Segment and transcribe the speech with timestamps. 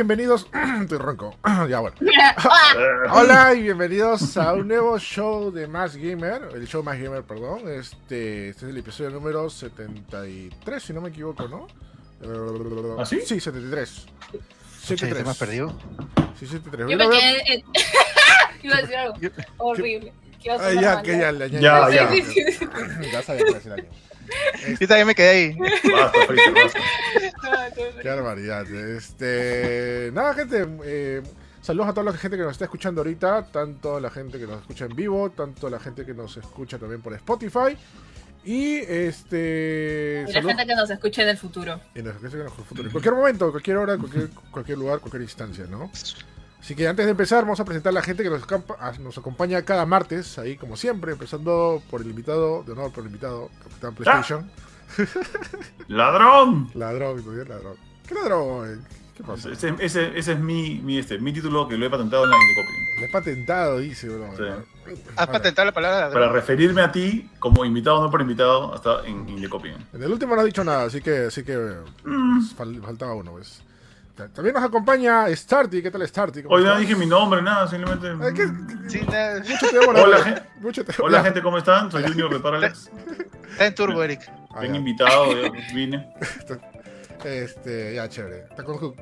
[0.00, 0.46] bienvenidos.
[0.80, 1.36] Estoy ronco.
[1.68, 1.96] ya bueno.
[3.12, 6.48] Hola y bienvenidos a un nuevo show de Más Gamer.
[6.54, 7.68] El show Más Gamer, perdón.
[7.68, 11.66] Este, este es el episodio número 73, si no me equivoco, ¿no?
[12.98, 13.20] ¿Ah, sí?
[13.20, 14.06] Sí, 73.
[14.32, 15.24] ¿Te 73.
[15.24, 15.78] me has perdido?
[16.38, 16.88] Sí, 73.
[16.88, 17.64] Yo me quedé.
[18.62, 19.14] Iba a decir algo
[19.58, 20.14] horrible.
[20.40, 21.32] Que iba a Ay, sonar ya, que ya.
[21.60, 23.88] Ya sabía que iba a decir algo.
[24.80, 25.56] Yo también me quedé ahí.
[25.56, 26.18] Basta,
[26.54, 26.78] basta.
[27.42, 27.68] Ah.
[27.74, 28.70] Qué barbaridad.
[28.70, 30.10] Este.
[30.12, 30.66] Nada, gente.
[30.84, 31.22] eh,
[31.60, 33.46] saludos a toda la gente que nos está escuchando ahorita.
[33.50, 37.00] Tanto la gente que nos escucha en vivo, tanto la gente que nos escucha también
[37.02, 37.76] por Spotify.
[38.44, 40.24] Y este.
[40.28, 41.80] Y la gente que nos escuche en el futuro.
[41.94, 42.82] y nos escucha en el futuro.
[42.84, 45.90] En cualquier momento, cualquier hora, cualquier, cualquier lugar, cualquier instancia, ¿no?
[46.60, 48.92] Así que antes de empezar, vamos a presentar a la gente que nos, acampa- a-
[48.98, 53.06] nos acompaña cada martes, ahí como siempre, empezando por el invitado, de honor por el
[53.08, 54.50] invitado, Capitán PlayStation.
[55.88, 56.70] ¡Ladrón!
[56.74, 57.76] Ladrón, todavía ladrón.
[58.06, 58.84] ¿Qué ladrón?
[59.16, 59.50] ¿Qué pasa?
[59.50, 62.36] Ese, ese- ese es mi, mi, este, mi título que lo he patentado en la
[62.36, 63.00] Indecopy.
[63.00, 64.28] Le he patentado, dice, bro.
[65.16, 69.28] Has patentado la palabra Para referirme a ti como invitado, no por invitado, hasta en
[69.28, 69.68] Indecopy.
[69.92, 71.56] En el último no ha dicho nada, así que, así que
[72.04, 72.40] Mm.
[72.56, 73.62] fal- faltaba uno, ¿ves?
[74.20, 76.42] Ta- También nos acompaña Starty, ¿qué tal Starty?
[76.42, 78.08] ¿Cómo Hoy no dije mi nombre, nada, simplemente.
[78.22, 79.40] Ay, ¿qué- Sí, nada.
[79.40, 80.24] Mucho te demora, Hola, bro.
[80.24, 81.90] gen- Mucho te Hola gente, ¿cómo están?
[81.90, 82.90] Soy Junior de Parallax.
[83.52, 84.20] Está en turbo, Eric.
[84.50, 84.78] Ah, Ven ya.
[84.78, 86.12] invitado, ya vine.
[87.24, 88.46] Este, ya, chévere.
[88.50, 88.94] Está con- con-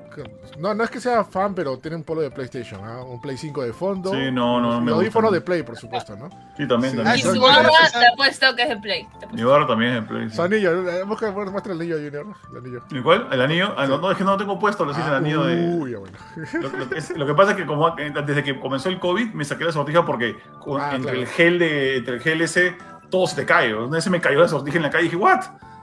[0.58, 3.02] no, no es que sea fan, pero tiene un polo de PlayStation, ¿ah?
[3.05, 4.10] Un Play 5 de fondo.
[4.12, 6.28] Sí, no, no, me audífono de Play, por supuesto, ¿no?
[6.56, 6.98] Sí, también, Sí.
[6.98, 7.34] Y Ah, también.
[7.34, 9.06] su ¿cuál barra te ha puesto que es el play.
[9.33, 10.30] Mi barra también es en Play.
[10.30, 10.36] sí.
[10.36, 12.27] Su anillo, eh, busca, bueno, muestra el anillo, Junior.
[12.50, 12.83] El anillo.
[12.91, 13.28] ¿Y cuál?
[13.30, 13.75] ¿El anillo?
[13.77, 15.55] Ah, no, no, es que no lo tengo puesto, lo siento, el Ah, anillo de.
[15.77, 16.19] Uy, ya bueno.
[16.55, 18.98] Lo, lo que es- lo que pasa es que como eh, desde que comenzó el
[18.98, 21.19] COVID me saqué la sortija porque con- Ah, entre claro.
[21.20, 22.77] el gel de entre el gel ese
[23.10, 23.75] todo se te cae.
[23.75, 25.41] Una vez se me cayó la sortija en la calle y dije, "What?"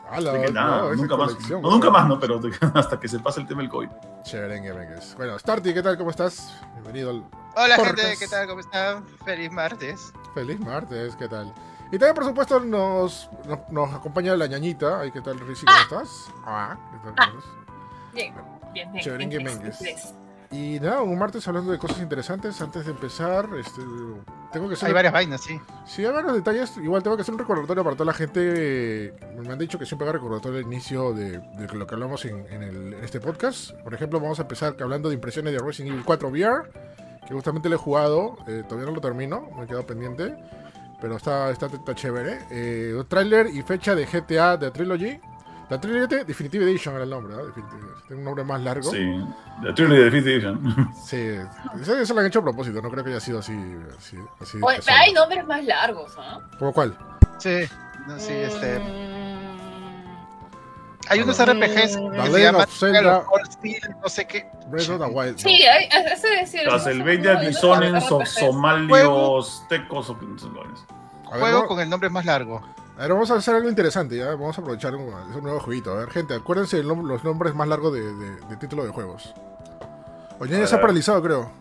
[0.09, 1.50] Ala, Así que nada, no, nunca más.
[1.50, 2.39] No, nunca más, no, pero
[2.73, 3.89] hasta que se pase el tema del COVID.
[4.34, 5.16] Vengues.
[5.17, 5.98] Bueno, Starty, ¿qué tal?
[5.98, 6.61] ¿Cómo estás?
[6.73, 7.23] Bienvenido al
[7.55, 8.15] Hola, gente.
[8.20, 8.48] ¿Qué tal?
[8.48, 9.05] ¿Cómo están?
[9.23, 10.14] Feliz martes.
[10.33, 11.54] Feliz martes, ¿qué tal?
[11.88, 14.99] Y también, por supuesto, nos, nos, nos acompaña la ñañita.
[14.99, 15.65] Ay, ¿Qué tal, Rizzi?
[15.65, 16.32] ¿Cómo estás?
[16.45, 17.15] Ah, ¿qué tal?
[17.17, 17.32] Ah.
[18.14, 18.33] Bien,
[18.73, 19.30] bien, bien.
[19.82, 20.24] Bien.
[20.52, 22.60] Y nada, un martes hablando de cosas interesantes.
[22.61, 23.82] Antes de empezar, este,
[24.54, 25.60] tengo que hacer Hay varias vainas, sí.
[25.86, 26.78] Sí, hay varios detalles.
[26.78, 29.14] Igual tengo que hacer un recordatorio para toda la gente.
[29.38, 32.45] Me han dicho que siempre haga recordatorio al inicio de, de lo que hablamos en,
[32.52, 33.72] en el- en este podcast.
[33.83, 36.70] Por ejemplo, vamos a empezar hablando de impresiones de Resident Evil 4 VR,
[37.27, 38.38] que justamente lo he jugado.
[38.48, 40.36] eh, todavía no lo termino, me he quedado pendiente.
[41.02, 42.39] Pero está, está, está chévere.
[42.52, 45.20] Eh, un tráiler y fecha de GTA de Trilogy.
[45.70, 47.43] La Trilogy Definitive Edition era el nombre, ¿no?
[47.48, 48.92] Definitive- Tiene un nombre más largo.
[48.92, 49.03] Sí.
[49.64, 50.93] La Trilogy de Fifth Edition.
[51.05, 51.37] Sí,
[51.81, 53.53] eso, eso lo han hecho a propósito, no creo que haya sido así.
[53.98, 56.39] así, así Oye, pero hay nombres más largos, ¿ah?
[56.59, 56.95] ¿Cómo cuál?
[57.39, 57.61] Sí.
[58.08, 58.80] No, sí, este.
[58.80, 59.15] Mm,
[61.09, 63.23] Hay unos RPGs que Legend se llaman of Zelda.
[63.52, 64.47] Steel, no sé qué.
[64.67, 65.37] Breath of the Wild.
[65.37, 66.61] Sí, hay, ese decir.
[66.65, 70.17] Castlevania, Disonens, o Somalios, Tecos, o
[71.26, 72.61] Juego con el nombre más largo.
[72.98, 74.28] A ver, vamos a hacer algo interesante, ¿ya?
[74.28, 75.92] Vamos a aprovechar un, es un nuevo jueguito.
[75.92, 79.33] A ver, gente, acuérdense de los nombres más largos de, de, de título de juegos.
[80.39, 81.52] Oye, ya se ha paralizado, creo.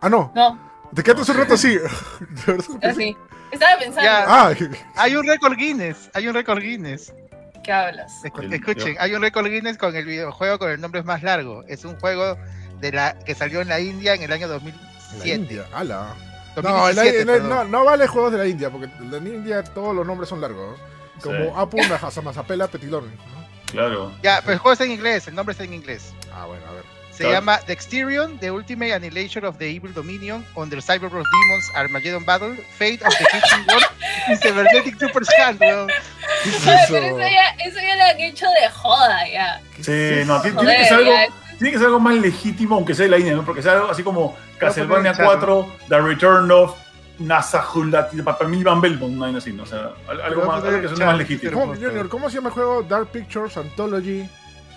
[0.00, 0.30] Ah, no.
[0.34, 0.58] No,
[0.94, 1.76] Te quedaste un rato así.
[2.82, 3.16] Así.
[3.50, 4.02] Estaba pensando.
[4.02, 4.24] Ya.
[4.26, 4.52] ah,
[4.96, 6.10] Hay un récord Guinness.
[6.14, 7.12] Hay un récord Guinness.
[7.64, 8.12] ¿Qué hablas?
[8.22, 11.64] Escu- El- Escuchen, hay un récord Guinness con el videojuego con el nombre más largo.
[11.66, 12.36] Es un juego
[12.80, 15.28] de la que salió en la India en el año en la 2007.
[15.28, 15.64] India.
[15.74, 16.14] Ala.
[16.62, 17.70] No, en la- 2017, en la- perdón.
[17.70, 20.40] no, no vale juegos de la India, porque en la India todos los nombres son
[20.40, 20.78] largos.
[21.22, 21.50] Como Sí.
[21.56, 21.78] Apu
[22.22, 23.06] Mazapela Petilón.
[23.14, 23.48] ¿no?
[23.72, 24.12] Claro.
[24.22, 26.12] Ya, pero el juego está en inglés, el nombre está en inglés.
[26.32, 26.84] Ah, bueno, a ver.
[27.12, 27.34] Se Claro.
[27.34, 31.26] llama Dexterion, The Ultimate Annihilation of the Evil Dominion, Under Cyber Bros.
[31.26, 33.86] Demons, Armageddon Battle, Fate of the Kitchen World
[34.28, 35.88] y Cybernetic Super Scan, weón.
[36.44, 36.86] ¿Qué es Oye, eso?
[36.92, 39.60] pero eso ya, eso ya lo han hecho de joda, ya.
[39.76, 41.12] ¿Qué Sí, no, tiene, que ser algo,
[41.58, 43.44] tiene que ser algo más legítimo, aunque sea de la India, ¿no?
[43.44, 46.74] Porque sea algo así como Castlevania poner 4, The Return of
[47.18, 49.64] Nasahulati, Papamil Van Belmont, una así, ¿no?
[49.64, 51.52] O sea, al- algo, más, algo que chat, más legítimo.
[51.60, 52.82] ¿Cómo, Junior, ¿cómo se llama el juego?
[52.82, 54.28] Dark Pictures Anthology.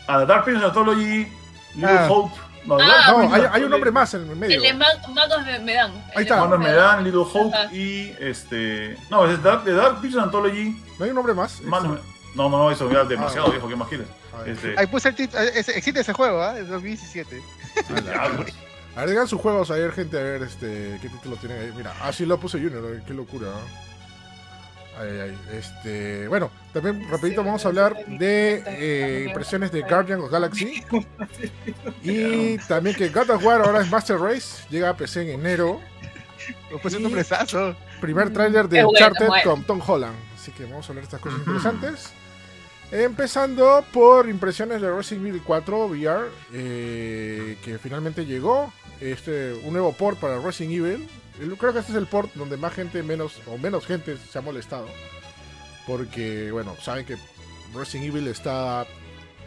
[0.07, 1.27] A The Dark Pictures Anthology,
[1.75, 2.07] Little Ah.
[2.09, 2.35] Hope.
[2.65, 4.55] No, Ah, Dark No, hay, hay un nombre más en el medio.
[4.57, 5.91] El de Mag- Magos me, dan.
[6.15, 6.39] Ahí está.
[6.41, 7.73] Manos me dan, Little Hope Ajá.
[7.73, 8.97] y este.
[9.09, 10.75] No, es Dark, The Dark Pictures Anthology.
[10.99, 11.61] ¿No hay un nombre más?
[11.61, 11.99] Manos
[12.35, 13.51] No, no, no, eso ya es demasiado Ah.
[13.51, 14.07] viejo, ¿qué más quieres?
[14.45, 16.57] Este, Ahí puse el título, ese- existe ese juego, ¿ah?
[16.57, 17.41] Es 2017.
[18.05, 18.53] ya, pues.
[18.95, 21.71] A ver, digan sus juegos a ver, gente, a ver este, qué títulos tienen ahí.
[21.75, 23.05] Mira, así lo puse Junior, ¿no?
[23.05, 23.47] qué locura.
[23.47, 23.91] ¿no?
[24.99, 25.57] Ay, ay, ay.
[25.57, 30.83] Este, bueno, también rapidito vamos a hablar de eh, impresiones de Guardian of Galaxy.
[32.03, 35.79] Y también que God of War ahora es Master Race, llega a PC en enero.
[37.05, 37.11] Un.
[38.01, 40.15] Primer tráiler de Uncharted con Tom Holland.
[40.35, 42.13] Así que vamos a hablar de estas cosas interesantes.
[42.91, 48.71] Empezando por impresiones de Resident Evil 4 VR, eh, que finalmente llegó.
[48.99, 51.09] Este, un nuevo port para Resident Evil.
[51.57, 54.41] Creo que este es el port donde más gente, menos o menos gente se ha
[54.41, 54.87] molestado.
[55.87, 57.17] Porque, bueno, saben que
[57.73, 58.85] Resident Evil está.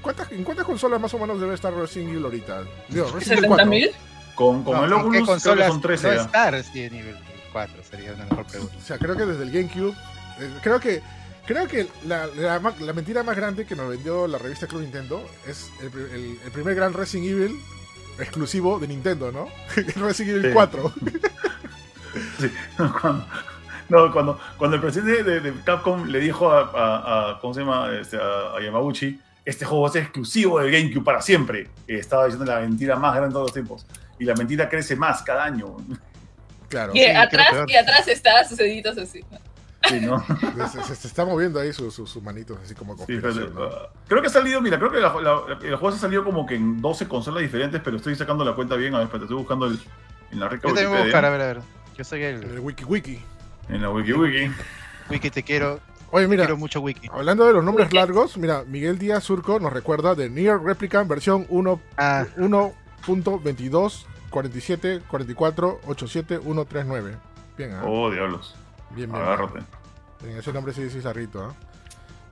[0.02, 2.64] ¿Cuántas, ¿En cuántas consolas más o menos debe estar Resident Evil ahorita?
[2.88, 3.66] Digo, Resident Evil 4.
[3.66, 3.90] ¿70.000?
[4.34, 6.20] Con, con No, el ¿en qué Oculus creo que consolas son 13 no ya.
[6.22, 7.16] está Resident Evil
[7.52, 7.84] 4?
[7.84, 8.74] Sería una mejor pregunta.
[8.76, 9.94] O sea, creo que desde el GameCube.
[10.40, 11.02] eh, creo que.
[11.46, 14.80] Creo que la, la ma- la mentira más grande que nos vendió la revista Club
[14.82, 17.60] Nintendo es el, pri- el- el primer gran Resident Evil
[18.18, 19.48] exclusivo de Nintendo, ¿no?
[19.96, 20.50] Resident Evil Sí.
[20.52, 20.92] 4.
[22.38, 22.48] Sí,
[23.00, 23.26] cuando,
[23.88, 27.60] no, cuando, cuando el presidente de, de Capcom le dijo a, a- a- ¿cómo se
[27.60, 27.90] llama?
[28.00, 31.62] Este, a, a Yamaguchi, este juego va a ser exclusivo del GameCube para siempre.
[31.88, 33.86] Eh, Estaba diciendo la mentira más grande de todos los tiempos.
[34.18, 35.76] Y la mentira crece más cada año.
[36.68, 36.92] Claro.
[36.94, 39.24] Y Sí, atrás, y atrás está sus deditos así.
[39.88, 40.24] Sí, ¿no?
[40.68, 43.70] Se, se- se está moviendo ahí sus manitos, así como Sí, pero, uh,
[44.08, 46.46] creo que ha salido, mira, creo que la- la- el juego se ha salido como
[46.46, 48.94] que en 12 consolas diferentes, pero estoy sacando la cuenta bien.
[48.94, 49.78] A ver, espérate, estoy buscando el,
[50.30, 51.62] en la rica Yo también voy a buscar, a Wikipedia, ver, a ver.
[51.96, 53.20] Yo soy En el el Wiki Wiki.
[53.68, 54.50] en la WikiWiki.
[55.10, 57.08] wiki, te quiero, Oye, mira, quiero mucho wiki.
[57.12, 57.96] hablando de los nombres Wiki.
[57.96, 65.02] largos, mira, Miguel Díaz Surco nos recuerda de Nier Replicant versión 1 Ah, 1.22 47
[65.08, 67.16] 44 87 139.
[67.56, 67.82] Bien, ¿ah?
[67.86, 68.54] Oh, diablos.
[68.94, 69.22] Bien, bien.
[69.22, 69.60] Agárrate.
[70.22, 70.38] bien.
[70.38, 71.54] Ese nombre sí es zarrito, ¿ah?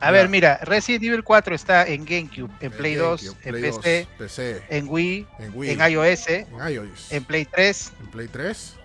[0.00, 3.70] a ver, mira, Resident Evil 4 está en GameCube, en Play 2, GameCube, en Play
[3.70, 8.06] 2, PC, PC, en Wii, en Wii, en iOS, en iOS, en Play 3, en
[8.08, 8.76] Play 3,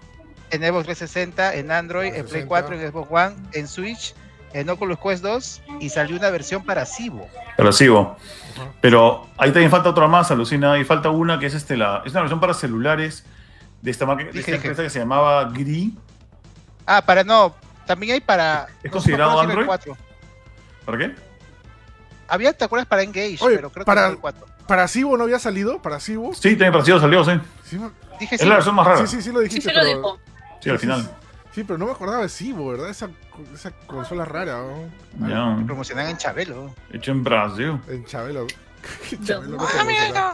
[0.51, 2.47] en Xbox 360, en Android, en Play 360.
[2.47, 4.13] 4, en Xbox One, en Switch,
[4.53, 7.27] en Oculus Quest 2 y salió una versión para Cibo.
[7.56, 8.18] Pero sigo.
[8.56, 8.71] Ajá.
[8.81, 10.73] Pero ahí también falta otra más, alucina.
[10.73, 12.01] Ahí falta una que es este la.
[12.06, 13.25] Es una versión para celulares
[13.81, 14.56] de esta marca de esta dije.
[14.56, 15.94] empresa que se llamaba Gri.
[16.85, 17.53] Ah, para no,
[17.88, 18.68] también hay para.
[18.84, 19.66] ¿Es considerado no, no, Android?
[19.66, 19.98] 4.
[20.86, 21.16] ¿Para qué?
[22.28, 22.88] Había, ¿te acuerdas?
[22.88, 24.45] Para Engage, Oye, pero creo para- que era el 4.
[24.68, 25.81] ¿Para Cibo no había salido?
[25.81, 26.34] ¿Para Cibo?
[26.34, 27.31] Sí, también parecido salió, sí.
[27.63, 27.80] Sí,
[28.19, 28.48] Dije Es sí.
[28.48, 29.07] la versión más rara.
[29.07, 29.95] sí, sí, sí lo Sí, dijiste, se lo pero...
[29.98, 30.19] dijo.
[30.62, 31.01] Sí, al sí, final.
[31.04, 31.10] sí.
[31.54, 32.89] Sí, pero no me acordaba de Cibo, ¿verdad?
[32.89, 33.10] Esa,
[33.54, 34.57] esa consola rara,
[35.18, 35.28] ¿no?
[35.28, 35.66] Ya.
[35.66, 36.74] Promocionan en Chabelo.
[36.92, 37.80] Hecho en Brasil.
[37.88, 38.45] En Chabelo.
[39.19, 39.25] No.
[39.25, 39.83] Chabelo no conocerá.
[39.86, 40.33] mira.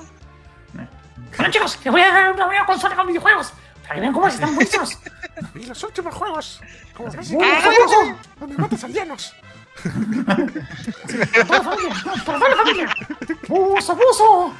[1.37, 3.53] Bueno chicos, les voy a dar una nueva consola con videojuegos.
[3.83, 4.97] Para que vean cómo están buenísimos.
[5.55, 6.61] Y los últimos juegos,
[6.95, 7.27] como juegos.
[7.31, 9.33] 4, donde matas aldeanos.
[9.83, 10.45] Para
[11.45, 11.93] toda la familia.
[12.25, 12.95] Para toda la familia.
[13.47, 14.53] ¡Buso, buso!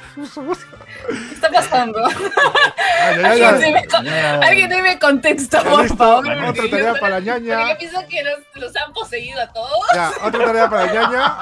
[1.08, 2.00] ¿Qué está pasando?
[2.04, 3.74] Ay, Alguien
[4.04, 4.34] Ya.
[4.40, 5.96] alguien dime contexto, por listo.
[5.96, 6.26] favor.
[6.28, 7.72] Otra tarea yo- para la porque ñaña.
[7.72, 9.86] Yo pienso que los, los han poseído a todos.
[9.94, 11.36] Ya, otra tarea para ñaña.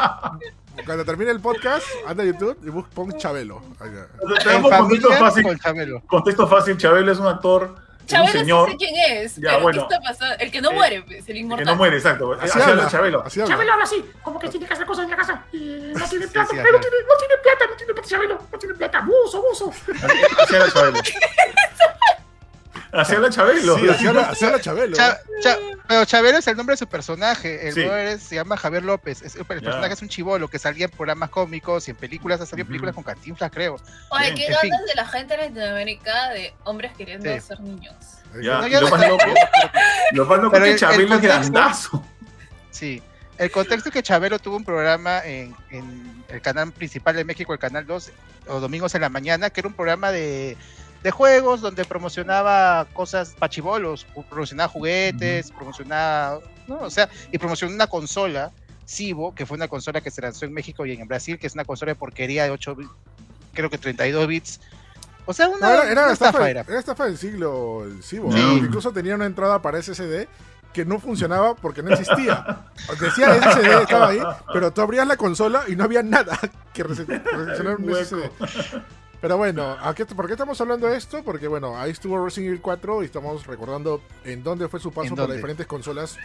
[0.86, 3.62] Cuando termine el podcast, anda a YouTube y busca pon Chabelo.
[4.42, 5.42] Tenemos contexto fácil.
[5.44, 6.02] con Chabelo.
[6.06, 6.76] Contexto fácil.
[6.76, 7.76] Chabelo es un actor.
[8.06, 8.70] Chabelo sí señor.
[8.70, 9.36] sé quién es.
[9.36, 9.86] Ya, pero bueno.
[9.88, 10.34] ¿qué está pasando?
[10.40, 11.66] El que no Eh, muere, pues, el Que inmortal.
[11.66, 12.32] no muere, exacto.
[12.32, 12.88] Así Así habla habla.
[12.90, 13.22] Chabelo.
[13.24, 13.54] Así habla.
[13.54, 15.44] Chabelo habla así, como que tiene que hacer cosas en la casa.
[15.52, 15.58] Y
[15.94, 16.68] no tiene plata, sí, ajá.
[16.72, 18.38] no tiene, no tiene plata, no tiene plata, Chabelo.
[18.50, 19.00] No tiene plata.
[19.02, 19.70] ¡Buso, buso!
[19.70, 20.98] Así habla Chabelo.
[22.92, 23.78] Así habla Chabelo.
[23.78, 24.94] Sí, así habla, así habla Chabelo.
[24.96, 25.56] Cha- Cha-
[25.88, 27.68] pero Chabelo es el nombre de su personaje.
[27.68, 27.80] El Sí.
[27.84, 29.22] brother es- se llama Javier López.
[29.22, 29.46] Es- el Ya.
[29.48, 32.40] personaje es un chivolo que salía en programas cómicos y en películas.
[32.40, 33.76] Ha salido en películas con Cantinflas, creo.
[34.10, 34.36] Oye, Bien.
[34.36, 37.40] qué ganas de la gente en Latinoamérica de hombres queriendo Sí.
[37.40, 37.94] ser niños.
[38.42, 39.24] Ya, No, y ya lo más loco,
[40.12, 42.04] lo más loco Pero es el- que el Chabelo es grandazo.
[42.70, 43.02] Sí.
[43.38, 47.52] El contexto es que Chabelo tuvo un programa en, en el canal principal de México,
[47.52, 48.12] el canal 2,
[48.46, 50.56] o domingos en la mañana, que era un programa de,
[51.02, 56.80] de juegos donde promocionaba cosas pachibolos, promocionaba juguetes, promocionaba, ¿no?
[56.80, 58.50] O sea, y promocionó una consola,
[58.86, 61.54] Cibo, que fue una consola que se lanzó en México y en Brasil, que es
[61.54, 62.90] una consola de porquería de 8 bits,
[63.52, 64.60] creo que 32 bits.
[65.24, 66.60] O sea, una, No, era, era una estafa, estafa era.
[66.68, 66.78] era.
[66.78, 68.32] estafa del siglo, el Cibo.
[68.32, 68.38] Sí.
[68.38, 68.56] ¿no?
[68.58, 70.26] Incluso tenía una entrada para SSD
[70.72, 72.64] que no funcionaba porque no existía.
[73.00, 74.20] Decía SSD, estaba ahí,
[74.52, 76.38] pero tú abrías la consola y no había nada
[76.72, 77.94] que rece- recepcionara un.
[77.94, 78.30] SSD.
[79.22, 81.22] Pero bueno, ¿a qué- ¿por qué estamos hablando de esto?
[81.22, 85.08] Porque bueno, ahí estuvo Resident Evil 4 y estamos recordando en dónde fue su paso
[85.10, 86.18] ¿En por las diferentes consolas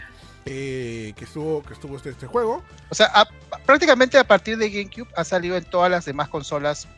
[0.44, 2.62] eh, que estuvo que estuvo este, este juego.
[2.90, 3.28] O sea, a-
[3.66, 6.88] prácticamente a partir de GameCube ha salido en todas las demás consolas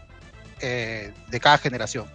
[0.61, 2.07] eh, de cada generación.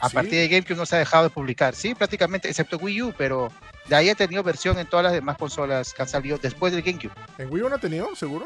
[0.00, 0.14] A Sí.
[0.14, 3.50] partir de GameCube no se ha dejado de publicar, sí, prácticamente, excepto Wii U, pero
[3.88, 6.82] de ahí ha tenido versión en todas las demás consolas que han salido después del
[6.82, 7.12] GameCube.
[7.38, 8.44] ¿En Wii U no ha tenido, seguro?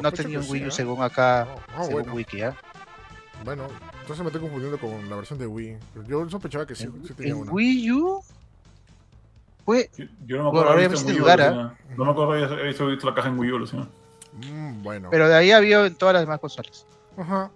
[0.00, 0.70] No ha tenido en Wii U ¿eh?
[0.70, 1.42] según acá,
[1.74, 2.14] Ah, según bueno.
[2.14, 2.54] Wiki, ¿ah?
[3.44, 3.68] Bueno,
[4.00, 5.76] entonces me estoy confundiendo con la versión de Wii.
[6.06, 7.52] Yo sospechaba que sí, sí tenía En una.
[7.52, 8.22] Wii U
[9.64, 11.12] fue Yo, yo no me acuerdo haber visto.
[11.12, 13.88] No me acuerdo haber visto, visto la caja en Wii U, Lucina.
[14.32, 15.08] Mm, bueno.
[15.10, 16.86] pero de ahí ha habido en todas las demás consolas.
[17.16, 17.50] Ajá.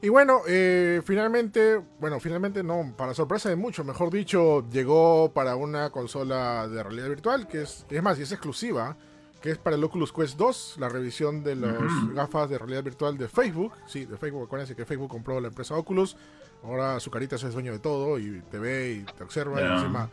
[0.00, 5.56] Y bueno, eh, finalmente, bueno, finalmente no, para sorpresa de muchos, mejor dicho, llegó para
[5.56, 8.96] una consola de realidad virtual, que es, es más, y es exclusiva,
[9.40, 11.74] que es para el Oculus Quest 2, la revisión de las
[12.14, 13.72] gafas de realidad virtual de Facebook.
[13.86, 16.16] Sí, de Facebook, acuérdense que Facebook compró la empresa Oculus.
[16.64, 20.10] Ahora su carita es dueño de todo y te ve y te observa y encima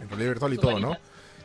[0.00, 0.96] en realidad virtual y Su todo, ¿no?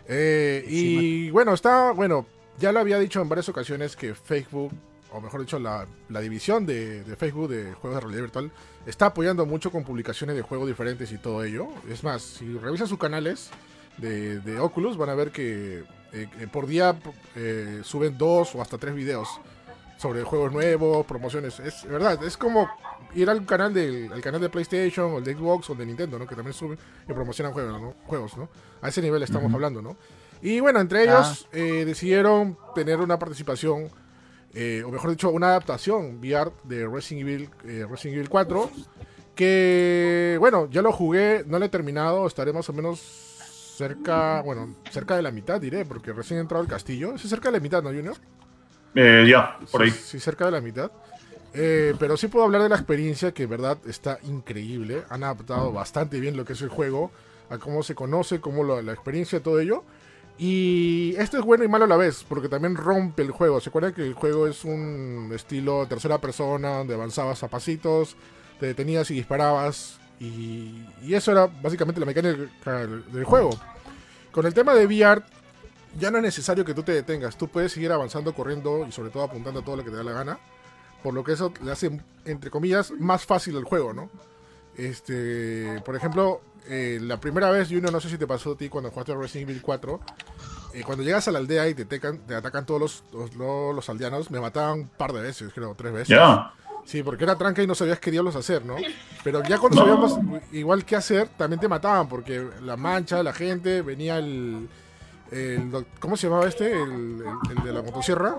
[0.07, 2.27] Eh, y bueno, está, bueno,
[2.59, 4.71] ya lo había dicho en varias ocasiones que Facebook,
[5.11, 8.51] o mejor dicho, la, la división de, de Facebook de juegos de realidad virtual,
[8.85, 11.67] está apoyando mucho con publicaciones de juegos diferentes y todo ello.
[11.89, 13.49] Es más, si revisan sus canales
[13.97, 15.83] de, de Oculus, van a ver que
[16.13, 16.95] eh, eh, por día
[17.35, 19.27] eh, suben dos o hasta tres videos
[19.97, 21.59] sobre juegos nuevos, promociones.
[21.59, 22.69] Es verdad, es como
[23.15, 25.85] ir al canal del al canal de PlayStation o el de Xbox o el de
[25.85, 26.27] Nintendo, ¿no?
[26.27, 26.77] Que también suben
[27.07, 27.93] y promocionan juegos, ¿no?
[28.05, 28.49] Juegos, ¿no?
[28.81, 29.97] A ese nivel estamos hablando, ¿no?
[30.41, 33.89] Y bueno, entre ellos eh, decidieron tener una participación,
[34.53, 38.69] eh, o mejor dicho, una adaptación VR de Resident Evil, eh, Resident Evil 4,
[39.35, 42.99] que bueno, ya lo jugué, no lo he terminado, estaré más o menos
[43.75, 47.15] cerca, bueno, cerca de la mitad diré, porque recién he entrado al castillo.
[47.15, 48.15] Es cerca de la mitad, ¿no, Junior?
[48.95, 49.89] Eh, ya, por ahí.
[49.91, 50.91] Sí, sí, cerca de la mitad.
[51.55, 55.03] Eh, pero sí puedo hablar de la experiencia que en verdad está increíble.
[55.09, 57.11] Han adaptado bastante bien lo que es el juego,
[57.49, 59.83] a cómo se conoce, cómo lo- la experiencia, todo ello.
[60.37, 63.61] Y esto es bueno y malo a la vez, porque también rompe el juego.
[63.61, 68.15] ¿Se acuerdan que el juego es un estilo tercera persona, donde avanzabas a pasitos,
[68.59, 69.99] te detenías y disparabas?
[70.19, 72.37] Y, eso era básicamente la mecánica
[73.11, 73.49] del, juego.
[74.31, 75.21] Con el tema de VR,
[75.99, 77.37] ya no es necesario que tú te detengas.
[77.37, 80.03] Tú puedes seguir avanzando, corriendo y sobre todo apuntando a todo lo que te da
[80.03, 80.39] la gana.
[81.03, 84.09] Por lo que eso le hace, entre comillas, más fácil el juego, ¿no?
[84.77, 88.69] Este, por ejemplo, eh, la primera vez, Juno, no sé si te pasó a ti
[88.69, 89.99] cuando jugaste Resident Evil 4.
[90.73, 93.89] eh, cuando llegas a la aldea y te, te atacan todos los, los, los- los
[93.89, 96.07] aldeanos, me mataban un par de veces, creo, tres veces.
[96.09, 96.51] Ya.
[96.85, 98.75] Sí, porque era tranca y no sabías qué diablos hacer, ¿no?
[99.23, 100.19] Pero ya cuando sabíamos
[100.51, 104.67] igual qué hacer, también te mataban, porque la mancha, la gente, venía el...
[105.31, 106.71] el doc- ¿Cómo se llamaba este?
[106.71, 106.91] El,
[107.51, 108.35] el- el de la motosierra.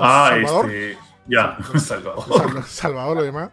[0.00, 0.70] Ah, Salvador.
[0.70, 0.98] este.
[1.26, 2.24] Ya, Salvador.
[2.52, 3.50] Sal- Salvador, lo demás.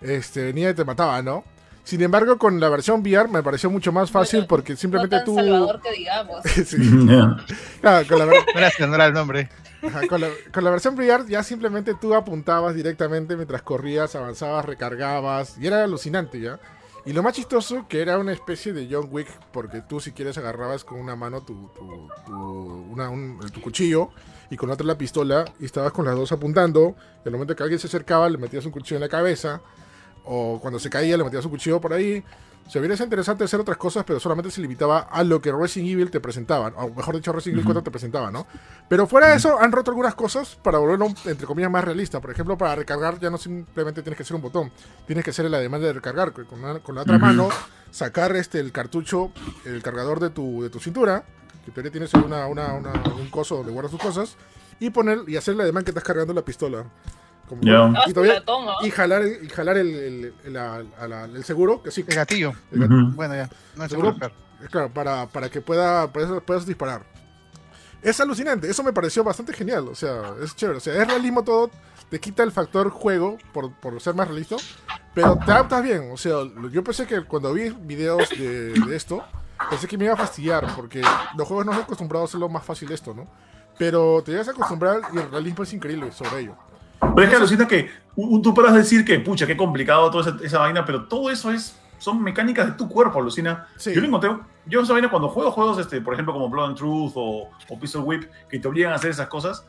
[0.00, 1.44] Este, venía y te mataba, ¿no?
[1.84, 5.20] Sin embargo, con la versión VR me pareció mucho más fácil Bueno, porque simplemente no
[5.22, 5.34] tan tú...
[5.36, 6.36] Salvador que digamos.
[6.66, 6.76] Sí.
[7.06, 7.36] Ya.
[7.82, 9.50] Claro, con la, ver- Gracias, no era el nombre.
[10.08, 10.20] Con,
[10.64, 16.40] la, versión VR ya simplemente tú apuntabas directamente mientras corrías, avanzabas, recargabas y era alucinante
[16.40, 16.58] ya.
[17.06, 20.38] Y lo más chistoso que era una especie de John Wick porque tú si quieres
[20.38, 24.08] agarrabas con una mano tu, tu, tu- cuchillo
[24.50, 27.62] y con otra la pistola y estabas con las dos apuntando y al momento que
[27.62, 29.60] alguien se acercaba le metías un cuchillo en la cabeza
[30.24, 32.24] o cuando se caía le metías un cuchillo por ahí.
[32.68, 35.90] Se hubiera sido interesante hacer otras cosas, pero solamente se limitaba a lo que Resident
[35.92, 38.46] Evil te presentaba, o mejor dicho, Resident Evil 4 te presentaba, ¿no?
[38.88, 42.20] Pero fuera de eso, han roto algunas cosas para volverlo, entre comillas, más realista.
[42.20, 44.72] Por ejemplo, para recargar ya no simplemente tienes que hacer un botón,
[45.06, 46.32] tienes que hacer la demanda de recargar.
[46.32, 47.48] Con la, con la otra mano,
[47.90, 49.30] sacar este el cartucho,
[49.66, 51.22] el cargador de tu, de tu cintura,
[51.64, 54.36] que todavía tienes una- una- un coso donde guardas tus cosas,
[54.80, 56.84] y poner y hacer la demanda que estás cargando la pistola.
[57.48, 57.84] Como- Ya.
[57.86, 58.42] Ah, y, todavía-
[58.90, 62.14] jalar, el- y jalar el, el- el- la- a la- el seguro, que sí, El
[62.14, 62.52] gatillo.
[62.72, 63.14] el gat- Ujú.
[63.16, 63.48] Bueno, ya.
[63.76, 64.12] No es Seguro.
[64.14, 64.32] seguro.
[64.70, 67.04] Claro, para, para que pueda, para eso puedas disparar.
[68.00, 71.42] Es alucinante, eso me pareció bastante genial, o sea, es chévere, o sea, es realismo
[71.42, 71.70] todo,
[72.10, 74.56] te quita el factor juego por, por ser más realista,
[75.14, 76.34] pero te adaptas bien, o sea,
[76.70, 79.22] yo pensé que cuando vi videos de, de esto,
[79.70, 81.00] pensé que me iba a fastidiar, porque
[81.36, 83.26] los juegos no están acostumbrados a hacerlo más fácil esto, ¿no?
[83.78, 86.56] Pero te llegas a acostumbrar y el realismo es increíble sobre ello.
[87.00, 90.58] Pero es que alucina que tú puedas decir que, pucha, qué complicado toda esa, esa
[90.58, 93.66] vaina, pero todo eso es son mecánicas de tu cuerpo, alucina.
[93.76, 93.94] Sí.
[93.94, 94.30] Yo lo encontré,
[94.66, 97.80] yo esa vaina cuando juego juegos, este, por ejemplo, como Blood and Truth o, o
[97.80, 99.66] Pistol Whip, que te obligan a hacer esas cosas,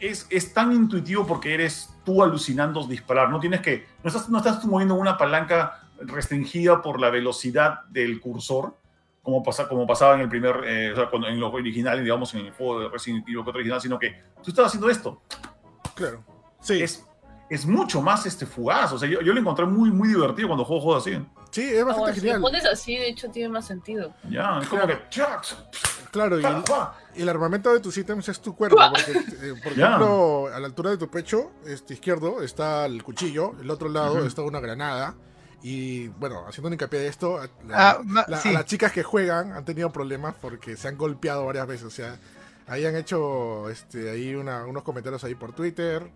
[0.00, 3.30] es, es tan intuitivo porque eres tú alucinando disparar.
[3.30, 7.82] No tienes que, no estás, no estás tú moviendo una palanca restringida por la velocidad
[7.90, 8.76] del cursor,
[9.22, 12.34] como, pasa, como pasaba en el primer, eh, o sea, cuando, en lo original, digamos,
[12.34, 15.22] en el juego de Resident Evil 4 original, sino que tú estás haciendo esto
[15.94, 16.24] Claro.
[16.60, 17.04] Sí, es,
[17.50, 18.92] es mucho más este, fugaz.
[18.92, 21.26] O sea, yo, yo lo encontré muy, muy divertido cuando juego juegos así.
[21.50, 22.40] sí, es bastante bueno, si lo genial.
[22.40, 24.12] pones así, de hecho, tiene más sentido.
[24.28, 24.98] Ya, es como Claro.
[25.04, 25.08] que.
[25.10, 25.44] ¡chac!
[26.10, 26.44] Claro, y.
[27.16, 28.76] Y el armamento de tus ítems es tu cuerpo.
[28.94, 33.52] Porque, eh, por ejemplo, a la altura de tu pecho este izquierdo está el cuchillo,
[33.60, 35.14] el otro lado está una granada.
[35.60, 38.50] Y bueno, haciendo un hincapié de esto, la- Ah, ma- la- sí.
[38.50, 41.84] a las chicas que juegan han tenido problemas porque se han golpeado varias veces.
[41.86, 42.16] O sea,
[42.68, 46.10] ahí han hecho este, ahí una- unos comentarios ahí por Twitter.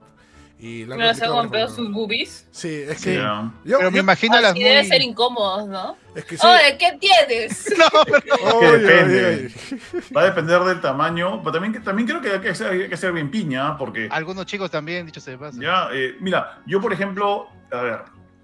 [0.65, 2.47] Y la Pero se han golpeado sus boobies.
[2.53, 3.17] Sí, es Sí, que.
[3.17, 3.51] ya.
[3.65, 4.87] yo- Pero me yo- imagino las Así debe muy...
[4.89, 5.97] ser incómodos, ¿no?
[6.15, 6.47] es que sí.
[6.47, 7.75] Oye, ¿qué tienes?
[7.79, 9.27] No, pero- Oye, oye, depende.
[9.27, 10.01] oye.
[10.17, 12.97] Va a depender del tamaño, pero también, también creo que hay que ser, hay que
[12.97, 15.59] ser bien piña, porque Algunos chicos también, dicho se pasa.
[15.61, 17.99] ya, eh, mira, yo por ejemplo, a ver,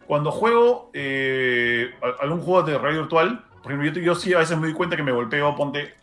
[0.09, 4.57] cuando juego eh, algún juego de realidad virtual, por ejemplo, yo, yo sí a veces
[4.59, 5.95] me doy cuenta que me golpeo, ponte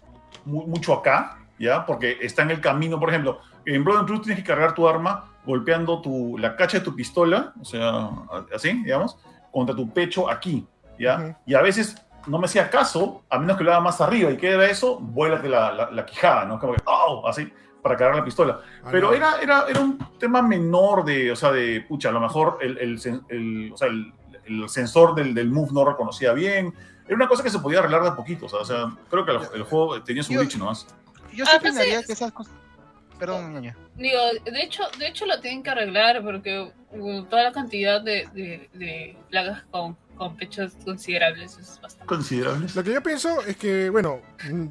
[0.45, 1.86] mu- mucho acá, ¿ya?
[1.86, 4.88] Porque está en el camino, por ejemplo, en Blood and Truth tienes que cargar tu
[4.88, 8.10] arma golpeando tu, la cacha de tu pistola, o sea,
[8.54, 9.18] así, digamos,
[9.52, 10.66] contra tu pecho aquí,
[11.00, 11.18] ¿ya?
[11.18, 11.36] Ujú.
[11.46, 11.96] Y a veces
[12.28, 14.98] no me hacía caso, a menos que lo haga más arriba, y que era eso,
[15.00, 16.60] vuélate la, la, la quijada, ¿no?
[16.60, 17.28] Como que, ¡oh!
[17.28, 17.52] Así,
[17.84, 18.60] para cargar la pistola.
[18.84, 19.14] Ah, Pero no.
[19.14, 22.78] era, era, era un tema menor de, o sea, de, pucha, a lo mejor el,
[22.80, 23.00] el,
[23.30, 24.12] el- o sea, el,
[24.46, 26.74] el sensor del, del move no reconocía bien.
[27.06, 29.24] Era una cosa que se podía arreglar de a poquito, o sea, o sea, creo
[29.24, 30.88] que el, el juego tenía su Yo- glitch nomás.
[31.32, 32.08] Yo Ah, sí pues pensaría sí.
[32.08, 32.54] que esas cosas.
[33.19, 33.75] Perdón, ñoña.
[33.95, 36.72] Digo, de hecho, de hecho lo tienen que arreglar porque
[37.29, 42.05] toda la cantidad de, de, de plagas con, con pechos considerables es bastante.
[42.07, 42.75] Considerables.
[42.75, 44.67] Lo que yo pienso es que, bueno, mm,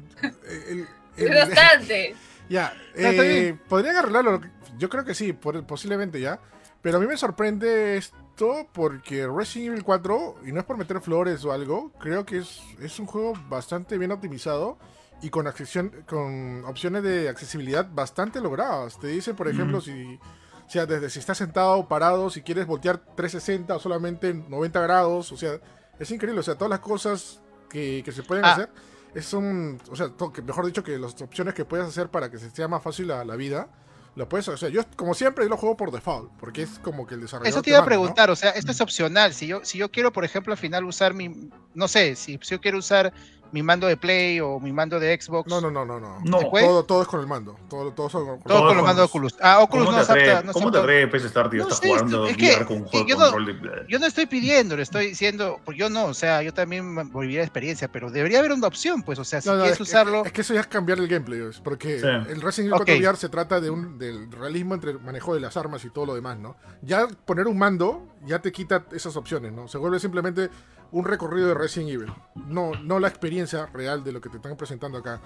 [0.69, 0.87] el-
[1.17, 2.15] Es el- bastante.
[2.47, 4.39] Ya, eh, podrían arreglarlo.
[4.77, 6.39] Yo creo que sí, por- posiblemente ya.
[6.83, 11.01] Pero a mí me sorprende esto porque Resident Evil 4, y no es por meter
[11.01, 14.77] flores o algo, creo que es, es un juego bastante bien optimizado
[15.25, 18.99] y con, accesión, con opciones de accesibilidad bastante logradas.
[18.99, 20.19] Te dice, por ejemplo, si,
[20.67, 24.79] o sea, desde si estás sentado o parado, si quieres voltear 360 o solamente 90
[24.81, 25.59] grados, o sea,
[25.97, 26.41] es increíble.
[26.41, 27.41] O sea, todas las cosas
[27.71, 28.53] que, que se pueden Ah.
[28.53, 28.69] hacer
[29.15, 32.37] es un, o sea, que mejor dicho que las opciones que puedes hacer para que
[32.37, 33.67] se sea más fácil la, la vida,
[34.15, 37.05] lo puedes, o sea, yo como siempre yo lo juego por default, porque es como
[37.05, 39.33] que el desarrollador Eso te iba a preguntar, o sea, esto es opcional.
[39.33, 42.51] Si yo, si yo quiero, por ejemplo, al final usar mi, no sé, si, si
[42.51, 43.11] yo quiero usar
[43.51, 46.19] mi mando de Play o mi mando de Xbox, No, no, no, no, no.
[46.23, 46.39] No.
[46.49, 48.97] Todo, todo es con el mando, todo, todo, son con- todo todo con los mandos
[49.03, 49.35] de Oculus.
[49.41, 51.59] Ah, Oculus ¿Cómo no te se apta- atreves, no ¿cómo te atreves, pues, estar, tío?
[51.61, 53.85] No Estás sé, jugando es que- con un juego de yo no- control de...
[53.87, 57.03] Yo no estoy pidiendo, le estoy diciendo, pues yo no, o sea, yo también me
[57.03, 59.73] volvería a experiencia, pero debería haber una opción, pues, o sea, si No, no, quieres
[59.73, 62.05] es, que- usarlo, es que eso ya es cambiar el gameplay, porque Sí.
[62.05, 62.99] el Resident Evil 4 Ok.
[63.01, 66.05] VR se trata de un, del realismo entre el manejo de las armas y todo
[66.05, 66.55] lo demás, ¿no?
[66.81, 69.67] Ya poner un mando ya te quita esas opciones, ¿no?
[69.67, 70.49] Se vuelve simplemente
[70.91, 74.55] un recorrido de Resident Evil, no, no la experiencia real de lo que te están
[74.57, 75.19] presentando acá.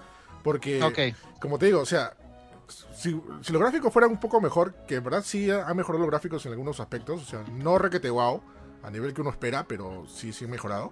[0.44, 0.82] Porque,
[1.42, 2.14] como te digo, o sea,
[2.68, 6.10] si, si los gráficos fueran un poco mejor, que en verdad sí ha mejorado los
[6.12, 8.42] gráficos en algunos aspectos, o sea, no requete wow,
[8.84, 10.92] a nivel que uno espera, pero sí, sí ha mejorado.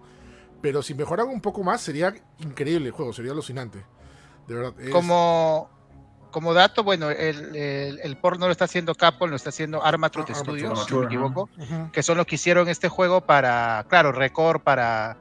[0.62, 3.86] Pero si mejoran un poco más, sería increíble el juego, sería alucinante.
[4.47, 4.73] De verdad.
[4.80, 5.69] es- Como,
[6.32, 9.84] como dato, bueno, el, el, el port no lo está haciendo Capcom, lo está haciendo
[9.84, 11.50] Armature Ah, Armature, Studios, si no me equivoco,
[11.92, 15.18] que son los que hicieron este juego para, claro, Record para,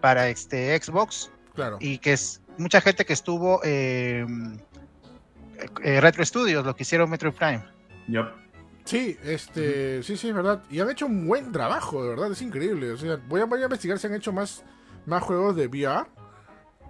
[0.00, 1.78] para este Xbox, claro.
[1.80, 4.26] y que es mucha gente que estuvo eh,
[5.82, 7.62] eh, Retro Studios, lo que hicieron Metro Prime.
[8.08, 8.26] Yup.
[8.84, 10.62] Sí, este, sí, sí, es verdad.
[10.70, 12.92] Y han hecho un buen trabajo, de verdad, es increíble.
[12.92, 14.62] O sea, voy a, voy a investigar si han hecho más,
[15.06, 16.06] más juegos de VR.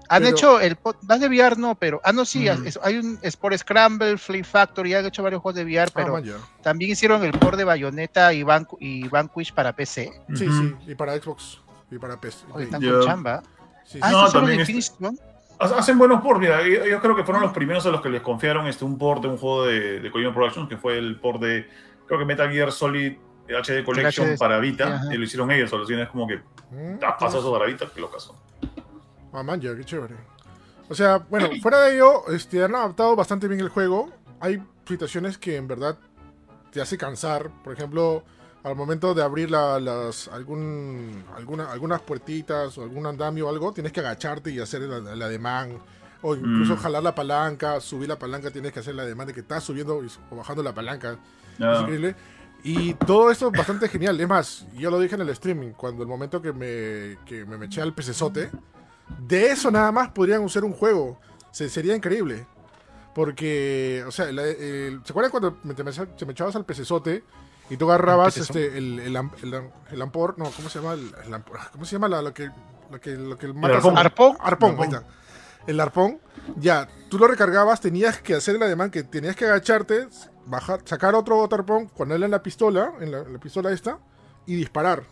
[0.08, 2.66] Han Pero- hecho el más de VR no, pero ah no sí, Mm.
[2.66, 6.20] es- hay un Sport Scramble, Flip Factory, han hecho varios juegos de VR, Ah, pero
[6.62, 10.12] también hicieron el port de Bayonetta y, Vanqu- y Vanquish para PC.
[10.34, 12.18] Sí, sí, y para Xbox, y para.
[12.52, 13.42] Oye, están con chamba.
[13.84, 14.10] Sí, Ah.
[14.10, 17.24] No, estos son los también de este- Hacen buenos ports, mira, yo, yo creo que
[17.24, 20.00] fueron los primeros a los que les confiaron este, un port de un juego de,
[20.00, 21.66] de Kojima Productions, que fue el port de,
[22.06, 23.14] creo que Metal Gear Solid
[23.48, 27.38] HD Collection HD, para Vita, y lo hicieron ellos, soluciones como que, Mm, ah, pasó
[27.38, 28.36] eso para Vita, que lo casó.
[29.38, 30.14] Ah, man, ya, qué chévere.
[30.88, 34.10] O sea, bueno, fuera de ello, este, han adaptado bastante bien el juego.
[34.40, 35.96] Hay situaciones que en verdad
[36.70, 37.50] te hace cansar.
[37.62, 38.22] Por ejemplo,
[38.64, 43.72] al momento de abrir la- las, algún, alguna, algunas puertitas o algún andamio o algo,
[43.72, 45.78] tienes que agacharte y hacer el, el ademán.
[46.22, 46.78] O incluso Mm.
[46.78, 50.02] jalar la palanca, subir la palanca, tienes que hacer el ademán de que estás subiendo
[50.02, 51.12] y- o bajando la palanca.
[51.12, 51.80] Es Ya.
[51.80, 52.16] increíble.
[52.64, 54.18] Y todo esto es bastante genial.
[54.20, 57.56] Es más, yo lo dije en el streaming, cuando el momento que me, que me,
[57.58, 58.50] me eché al pecesote,
[59.18, 61.18] de eso nada más podrían usar un juego.
[61.50, 62.46] Se, sería increíble.
[63.14, 66.66] Porque, o sea, la- el- ¿se acuerdan cuando me- te, me, te me echabas al
[66.66, 67.24] pecesote
[67.70, 70.38] y tú agarrabas ¿El este, el, el, el, am- el ampor?
[70.38, 70.92] No, ¿cómo se llama?
[70.94, 72.50] El, el ampor- ¿Cómo se llama la- lo que,
[72.90, 73.96] lo que, lo que matas arpón.
[73.98, 74.36] ¿Arpón?
[74.40, 74.84] Arpón, Arpón.
[74.84, 75.04] ahí está.
[75.66, 76.20] El arpón,
[76.56, 80.06] ya, tú lo recargabas, tenías que hacer el ademán que tenías que agacharte,
[80.44, 83.98] bajar, sacar otro, otro arpón, ponerle en la pistola, en la, en la pistola esta,
[84.46, 85.02] y disparar.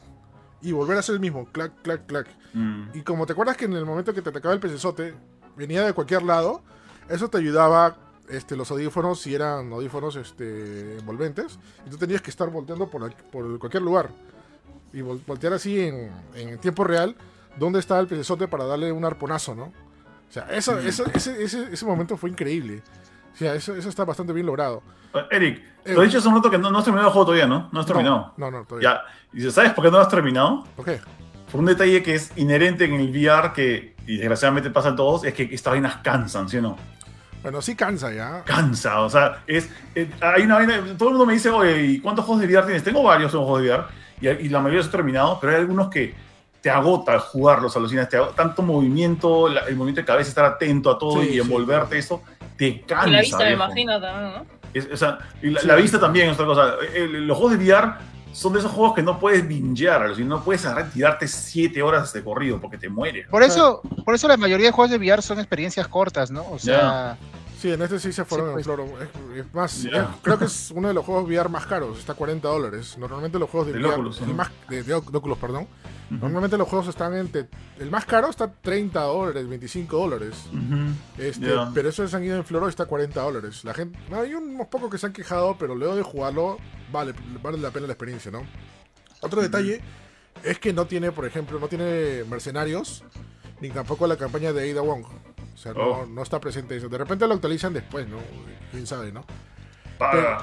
[0.65, 2.27] Y volver a hacer el mismo, clac, clac, clac.
[2.55, 2.89] Mm.
[2.95, 5.15] Y como te acuerdas que en el momento que te atacaba el pecesote,
[5.57, 6.63] venía de cualquier lado,
[7.09, 7.97] eso te ayudaba
[8.29, 13.05] este, los audífonos, si eran audífonos este, envolventes, y tú tenías que estar volteando por,
[13.05, 14.09] aquí- por cualquier lugar.
[14.93, 17.15] Y vol- voltear así en, en tiempo real,
[17.59, 19.65] dónde estaba el pecesote para darle un arponazo, ¿no?
[19.65, 20.87] O sea, eso, Mm.
[20.87, 22.83] ese, ese, ese momento fue increíble.
[23.35, 24.83] Sea, eso, eso está bastante bien logrado.
[25.15, 27.13] Eh, Eric, Eh, te he dicho hace un rato que no, no has terminado el
[27.13, 27.69] juego todavía, ¿no?
[27.73, 28.33] No has terminado.
[28.37, 29.03] No, no, todavía.
[29.33, 30.65] Ya, y ¿sabes por qué no lo has terminado?
[30.77, 30.89] Ok.
[31.51, 35.25] Por un detalle que es inherente en el VR que, y desgraciadamente pasa en todos,
[35.25, 36.77] es que estas vainas cansan, ¿sí o no?
[37.43, 38.43] Bueno, sí cansa ya.
[38.45, 42.01] cansa, o sea, es, eh, hay una vaina, todo el mundo me dice, oye, ¿y
[42.01, 42.83] cuántos juegos de VR tienes?
[42.83, 43.85] Tengo varios juegos de VR
[44.23, 46.15] y, y la mayoría son terminados, pero hay algunos que
[46.63, 50.91] te agota jugarlos, alucinas, te agota, tanto movimiento, la- el movimiento de cabeza, estar atento
[50.91, 52.01] a todo Sí, y sí, envolverte claro.
[52.01, 52.23] eso,
[52.57, 53.09] te cansa.
[53.09, 53.65] Y la vista, me viejo.
[53.65, 54.47] imagino también, ¿no?
[54.75, 55.67] Es- o sea, y la, Sí.
[55.67, 56.75] la vista también es otra cosa.
[56.95, 57.93] El- los juegos de VR
[58.33, 61.81] son de esos juegos que no puedes bingear, si no puedes agarrar y tirarte 7
[61.83, 63.29] horas de corrido porque te mueres.
[63.29, 66.45] Por eso, por eso la mayoría de juegos de VR son experiencias cortas, ¿no?
[66.51, 67.17] O sea,
[67.65, 68.67] Sí, en este sí se fueron Sí, en pues.
[68.67, 68.85] floro.
[69.33, 71.99] Es, es más, es- creo que es uno de los juegos VR más caros.
[71.99, 72.99] Está a 40 dólares.
[72.99, 73.95] Normalmente los juegos de, VR.
[73.95, 74.35] Oculus, ¿no?
[74.35, 75.67] más, de, de Oculus, perdón.
[76.11, 77.49] Normalmente los juegos están entre.
[77.79, 80.35] El más caro está 30 dólares, 25 dólares.
[81.17, 81.55] Este.
[81.73, 83.65] Pero eso se han ido en floro y está a 40 dólares.
[83.65, 86.59] La gente, hay unos pocos que se han quejado, pero luego de jugarlo,
[86.93, 88.43] vale, vale la pena la experiencia, ¿no?
[89.23, 89.81] Otro detalle
[90.43, 93.03] es que no tiene, por ejemplo, no tiene mercenarios,
[93.63, 95.07] ni tampoco la campaña de Ada Wong.
[95.55, 96.07] O sea, no, Oh.
[96.07, 96.89] no está presente eso.
[96.89, 98.19] De repente lo actualizan después, ¿no?
[98.73, 99.25] Quién sabe, ¿no?
[99.99, 100.39] Paga.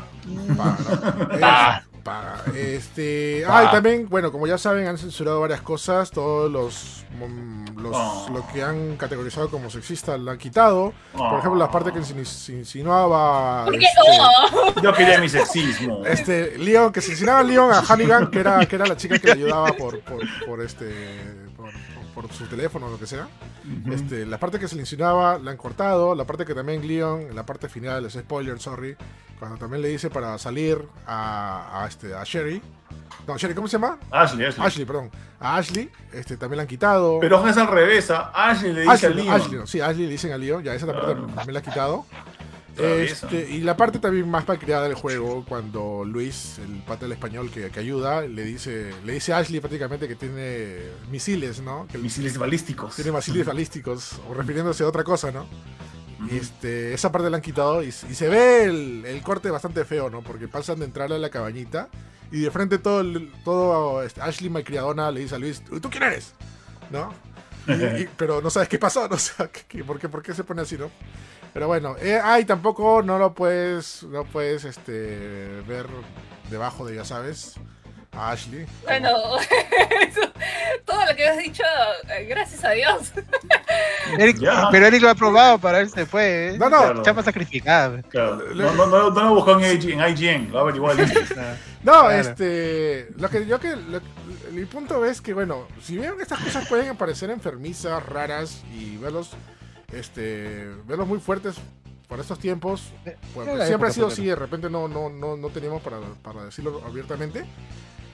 [0.58, 1.28] Paga, ¿no?
[1.38, 1.78] Paga.
[1.78, 2.44] Es- paga.
[2.56, 3.44] Este.
[3.46, 3.60] Paga.
[3.60, 6.10] Ah, y también, bueno, como ya saben, han censurado varias cosas.
[6.12, 7.06] Todos los.
[7.20, 8.28] mm, los Oh.
[8.34, 10.94] Lo que han categorizado como sexista lo han quitado.
[11.14, 13.66] Por ejemplo, la parte que se, insinuaba.
[13.66, 14.00] Porque, este,
[14.54, 16.06] oh, Yo quería mi sexismo.
[16.06, 19.20] este, Leon, que se insinuaba a Leon a Hannigan, que era, que era la chica
[19.20, 21.41] que le ayudaba por, por, por este.
[22.14, 23.28] Por, su teléfono o lo que sea.
[23.84, 23.94] Ujú.
[23.94, 26.14] Este, la parte que se le insinuaba la han cortado.
[26.16, 28.96] La parte que también Leon, en la parte final, es spoiler, sorry.
[29.40, 32.62] Cuando también le dice para salir a, a, este, a Sherry.
[33.28, 33.98] No, Sherry, ¿cómo se llama?
[34.12, 34.66] Ashley, Ashley.
[34.68, 35.12] Ashley, perdón.
[35.40, 37.20] A Ashley, este, también la han quitado.
[37.20, 38.12] Pero es al revés.
[38.12, 38.32] ¿ah?
[38.34, 39.34] Ashley le dice Ashley, a Leon.
[39.42, 41.28] Ashley, no, sí, Ashley le dicen a Leon, ya esa parte Claro.
[41.28, 42.06] también la ha quitado.
[42.86, 47.50] Este, y la parte también más malcriada del juego, cuando Luis, el pata del español
[47.52, 50.78] que, que ayuda, le dice, le dice a Ashley prácticamente que tiene
[51.10, 51.88] misiles, ¿no?
[51.92, 52.96] Que Misiles balísticos.
[52.96, 55.46] tiene misiles balísticos, o refiriéndose a otra cosa, ¿no?
[56.32, 59.84] Y este, esa parte la han quitado y, y se ve el, el corte bastante
[59.86, 60.22] feo, ¿no?
[60.22, 61.90] Porque pasan de entrar a la cabañita
[62.32, 66.04] y de frente todo, el- todo este, Ashley malcriadona le dice a Luis, ¿tú quién
[66.04, 66.34] eres?
[66.92, 67.12] ¿No?
[67.68, 70.34] Y- y- pero no sabes qué pasó, no sé qué- qué- por, qué, por qué
[70.36, 70.92] se pone así, ¿no?
[71.54, 75.86] Pero bueno, eh, ay, tampoco no lo puedes, no puedes este, ver
[76.50, 77.56] debajo de, ya sabes,
[78.14, 78.66] a Ashley.
[78.84, 79.10] bueno,
[79.40, 80.32] eso-
[80.86, 81.64] todo lo que has dicho,
[82.10, 83.12] eh, gracias a Dios.
[84.18, 86.50] Eric- pero Eric lo ha probado para él se fue.
[86.50, 86.58] ¿eh?
[86.58, 86.80] No, no.
[86.80, 87.04] Claro.
[87.04, 88.02] Chapa sacrificada.
[88.04, 88.42] Claro.
[88.56, 90.52] No, no, no, no lo buscó en, IG en IGN.
[90.52, 90.76] Lo el
[91.84, 92.12] No, Claro.
[92.12, 93.08] este.
[93.18, 93.76] Lo que yo que.
[93.76, 94.02] lo-
[94.52, 99.30] mi punto es que, bueno, si bien estas cosas pueden parecer enfermizas, raras y verlos.
[99.94, 100.68] Este.
[100.88, 101.56] Verlos muy fuertes
[102.08, 102.92] por estos tiempos.
[103.34, 106.82] Pues, siempre ha sido así, de repente no, no, no, no teníamos para, para decirlo
[106.86, 107.46] abiertamente.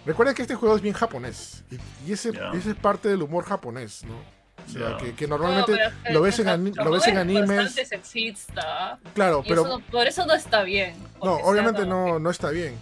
[0.05, 1.63] Recuerden que este juego es bien japonés.
[1.71, 2.51] Y, y ese, Ya.
[2.53, 4.15] ese es parte del humor japonés, ¿no?
[4.65, 4.97] O sea, Ya.
[4.97, 7.47] que, que normalmente No, es lo ves en, lo ves en es animes.
[7.57, 8.99] bastante sexista.
[9.13, 9.61] Claro, Y pero.
[9.65, 10.95] eso no- por eso no está bien.
[11.23, 12.75] No, obviamente no, no está bien.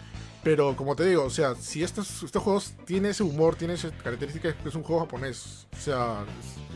[0.46, 3.90] Pero como te digo, o sea, si estos, estos juegos tienen ese humor, tienen esa
[3.90, 6.24] característica que es un juego japonés, o sea,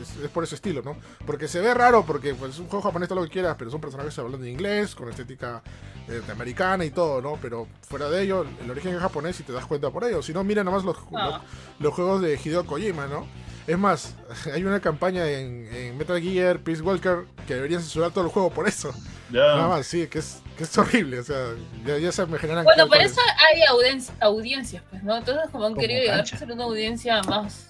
[0.02, 0.96] es, es- es por ese estilo, ¿no?
[1.24, 3.70] Porque se ve raro, porque pues es un juego japonés, todo lo que quieras, pero
[3.70, 5.62] son personajes hablando en inglés, con estética
[6.08, 7.38] eh, americana y todo, ¿no?
[7.40, 10.20] Pero fuera de ello, el origen es japonés y te das cuenta por ello.
[10.20, 11.40] Si no, mira nomás los, Ah.
[11.78, 13.24] los, los juegos de Hideo Kojima, ¿no?
[13.68, 14.16] Es más,
[14.52, 18.50] hay una campaña en, en Metal Gear, Peace Walker, que deberían censurar todo el juego
[18.50, 18.92] por eso.
[19.30, 19.68] Nada Ya.
[19.68, 21.54] más, sí, que es, que es horrible, o sea,
[21.86, 22.64] ya, ya se me generan...
[22.64, 23.18] Bueno, por eso
[23.48, 25.16] hay audien- audiencias, pues, ¿no?
[25.16, 27.68] Entonces, como han Como querido llegar a ser una audiencia más.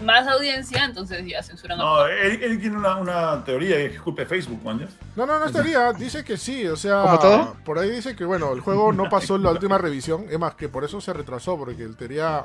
[0.00, 4.00] Más audiencia, entonces ya censuran a No, él, él tiene una, una teoría que es
[4.02, 4.80] culpa de Facebook, man.
[4.80, 4.88] ¿ya?
[5.16, 7.56] No, no, no estaría, dice que sí, o sea, ¿Como todo?
[7.64, 10.68] por ahí dice que, bueno, el juego no pasó la última revisión, es más, que
[10.68, 12.44] por eso se retrasó, porque el teoría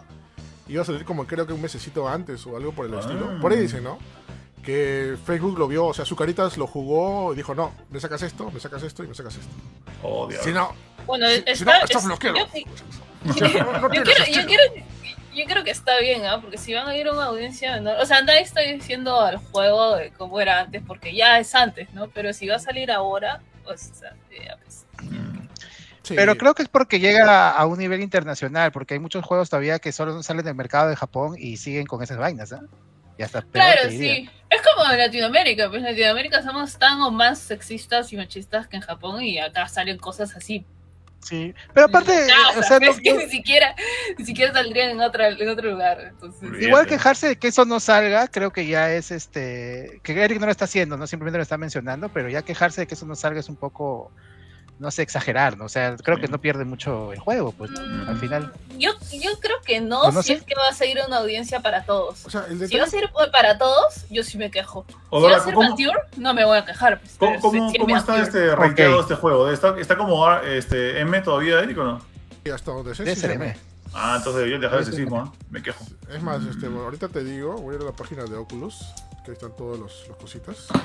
[0.70, 3.00] iba a salir como creo que un mesecito antes o algo por el Ah.
[3.00, 3.40] estilo.
[3.42, 3.98] Por ahí dice, ¿no?
[4.64, 8.22] Que Facebook lo vio, o sea, su caritas lo jugó y dijo, no, me sacas
[8.22, 9.54] esto, me sacas esto y me sacas esto.
[10.04, 10.30] Oh.
[10.44, 10.74] Si no,
[11.06, 12.38] Bueno, si, está, si no, estás es- bloqueado.
[12.38, 12.46] yo-
[13.24, 14.42] No, no Yo tienes quiero, estilo.
[14.42, 14.64] yo, quiero,
[15.36, 16.40] yo creo que está bien, ¿ah?
[16.42, 19.38] Porque si van a ir a una audiencia menor, o sea, nadie está diciendo al
[19.38, 22.08] juego de cómo era antes, porque ya es antes, ¿no?
[22.10, 24.86] Pero si va a salir ahora, pues, o sea, ya, pues,
[26.04, 26.16] Sí.
[26.16, 29.78] Pero creo que es porque llega a un nivel internacional, porque hay muchos juegos todavía
[29.78, 32.62] que solo salen del mercado de Japón y siguen con esas vainas, ¿ah?
[33.20, 34.30] Y hasta peor, Claro, sí.
[34.50, 38.78] Es como en Latinoamérica, pues en Latinoamérica somos tan o más sexistas y machistas que
[38.78, 40.66] en Japón y acá salen cosas así.
[41.22, 41.54] Sí.
[41.74, 42.14] Pero aparte,
[42.58, 43.76] o sea, no- es que no- ni siquiera,
[44.18, 46.00] ni siquiera saldrían en otra, en otro lugar.
[46.12, 50.00] Entonces, igual quejarse de que eso no salga, creo que ya es este.
[50.02, 52.88] Que Eric no lo está haciendo, no simplemente lo está mencionando, pero ya quejarse de
[52.88, 54.12] que eso no salga es un poco.
[54.80, 55.66] No sé, exagerar, ¿no?
[55.66, 57.82] O sea, creo que no pierde mucho el juego, pues, ¿no?
[57.82, 58.54] Mm, Al final.
[58.78, 60.34] Yo, yo creo que no, Pues no si sé.
[60.36, 62.26] es que va a seguir una audiencia para todos.
[62.26, 64.86] O sea, el Si va a ser para todos, yo sí me quejo.
[65.10, 67.02] O si va a ser ¿cómo, Mature, no me voy a quejar.
[67.02, 69.02] Pues, cómo, está este rankeado Ok.
[69.02, 69.52] este juego?
[69.52, 72.02] ¿Está, está como ah, este, M todavía, Eric, o no?
[72.54, 73.56] hasta donde sé, sí M.
[73.94, 75.34] Ah, entonces debería dejar sí, sexismo, ¿ah?
[75.50, 75.84] Me quejo.
[76.10, 78.78] Es más, este, bueno, ahorita te digo, voy a ir a la página de Oculus.
[79.24, 80.68] Que ahí están todas los, los cositas.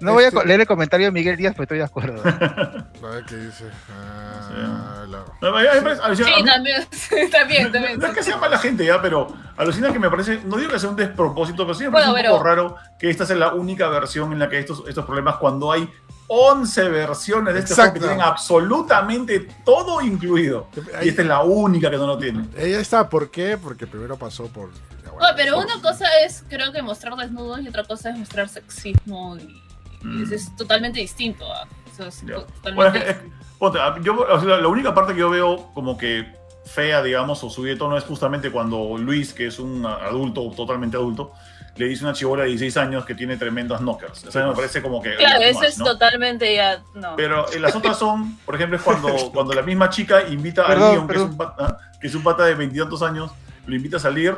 [0.00, 2.22] No voy a Este- leer el comentario de Miguel Díaz, pero estoy de acuerdo.
[2.24, 3.64] A ver qué dice.
[3.90, 6.86] Ah, la- No, Sí, mí- también,
[7.30, 7.98] también, también.
[7.98, 10.78] No es que sea mala gente ya, pero alucina que me parece, no digo que
[10.80, 13.36] sea un despropósito, pero sí me parece Bueno, un pero- poco raro que esta sea
[13.36, 15.88] la única versión en la que estos, estos problemas, cuando hay
[16.28, 18.14] 11 versiones de este juego que Exacto.
[18.16, 20.68] tienen absolutamente todo incluido.
[21.02, 22.44] Y esta es la única que no lo tiene.
[22.56, 23.56] Ella está, ¿por qué?
[23.56, 24.70] Porque primero pasó por.
[25.18, 28.18] Bueno, No, pero por- una cosa es, creo que mostrar desnudos y otra cosa es
[28.18, 29.62] mostrar sexismo y,
[30.02, 30.22] Mm.
[30.22, 31.44] eso es totalmente distinto.
[31.52, 31.66] ¿ah?
[31.92, 33.16] Eso es totalmente Bueno, es que- es-
[33.58, 37.42] ponte, a- yo, o sea, la única parte que yo veo como que fea, digamos,
[37.42, 41.32] o subida de tono es justamente cuando Luis, que es un adulto, totalmente adulto,
[41.76, 44.24] le dice a una chibola de 16 años que tiene tremendas knockers.
[44.26, 45.14] O sea, me parece como que...
[45.16, 45.84] Claro, eso es ¿no?
[45.84, 46.82] totalmente ya.
[46.94, 47.14] No.
[47.16, 50.82] Pero eh, las otras son, por ejemplo, es cuando, cuando la misma chica invita Perdón,
[50.88, 53.30] a Leon, que es, un pata, que es un pata de veintitantos años,
[53.66, 54.36] lo invita a salir.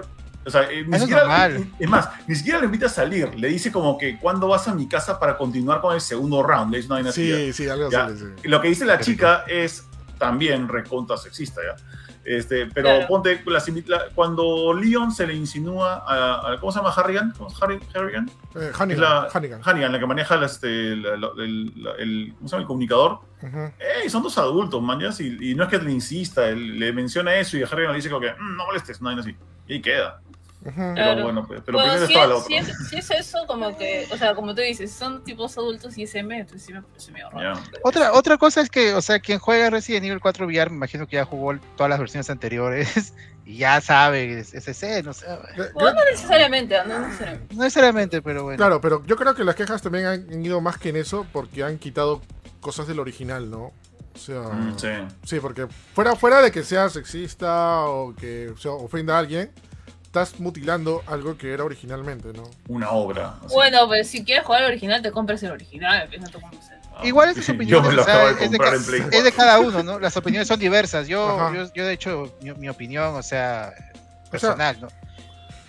[0.50, 1.66] O sea, eh, ni Eso es siquiera, normal.
[1.78, 3.34] es más, ni siquiera lo invita a salir.
[3.38, 6.72] Le dice como que, ¿cuándo vas a mi casa para continuar con el segundo round?
[6.72, 8.18] Le dice una Sí, sí, algo así.
[8.18, 8.48] sí.
[8.48, 9.86] Lo que dice la Qué chica es
[10.18, 11.76] también recontra sexista, ¿ya?
[12.22, 13.06] Este, pero Claro.
[13.08, 16.90] ponte, las invi- la- cuando Leon se le insinúa a, a- ¿cómo se llama?
[16.90, 18.30] Harrigan, ¿Cómo es Harry- Harrigan?
[18.54, 19.60] Eh, Hannigan, la, Hannigan.
[19.64, 22.60] Hannigan, la que maneja la- este, la- la- el, la- el- ¿cómo se llama?
[22.62, 23.20] el comunicador.
[24.02, 27.56] Ey, son dos adultos, man, y no es que le insista, él le menciona eso
[27.56, 29.34] y a Harrigan le dice como que, "Mm, no molestes, no, hay así.
[29.66, 30.20] Y ahí queda.
[30.62, 31.22] Pero Claro.
[31.22, 32.44] bueno, pues, pero Bueno, primero si la es, otra.
[32.46, 35.96] si, es, si es eso, como que, o sea, como tú dices, son tipos adultos
[35.96, 37.58] y SM, entonces sí me parece medio raro.
[37.82, 41.06] Otra, otra cosa es que, o sea, quien juega Resident Evil 4 VR, me imagino
[41.06, 43.14] que ya jugó todas las versiones anteriores
[43.46, 45.26] y ya sabe, es ese, no sé.
[45.74, 47.54] Bueno, no necesariamente, no necesariamente.
[47.54, 48.58] No necesariamente, pero bueno.
[48.58, 51.64] Claro, pero yo creo que las quejas también han ido más que en eso porque
[51.64, 52.20] han quitado
[52.60, 53.72] cosas del original, ¿no?
[54.14, 54.88] O sea, Mm, sí.
[55.24, 59.50] sí, porque fuera, fuera de que sea sexista o que o sea, ofenda a alguien,
[60.10, 62.42] estás mutilando algo que era originalmente, ¿no?
[62.66, 63.36] Una obra.
[63.48, 67.06] Bueno, pues si quieres jugar el original, te compras el original, no te compras el-
[67.06, 69.36] Igual esas opiniones o sea, de es, de comprar ca- en Play es de 4.
[69.36, 70.00] cada uno, ¿no?
[70.00, 71.06] Las opiniones son diversas.
[71.06, 73.72] Yo, yo, yo de hecho, mi, mi opinión, o sea,
[74.32, 74.88] personal, ¿no?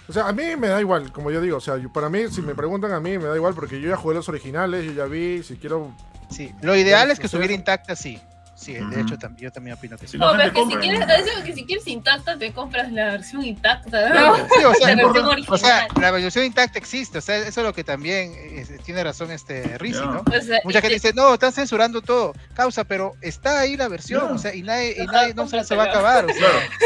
[0.10, 2.24] O sea, a mí me da igual, como yo digo, o sea, yo- para mí,
[2.32, 4.92] si me preguntan a mí, me da igual porque yo ya jugué los originales, yo
[4.94, 5.94] ya vi, si quiero...
[6.32, 8.20] Sí, lo ideal es que estuviera intacta, sí.
[8.62, 10.20] Sí, de hecho, también, yo también opino que sí.
[10.20, 11.14] No, la pero es que si quieres, ¿no?
[11.14, 13.90] es que si quieres intacta, te compras la versión intacta.
[14.12, 14.38] Claro.
[14.38, 14.46] ¿no?
[14.48, 15.54] Sí, o sea, la versión importa.
[15.54, 16.02] O sea, original.
[16.02, 19.78] la versión intacta existe, o sea, eso es lo que también eh, tiene razón este
[19.80, 20.02] Rizzi.
[20.02, 20.22] ¿no?
[20.26, 23.88] O sea, Mucha gente te- dice, no, están censurando todo, causa, pero está ahí la
[23.88, 26.38] versión, o sea, y nadie, y nadie no se, se va a acabar, o sea,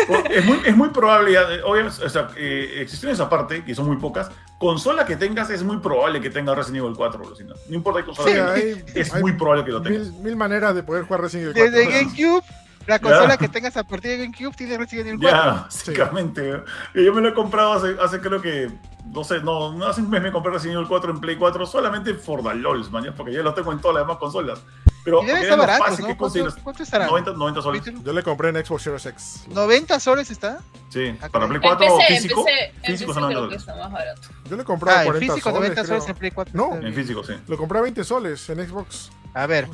[0.08, 3.88] Claro, es muy, es muy probable, ya, obviamente, o sea, eh, existiones aparte, que son
[3.88, 7.54] muy pocas, consola que tengas es muy probable que tenga Resident Evil 4, Lucina.
[7.70, 10.08] No importa qué consola Sí, tengas, hay, es hay muy probable que lo tengas.
[10.12, 11.80] mil, mil maneras de poder jugar Resident Evil 4.
[11.90, 12.44] desde GameCube,
[12.88, 13.38] la consola Ya.
[13.38, 15.38] que tengas a partir de GameCube tiene Resident Evil 4.
[15.38, 16.64] Ya, básicamente.
[16.94, 18.72] Yo me lo he comprado hace, hace creo que,
[19.14, 21.66] no sé, no, no hace un mes me compré Resident Evil 4 en Play 4
[21.66, 24.62] solamente por the LOLs, man, porque ya lo tengo en todas las demás consolas.
[25.06, 26.18] Pero Y debe estar barato, fácil ¿no?
[26.18, 27.06] ¿Cuánto, cuánto estará?
[27.06, 27.84] 90, 90 soles.
[28.04, 29.46] Yo le compré en Xbox Series X.
[29.52, 30.60] ¿90 soles está?
[30.90, 31.64] Sí, Ah, para Play ok.
[31.64, 32.40] 4 empecé, físico.
[32.42, 33.62] empecé, físico empecé son 90 creo que dólares.
[33.62, 34.22] está más barato.
[34.50, 36.14] Yo le compré Ah, en 40 físico soles, 90 soles creo.
[36.14, 36.54] en Play 4.
[36.56, 36.76] No.
[36.88, 37.34] En físico, sí.
[37.48, 39.12] Lo compré a 20 soles en Xbox.
[39.34, 39.68] A ver,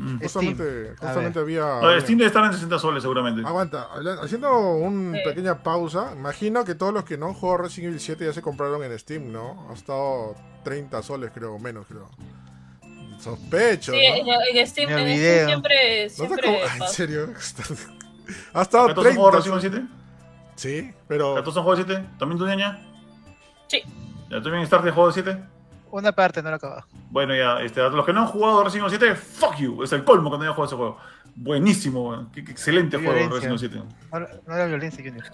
[0.00, 0.20] Mm.
[0.20, 1.80] Justamente, justamente había...
[1.82, 3.42] No, el Steam debe estar en 60 soles seguramente.
[3.44, 3.88] Aguanta,
[4.22, 5.24] haciendo una Sí.
[5.24, 8.40] pequeña pausa, imagino que todos los que no han jugado Resident Evil 7 ya se
[8.40, 9.66] compraron en Steam, ¿no?
[9.68, 12.08] Ha estado 30 soles, creo, o menos, creo.
[13.18, 14.32] Sospecho, Sí, ¿no?
[14.42, 15.18] en, en Steam, en.
[15.18, 17.34] Steam siempre, ¿No te siempre Ah, ¿En serio?
[18.54, 19.98] ha estado ¿Gatos son juegos 30 Resident Evil 7?
[20.56, 21.34] Sí, pero...
[21.34, 22.08] ¿Gatos son juegos de 7?
[22.18, 22.80] ¿También tu niña?
[23.68, 23.82] Sí.
[24.30, 25.38] ¿Ya tú bien estás de juego de 7?
[25.90, 26.84] una parte, no lo acabo.
[27.10, 29.82] Bueno, ya, este, a los que no han jugado Resident Evil 7, fuck you.
[29.82, 30.98] Es el colmo que no hayan jugado ese juego.
[31.34, 32.30] Buenísimo, weón.
[32.30, 33.12] Qué, qué excelente juego.
[33.34, 33.76] Resident Evil 7.
[34.12, 35.24] No, no era violencia, Junior.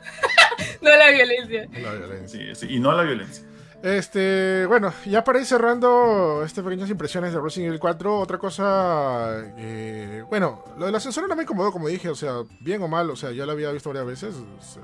[0.80, 1.66] No la violencia.
[1.82, 2.54] La violencia.
[2.54, 3.44] Sí, sí, y no a la violencia.
[3.84, 9.42] Este, bueno, ya para ir cerrando estas pequeñas impresiones de Resident Evil 4, otra cosa,
[9.58, 12.88] eh, bueno, lo de la censura no me incomodó, como dije, o sea, bien o
[12.88, 14.82] mal, o sea, ya lo había visto varias veces, o sea,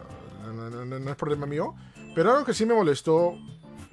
[0.53, 1.75] no, no- no- no es problema mío,
[2.15, 3.39] pero algo que sí me molestó,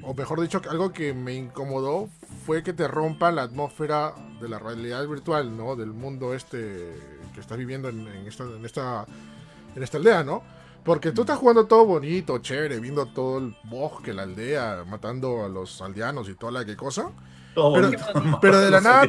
[0.03, 2.09] o mejor dicho, algo que me incomodó,
[2.45, 5.77] fue que te rompa la atmósfera de la realidad virtual, ¿no?
[5.77, 6.93] Del mundo este
[7.33, 9.05] que estás viviendo en, en esta, en, esta,
[9.73, 10.43] en esta aldea, ¿no?
[10.87, 15.49] Porque tú estás jugando todo bonito, chévere, viendo todo el bosque, la aldea, matando a
[15.49, 17.11] los aldeanos y toda la que cosa.
[17.53, 18.39] Todo Pero- bonito.
[18.41, 19.07] pero de la nada-.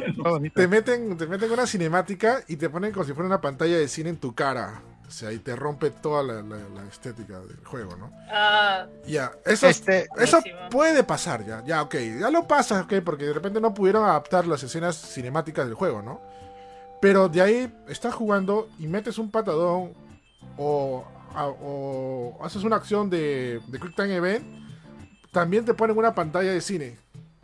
[0.53, 3.87] Te meten, te meten una cinemática y te ponen como si fuera una pantalla de
[3.87, 4.81] cine en tu cara.
[5.07, 8.11] O sea, y te rompe toda la, la- la estética del juego, ¿no?
[8.31, 10.69] Ah, Ya, eso, Este, eso buenísimo.
[10.69, 11.63] puede pasar ya.
[11.65, 15.65] Ya, ok, ya lo pasa, ok, porque de repente no pudieron adaptar las escenas cinemáticas
[15.65, 16.21] del juego, ¿no?
[17.01, 19.93] Pero de ahí estás jugando y metes un patadón
[20.57, 21.03] o,
[21.35, 24.45] o haces una acción de, de Quick Time Event
[25.31, 26.97] también te ponen una pantalla de cine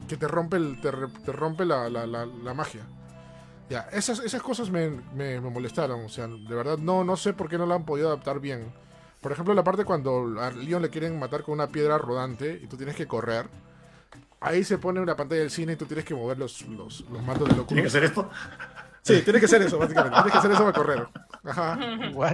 [0.08, 2.82] que te rompe, el, te, te rompe la, la- la- la magia.
[3.70, 6.04] Ya, esas, esas cosas me, me- me molestaron.
[6.06, 8.72] O sea, de verdad no, no sé por qué no la han podido adaptar bien.
[9.22, 12.68] Por ejemplo, la parte cuando a Leon le quieren matar con una piedra rodante y
[12.68, 13.48] tú tienes que correr.
[14.40, 17.24] Ahí se pone una pantalla del cine y tú tienes que mover los, los, los
[17.24, 17.88] mandos del ¿Tiene que Oculus.
[17.88, 18.30] hacer esto?
[19.02, 20.16] Sí, tiene que ser eso, básicamente.
[20.16, 21.08] Tienes que hacer eso para correr.
[21.44, 21.80] Ajá,
[22.14, 22.34] What?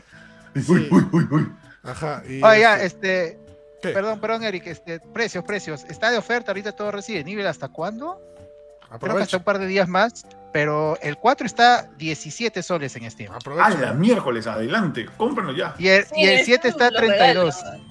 [0.55, 1.51] Uy, uy, uy, uy.
[1.83, 2.23] ajá.
[2.27, 3.39] Y, Oiga, este, este,
[3.81, 3.89] ¿qué?
[3.89, 5.83] perdón, perdón, Eric, este, precios, precios.
[5.85, 8.19] Está de oferta ahorita todo Resident Evil, ¿hasta cuándo?
[8.19, 9.37] Creo que hasta Aprovecha.
[9.37, 13.31] un par de días más, pero el 4 está 17 soles en Steam.
[13.31, 13.69] ¡Ah, Aprovecha.
[13.79, 14.47] la miércoles!
[14.47, 15.75] Adelante, cómprenlo ya.
[15.79, 17.55] Y el, y el Sí, 7 está lo 32.
[17.55, 17.81] regalan.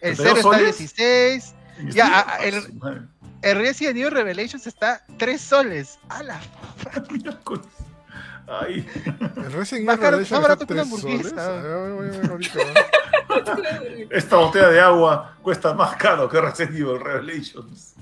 [0.00, 0.78] El 32 0 está soles?
[0.78, 1.54] 16.
[1.94, 3.08] Ya, Ah, ah, el-.
[3.42, 5.98] El Resident Evil Revelations está 3 soles.
[6.08, 6.40] ¡A la
[7.10, 7.64] Miércoles.
[8.48, 8.86] Ay,
[9.36, 11.46] El Resident Más Evil caro- Revelation más barato está que una hamburguesa.
[11.46, 12.58] A a ahorita.
[14.10, 17.94] esta botella de agua cuesta más caro que Resident Evil Revelations.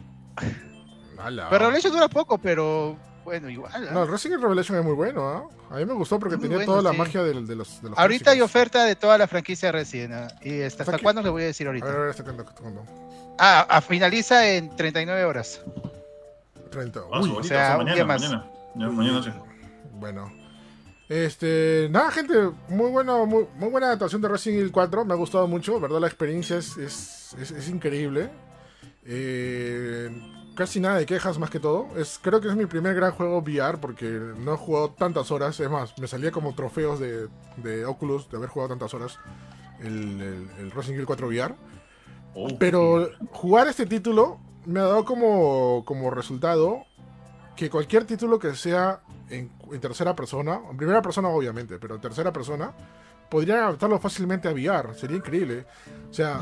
[1.16, 3.72] Pero Revelations dura poco, pero bueno, igual.
[3.74, 3.90] ¿ah?
[3.92, 5.44] No, el Resident Evil Revelation es muy bueno, ¿ah?
[5.74, 6.98] A mí me gustó porque tenía bueno, toda la sí.
[6.98, 10.12] magia del- de, los, de los Ahorita hay oferta de toda la franquicia Resident.
[10.12, 10.28] ¿ah?
[10.42, 11.98] ¿Y hasta, Hasta hasta cuándo le voy a decir A ver, ahorita?
[11.98, 12.80] a ver, este este.
[13.38, 15.62] Ah, ah, finaliza en 39 horas.
[16.70, 17.00] 30.
[17.12, 18.22] Ah, Uy, o sea, sea, un mañana, día más.
[18.22, 18.46] mañana.
[18.92, 19.30] Mañana sí.
[20.04, 20.30] Bueno.
[21.08, 22.34] Este, nada, gente,
[22.68, 25.04] muy buena, muy, muy buena adaptación de Resident Evil 4.
[25.06, 26.00] Me ha gustado mucho, ¿verdad?
[26.00, 28.30] La experiencia es, es, es- es increíble.
[29.06, 30.10] Eh,
[30.56, 31.88] casi nada de quejas más que todo.
[31.96, 34.06] Es, creo que es mi primer gran juego VR porque
[34.38, 35.58] no he jugado tantas horas.
[35.60, 39.18] Es más, me salía como trofeos de, de Oculus de haber jugado tantas horas
[39.80, 41.54] el, el- el Resident Evil 4 VR.
[42.34, 46.84] Oh, Pero jugar este título me ha dado como, como resultado
[47.56, 52.00] que cualquier título que sea en, en tercera persona, en primera persona obviamente, pero en
[52.00, 52.72] tercera persona,
[53.28, 54.94] podrían adaptarlo fácilmente a VR.
[54.94, 55.66] Sería increíble.
[56.10, 56.40] O sea,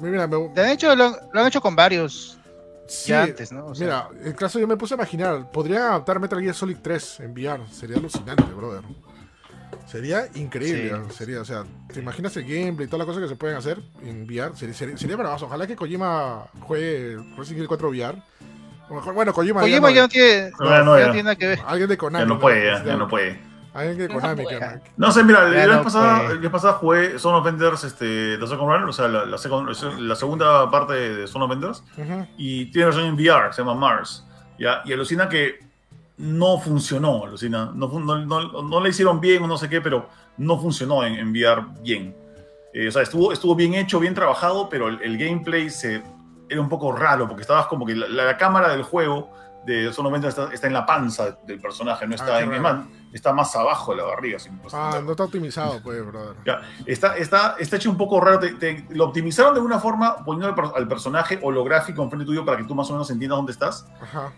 [0.00, 2.38] mira, me, De hecho, lo, lo han hecho con varios
[2.86, 3.66] sí, ya antes, ¿no?
[3.66, 6.78] O sea, mira, en caso yo me puse a imaginar, podrían adaptar Metal Gear Solid
[6.82, 7.66] 3 en VR.
[7.70, 8.82] Sería alucinante, brother.
[9.86, 11.16] Sería increíble, Sí.
[11.16, 13.82] sería, o sea, ¿te imaginas el gameplay y todas las cosas que se pueden hacer
[14.02, 14.56] en VR?
[14.56, 15.46] Sería, sería, sería bravazo.
[15.46, 18.22] Ojalá que Kojima juegue Resident Evil 4 VR.
[18.94, 21.06] Mejor, bueno, Kojima, ya Kojima no, ya no tiene, No, ya no, ya ya.
[21.06, 21.58] no tiene nada que ver.
[21.66, 22.24] alguien de Konami.
[22.24, 23.40] Ya no puede, ya, ya no puede.
[23.74, 24.46] Alguien de No Konami.
[24.46, 25.66] que- No sé, mira, la
[26.38, 29.98] vez pasada jugué Son of Enders, este, The Second Runner, o sea, la, la, second-
[29.98, 32.26] la segunda parte de Son of Enders, Ujú.
[32.36, 34.24] y tiene versión en VR, se llama Mars.
[34.58, 34.82] ¿ya?
[34.84, 35.58] Y alucina que
[36.16, 37.72] no funcionó, alucina.
[37.74, 41.14] No, no, no, no le hicieron bien o no sé qué, pero no funcionó en,
[41.14, 42.14] en VR bien.
[42.72, 46.02] Eh, o sea, estuvo, estuvo bien hecho, bien trabajado, pero el, el gameplay se,
[46.48, 49.30] era un poco raro, porque estabas como que la, la cámara del juego
[49.64, 52.62] de of Enders está, está en la panza del personaje, no está qué en raro.
[52.62, 54.38] más, está más abajo de la barriga.
[54.38, 56.36] si Ah, no está optimizado, pues, brother.
[56.44, 58.38] Ya, está, está, está hecho un poco raro.
[58.40, 62.58] te- te- lo optimizaron de alguna forma poniendo al, al personaje holográfico enfrente tuyo para
[62.58, 63.86] que tú más o menos entiendas dónde estás.
[64.02, 64.32] Ajá.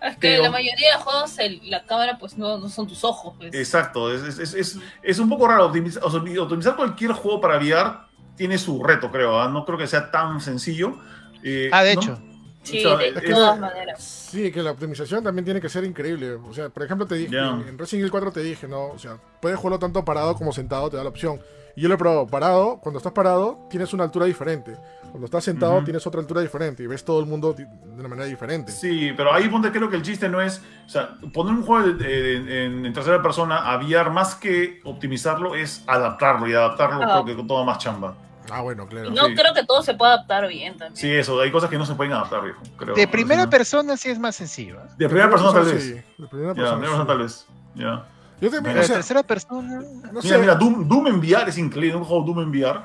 [0.00, 3.04] Es que Pero- la mayoría de juegos el- la cámara pues no, no son tus
[3.04, 3.34] ojos.
[3.38, 3.54] Pues.
[3.54, 5.66] Exacto, es, es, es, es- es un poco raro.
[5.66, 7.92] Optimizar, o sea, optimizar cualquier juego para VR
[8.36, 9.40] tiene su reto, creo.
[9.40, 9.48] ¿ah?
[9.48, 10.98] No creo que sea tan sencillo.
[11.42, 12.00] Eh, Ah, de ¿no?
[12.00, 12.18] hecho.
[12.62, 14.00] Sí, o sea, de es- todas maneras.
[14.02, 16.32] Sí, que la optimización también tiene que ser increíble.
[16.34, 17.36] O sea, por ejemplo, te dije,
[17.68, 18.86] en Resident Evil 4 te dije, ¿no?
[18.86, 21.40] O sea, puedes jugarlo tanto parado como sentado, te da la opción.
[21.74, 24.76] Y yo lo he probado, parado, cuando estás parado, tienes una altura diferente.
[25.10, 27.66] Cuando estás sentado, tienes otra altura diferente y ves todo el mundo de
[27.98, 28.70] una manera diferente.
[28.72, 31.88] Sí, pero ahí ponte creo que el chiste no es, o sea, poner un juego
[31.88, 37.00] de- de- en, en tercera persona a VR más que optimizarlo es adaptarlo y adaptarlo
[37.24, 38.14] creo que toma más chamba.
[38.50, 39.10] Ah, bueno, claro.
[39.10, 39.34] No sí.
[39.34, 40.96] creo que todo se pueda adaptar bien también.
[40.96, 42.60] Sí, eso, hay cosas que no se pueden adaptar, viejo.
[42.76, 44.76] Creo, De primera persona sí es más sencillo.
[44.80, 44.88] ¿eh?
[44.98, 45.82] De primera persona tal vez.
[45.84, 45.92] sí.
[46.18, 47.06] De primera persona, sí.
[47.06, 47.46] tal vez.
[47.74, 48.04] Ya.
[48.40, 49.80] Yo también, o de sea, tercera persona.
[50.12, 50.28] no sé.
[50.28, 51.96] Mira, mira, Doom, Doom en VR es increíble.
[51.96, 52.80] Un juego Doom en VR.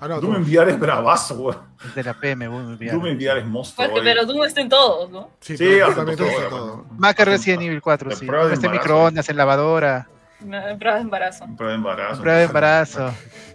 [0.00, 1.56] Ah, no, Doom en VR es bravazo, güey.
[1.94, 3.88] De la PM, Doom en VR es monstruo.
[3.88, 5.30] Porque, pero Doom está en todos, ¿no?
[5.40, 6.84] Sí, Sí, justamente todo, todo.
[6.98, 8.26] Más que Resident Evil 4, La sí.
[8.52, 10.08] Este microondas, en lavadora,
[10.40, 11.46] En prueba de embarazo.
[11.56, 12.20] Prueba de embarazo.
[12.22, 13.12] prueba de embarazo.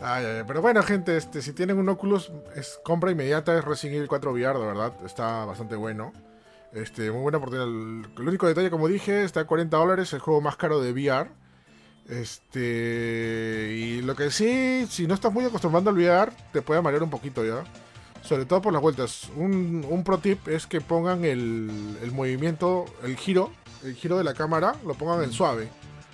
[0.00, 3.64] Ay, ay, ay, pero bueno, gente, este, si tienen un Oculus, es compra inmediata, es
[3.64, 6.12] Resident Evil 4 VR, de verdad, está bastante bueno.
[6.72, 7.66] Este, muy buena oportunidad.
[7.66, 10.92] El, el único detalle, como dije, está a 40 dólares, el juego más caro de
[10.92, 11.30] VR.
[12.08, 17.02] Este, y lo que sí, si no estás muy acostumbrado al VR, te puede marear
[17.02, 17.64] un poquito ya.
[18.22, 19.30] Sobre todo por las vueltas.
[19.36, 23.50] Un, un pro tip es que pongan el, el movimiento, el giro,
[23.84, 25.68] el giro de la cámara, lo pongan en suave.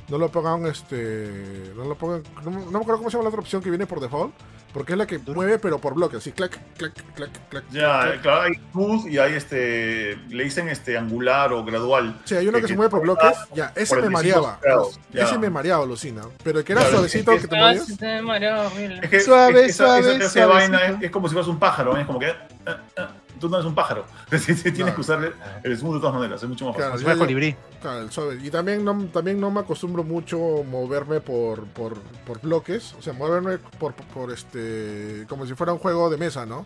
[0.08, 1.72] No lo pongan, este.
[1.76, 2.22] No lo pongan.
[2.44, 4.34] No, no me acuerdo cómo se llama la otra opción que viene por default.
[4.72, 7.64] Porque es la que mueve, pero por bloques, así, clac, clac, clac, clac.
[7.70, 8.22] Ya, clac.
[8.22, 12.20] claro, hay smooth y hay este, le dicen este angular o gradual.
[12.24, 13.36] Sí, hay uno que, que se mueve por bloques.
[13.54, 14.58] Ya, ese me 45 mareaba.
[14.60, 15.22] grados, ya.
[15.22, 16.22] Ese me mareaba, alucina.
[16.42, 18.00] Pero el que era Claro, suavecito, es que que te Ah, movías.
[18.00, 19.00] me mareó horrible.
[19.04, 21.48] Es que Suave, es- esa, suave, esa clase de vaina es, es como si fueras
[21.48, 22.00] un pájaro, ¿eh?
[22.00, 22.30] es como que
[22.66, 23.10] ah, ah,
[23.44, 24.04] tú no eres un pájaro.
[24.30, 24.94] Tienes Claro.
[24.94, 27.06] que usar el, el smooth de todas maneras, es mucho más Claro, fácil.
[27.08, 27.56] El yo- colibrí.
[27.82, 28.38] Claro, el suave.
[28.42, 30.38] Y también no, también no me acostumbro mucho
[30.68, 32.94] moverme por, por, por bloques.
[32.98, 35.26] O sea, moverme por, por este.
[35.28, 36.64] como si fuera un juego de mesa, ¿no?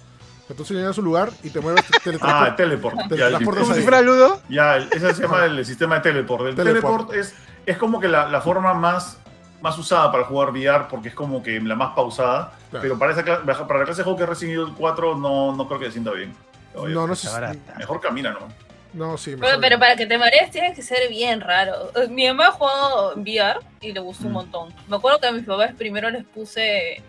[0.49, 2.57] Entonces llegas a un lugar y te mueves, te Ah, teletransportas.
[2.57, 2.97] teleport.
[2.97, 4.41] Ya, el Teletransportas Como si fuera ludo.
[4.49, 6.47] Ya, ese se llama el sistema de teleport.
[6.47, 7.09] El Teleport.
[7.11, 7.35] teleport, es,
[7.67, 9.19] es como que la, la forma más,
[9.61, 12.53] más usada para jugar VR porque es como que la más pausada.
[12.71, 12.83] Claro.
[12.83, 13.25] Pero para, esa,
[13.67, 15.93] para la clase de juego que es Resident Evil 4 no, no creo que se
[15.93, 16.33] sienta bien.
[16.75, 17.29] No, no sé.
[17.29, 17.79] Si-.
[17.79, 18.49] Mejor camina, ¿no?
[18.95, 19.33] No, sí.
[19.33, 19.81] Pero, mejor pero no.
[19.81, 21.91] para que te marees tienes que ser bien raro.
[22.11, 24.35] Mi mamá ha jugado VR y le gustó un Mm.
[24.35, 24.75] montón.
[24.89, 27.03] Me acuerdo que a mis papás primero les puse,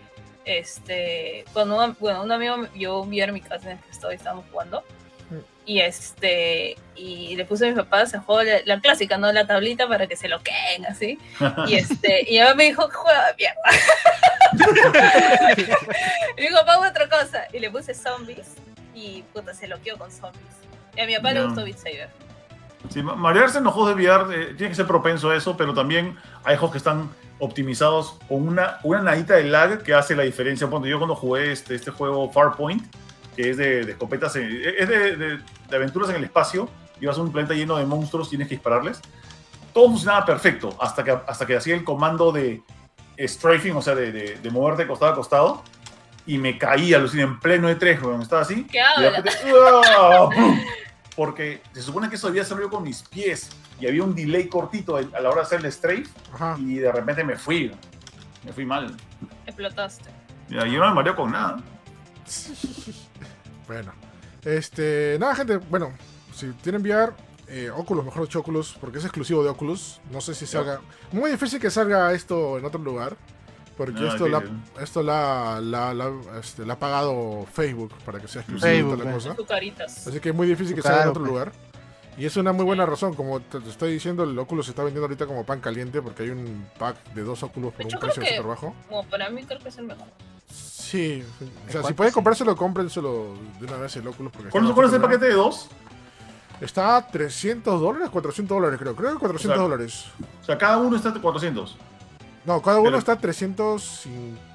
[0.44, 3.82] este, cuando una- bueno, un amigo me llevó un VR a mi casa en el
[3.84, 4.84] que estaba y estábamos jugando.
[5.30, 5.36] Mm.
[5.66, 9.32] Y este, y le puse a mis papás el juego, la, la clásica, ¿no?
[9.32, 11.18] La tablita para que se lo queden así.
[11.68, 13.60] Y este, y mi mamá me dijo, juega mierda.
[16.36, 17.46] y dijo, pongo otra cosa.
[17.52, 18.48] Y le puse zombies
[19.00, 20.42] y puta, se loqueó con zombies.
[20.96, 22.08] Y a mi papá le gustó Beat Saber.
[22.88, 25.56] Sí, ma- marearse en los juegos de VR eh, tiene que ser propenso a eso,
[25.56, 30.14] pero también hay juegos que están optimizados con una, una nadita de lag que hace
[30.16, 30.68] la diferencia.
[30.68, 32.82] Ponte, yo cuando jugué este, este juego Farpoint,
[33.36, 35.38] que es de, de escopetas, en- es de, de-
[35.68, 36.68] de aventuras en el espacio,
[37.00, 39.00] y vas a un planeta lleno de monstruos, tienes que dispararles.
[39.72, 42.60] Todo funcionaba perfecto hasta que, hasta que hacía el comando de
[43.18, 45.62] strafing, o sea, de, moverte costado a costado,
[46.26, 48.64] y me caía, alucina, en pleno de tres, weón, estaba así.
[48.64, 49.30] ¿Qué repente,
[49.96, 50.28] ¡ah!
[51.16, 53.50] Porque se supone que eso había salido con mis pies
[53.80, 56.56] y había un delay cortito a la hora de hacer el strafe Ajá.
[56.58, 57.72] y de repente me fui.
[58.44, 58.96] Me fui mal.
[59.46, 60.08] Explotaste.
[60.48, 61.60] Y yo no me mareo con nada.
[63.66, 63.92] Bueno.
[64.44, 65.16] Este.
[65.20, 65.58] Nada, gente.
[65.58, 65.92] Bueno,
[66.34, 67.12] si tienen VR,
[67.46, 70.00] eh, Oculus, mejor dicho Oculus, porque es exclusivo de Oculus.
[70.10, 70.80] No sé si salga.
[71.12, 73.16] Muy difícil que salga esto en otro lugar.
[73.80, 74.42] Porque No, esto, la,
[74.78, 79.14] esto la, la, la- este, la ha pagado Facebook para que sea exclusivo la eh.
[79.14, 79.34] cosa.
[80.06, 81.30] Así que es muy difícil que Claro, salga en otro pues.
[81.32, 81.52] lugar.
[82.18, 84.82] Y es una muy buena razón, como te, te estoy diciendo, el Oculus se está
[84.82, 88.00] vendiendo ahorita como pan caliente porque hay un pack de dos Oculus por Yo un
[88.02, 88.74] precio súper bajo.
[88.86, 90.08] Como para mí creo que es el mejor.
[90.46, 91.24] Sí,
[91.66, 94.30] o sea, si pueden comprárselo, cómprenselo de una vez el Oculus.
[94.30, 95.70] Porque ¿Cuál, es el paquete de dos?
[96.60, 98.94] Está a 300 dólares, 400 dólares creo.
[98.94, 100.04] Creo que 400 O sea, dólares.
[100.42, 101.78] O sea, cada uno está de 400.
[102.44, 104.06] No, cada uno pero- está a 300...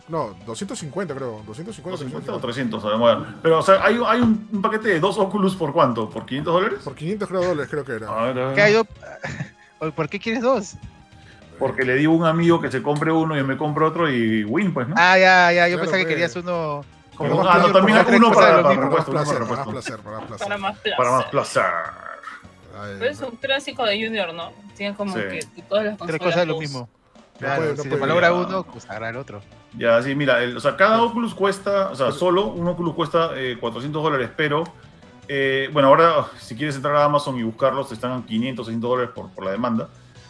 [0.08, 1.42] No, 250 creo.
[1.48, 2.42] 250, 250 o 350.
[2.80, 3.26] 300, a ver, bueno.
[3.42, 6.08] Pero, o sea, hay, hay un, un paquete de dos Oculus por cuánto?
[6.10, 6.80] ¿Por 500 dólares?
[6.84, 8.10] Por 500 creo dólares creo que era.
[8.10, 8.56] A ver, a ver.
[8.56, 8.76] ¿Qué hay
[9.96, 10.76] ¿Por qué quieres dos?
[11.58, 14.08] Porque le digo a un amigo que se compre uno y yo me compro otro
[14.12, 14.94] y win, pues, ¿no?
[14.98, 15.68] Ah, ya, ya.
[15.68, 16.14] Yo Claro, pensaba que pues.
[16.14, 16.86] querías uno.
[17.16, 19.58] Como ah, no, también hay uno para, lo para mismo, Para más placer, para para
[19.66, 20.48] más placer, para más placer.
[20.48, 20.94] Para más placer.
[20.98, 21.64] Para más placer.
[23.00, 24.52] Pero es un clásico de Junior, ¿no?
[24.76, 25.22] Tienen como Sí.
[25.56, 26.20] que todas las Tres consolas.
[26.22, 26.90] cosas es lo dos.
[27.36, 27.48] Mismo.
[27.48, 28.34] No Claro, puede, no si te malogra Ya.
[28.34, 29.42] uno, pues agarra el otro.
[29.78, 33.32] Ya, sí, mira, el- o sea, cada Oculus cuesta, o sea, solo un Oculus cuesta
[33.36, 34.64] eh, 400 dólares, pero,
[35.28, 38.90] eh, bueno, ahora si quieres entrar a Amazon y buscarlos, te están a 500, 600
[38.90, 39.90] dólares por, por la demanda,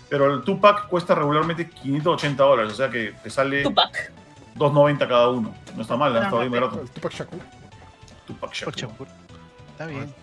[0.09, 4.11] pero el Tupac cuesta regularmente 580 dólares, o sea que te sale Tupac.
[4.55, 5.53] 290 cada uno.
[5.75, 6.19] No está mal, ¿eh?
[6.23, 6.79] está bien El barato.
[6.93, 7.39] Tupac Shakur.
[8.25, 9.07] Tupac Shakur.
[9.71, 10.13] Está bien.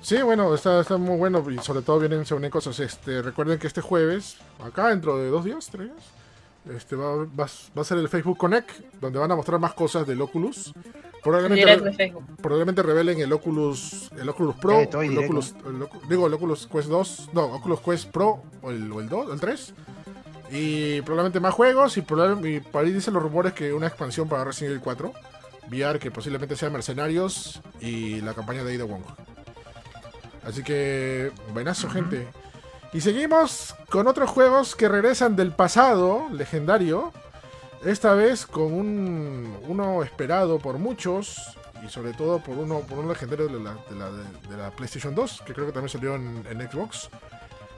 [0.00, 2.78] Sí, bueno, está, está muy bueno y sobre todo vienen, se unen cosas.
[2.80, 6.04] Este, recuerden que este jueves, acá dentro de dos días, tres días,
[6.74, 7.26] este, va, va-
[7.76, 10.72] va a ser el Facebook Connect, donde van a mostrar más cosas del Oculus.
[12.40, 14.74] Probablemente, revelen el Oculus, el Oculus Pro,
[15.08, 15.14] el.
[15.24, 19.08] Oculus, el digo el Oculus Quest 2, no, Oculus Quest Pro o el, o el
[19.08, 19.74] 2, el 3.
[20.52, 24.44] Y probablemente más juegos y, y por ahí dicen los rumores que una expansión para
[24.44, 25.12] Resident Evil 4
[25.68, 29.02] VR que posiblemente sea Mercenarios y la campaña de Ida Wong.
[30.44, 32.28] Así que, buenazo, gente.
[32.96, 37.12] Y seguimos con otros juegos que regresan del pasado, legendario.
[37.84, 43.08] Esta vez con un, uno esperado por muchos y sobre todo por uno, por un
[43.08, 46.42] legendario de la, de, la, de la PlayStation 2, que creo que también salió en,
[46.48, 47.10] en Xbox.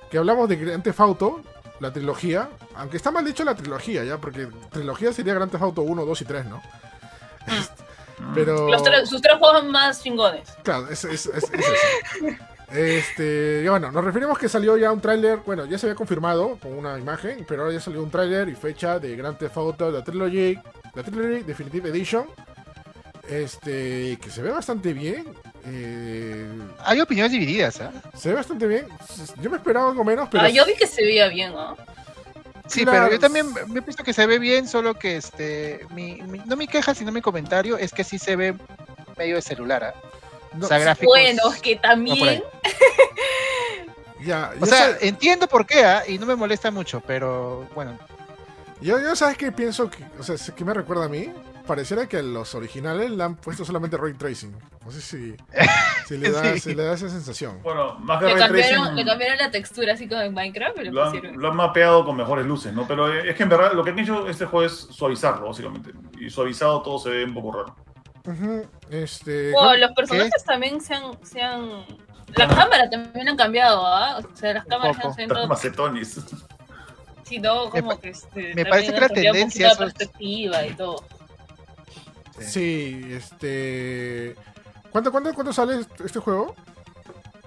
[0.09, 1.41] Que hablamos de Grand Theft Auto,
[1.81, 2.49] la trilogía.
[2.77, 6.21] Aunque está mal dicho la trilogía, ya, porque trilogía sería Grand Theft Auto 1, 2
[6.23, 6.63] y 3, ¿no?
[8.35, 8.69] Pero.
[8.71, 10.49] Los tres- sus tres juegos más chingones.
[10.63, 11.73] Claro, es, es, es- es eso.
[12.71, 16.57] Este, y bueno, nos referimos que salió ya un tráiler, bueno, ya se había confirmado
[16.61, 19.91] con una imagen, pero ahora ya salió un tráiler y fecha de Grand Theft Auto,
[19.91, 20.59] la Trilogy,
[20.95, 22.27] la Trilogy Definitive Edition.
[23.29, 25.27] Este, que se ve bastante bien.
[25.67, 26.47] eh,
[26.81, 27.93] Hay opiniones divididas, ¿ah?
[28.17, 28.87] se ve bastante bien.
[29.43, 31.77] Yo me esperaba algo menos, pero Ah, yo vi que se veía bien, ¿no?
[32.69, 32.99] Sí, Claro.
[33.05, 36.41] pero yo también me he visto que se ve bien, solo que este, mi, mi-
[36.47, 38.55] no mi queja, sino mi comentario es que sí se ve
[39.19, 39.85] medio de celular.
[39.85, 39.95] ¿ah?
[40.55, 41.09] No, o sea, gráficos.
[41.09, 42.43] Bueno, es que también.
[44.25, 46.03] ya, O sea, entiendo por qué, ¿ah?
[46.07, 47.99] y no me molesta mucho, pero bueno,
[48.81, 51.33] Yo, yo sabes que pienso que, o sea, ¿qué me recuerda a mí?
[51.67, 54.57] Pareciera que a los originales le han puesto solamente ray tracing.
[54.87, 55.37] No sé si,
[56.09, 56.61] si, le, da, Sí.
[56.61, 57.61] si le da esa sensación.
[57.63, 60.79] Bueno, más que Le ray cambiaron, tracing, le cambiaron la textura así como en Minecraft
[60.79, 62.89] le lo han, lo han mapeado con mejores luces, ¿no?
[62.89, 65.91] Pero eh, es que en verdad lo que han hecho este juego es suavizarlo, básicamente.
[66.19, 67.77] Y suavizado todo se ve un poco raro.
[68.31, 71.85] Ujú, Este, Oh, los personajes también se han, se han.
[72.37, 74.19] La cámara también han cambiado, ¿ah?
[74.19, 75.49] O sea, las cámaras han todo.
[75.49, 76.21] macetones.
[77.25, 78.11] Sí, no, Me como pa- que.
[78.11, 81.05] Este, me parece que la cambiado tendencia poquito la perspectiva y todo.
[82.41, 84.37] Sí, este.
[84.91, 86.55] ¿Cuánto, cuándo, cuándo sale este juego?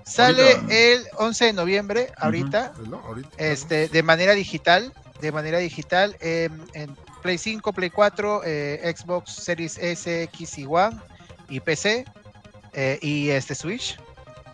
[0.04, 0.74] sale Ahorita.
[0.76, 2.98] el 11 de noviembre, ahorita, ¿No?
[3.00, 3.30] Ahorita.
[3.38, 9.32] este, de manera digital, de manera digital, em, en Play 5, Play 4, eh, Xbox
[9.32, 10.98] Series S, X y One,
[11.50, 12.06] y PC,
[12.74, 14.00] eh, y este Switch,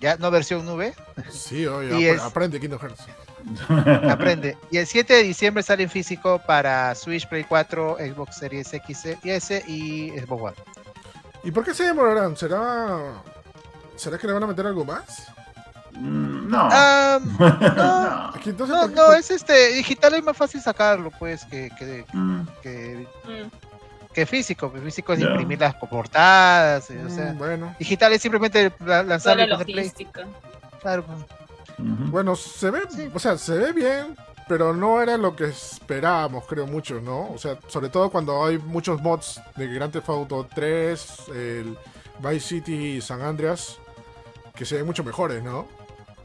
[0.02, 0.94] ya no versión nube,
[1.32, 3.04] Sí, oye, y es- aprende Kingdom Hearts.
[4.10, 4.58] aprende.
[4.72, 9.06] Y el 7 de diciembre sale en físico para Switch, Play 4, Xbox Series X
[9.24, 10.56] y S y Xbox One.
[11.44, 12.36] ¿Y por qué se demorarán?
[12.36, 13.14] ¿Será.
[13.96, 15.28] ¿Será que le van a meter algo más?
[16.48, 16.70] No.
[16.72, 17.50] Ah, no.
[17.50, 22.06] No, ¿por qué- no, por- es este, digital es más fácil sacarlo, pues, que, que,
[22.14, 24.14] Mm, que, Mm.
[24.14, 24.72] que físico.
[24.72, 27.76] que Físico es imprimir las portadas, eh, o sea, Mm, bueno.
[27.80, 29.92] digital es simplemente la- Toda lanzarlo la play.
[30.82, 31.04] Claro.
[31.78, 32.12] ujú.
[32.12, 33.10] Bueno, se ve, Sí.
[33.14, 34.16] o sea, se ve bien,
[34.48, 37.30] pero no era lo que esperábamos, creo mucho, ¿no?
[37.32, 41.78] O sea, sobre todo cuando hay muchos mods de Grand Theft Auto 3, el
[42.20, 43.78] Vice City y San Andreas,
[44.56, 45.68] que se ven mucho mejores, ¿no?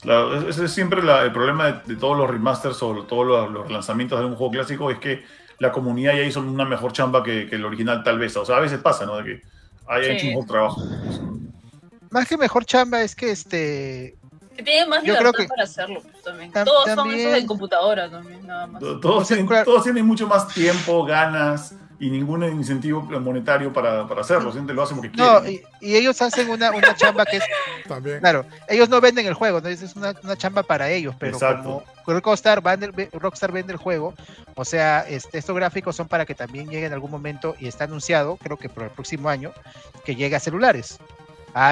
[0.03, 3.51] Claro, ese es siempre la- el problema de, de todos los remasters o todos los,
[3.53, 5.25] los lanzamientos de un juego clásico, es que
[5.59, 8.37] la comunidad ya hizo una mejor chamba que, que el original tal vez.
[8.37, 9.17] O sea, a veces pasa, ¿no?
[9.19, 9.43] De que
[9.87, 10.11] haya Sí.
[10.13, 10.83] hecho un mejor trabajo.
[12.11, 14.17] Más que mejor chamba es que este.
[14.57, 16.53] Que tienen más Yo libertad creo que- para hacerlo pues, también.
[16.53, 18.81] Tam- Todos son esos de computadora también, nada más.
[18.83, 19.65] To- Todos, O sea, tienen, claro.
[19.65, 24.51] todos tienen mucho más tiempo, ganas y ningún incentivo monetario para, para hacerlo.
[24.51, 25.63] Siempre lo hacen porque No, quieren.
[25.81, 27.45] y, y ellos hacen una, una chamba que es.
[27.89, 28.19] También.
[28.19, 29.69] Claro, ellos no venden el juego, ¿no?
[29.69, 31.85] es una, una chamba para ellos, pero Exacto.
[32.05, 34.15] como Rockstar vende, el- Rockstar vende el juego,
[34.57, 37.85] o sea, este, estos gráficos son para que también llegue en algún momento, y está
[37.85, 39.53] anunciado, creo que por el próximo año,
[40.05, 40.99] que llegue a celulares,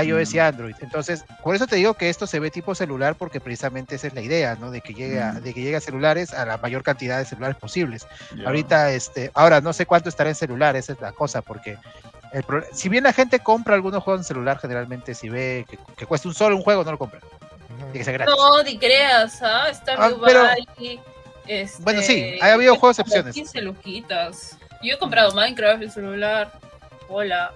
[0.02, 0.40] iOS y Mm.
[0.42, 0.74] Android.
[0.80, 4.14] Entonces, por eso te digo que esto se ve tipo celular, porque precisamente esa es
[4.14, 4.70] la idea, ¿no?
[4.70, 5.40] De que llegue a, Mm.
[5.42, 8.06] de que llegue a celulares a la mayor cantidad de celulares posibles.
[8.44, 11.78] Ahorita, este, ahora no sé cuánto estará en celular, esa es la cosa, porque
[12.32, 15.78] el pro- si bien la gente compra algunos juegos en celular, generalmente si ve que,
[15.96, 17.20] que cuesta un solo un juego, no lo compra.
[17.92, 18.04] Que.
[18.26, 19.66] No, ni creas, ¿ah?
[19.72, 20.46] Stardew Ah, pero-
[21.46, 23.34] este, Bueno, sí, ha habido juegos excepciones.
[23.34, 24.56] 15 luquitas.
[24.82, 26.52] Yo he comprado Minecraft, el celular,
[27.08, 27.52] hola.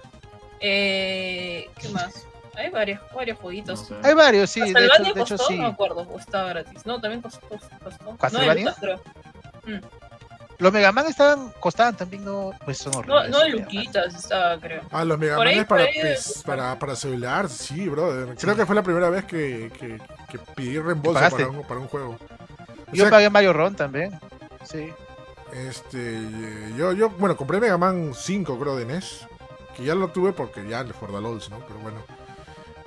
[0.59, 2.25] Eh, ¿Qué más?
[2.57, 3.87] Hay varios, varios No jueguitos.
[3.87, 3.95] sé.
[4.01, 5.55] Hay varios, sí, de hecho, de hecho costó, sí.
[5.57, 6.85] no me acuerdo, o estaba gratis.
[6.85, 7.41] No, también costó.
[7.83, 8.15] costó.
[8.17, 8.65] ¿Castlevania?
[8.65, 9.01] No, creo.
[10.57, 13.29] Los Mega Man estaban, costaban también, no, pues son No, horribles.
[13.29, 14.83] no luquitas estaba, creo.
[14.89, 18.35] Ah, los Mega Por ahí, Manes por para, eh, para, para celular, sí, brother.
[18.37, 18.59] Creo Sí.
[18.61, 19.99] que fue la primera vez que, que,
[20.29, 22.11] que pedí reembolso para un, para un juego.
[22.11, 24.17] O Yo sea, pagué Mario Ron también.
[24.63, 24.93] Sí.
[25.51, 26.21] Este,
[26.77, 29.27] yo, yo, bueno, compré Mega Man 5, creo, de NES.
[29.75, 31.59] Que ya lo tuve porque ya for the lols, ¿no?
[31.67, 31.97] Pero bueno.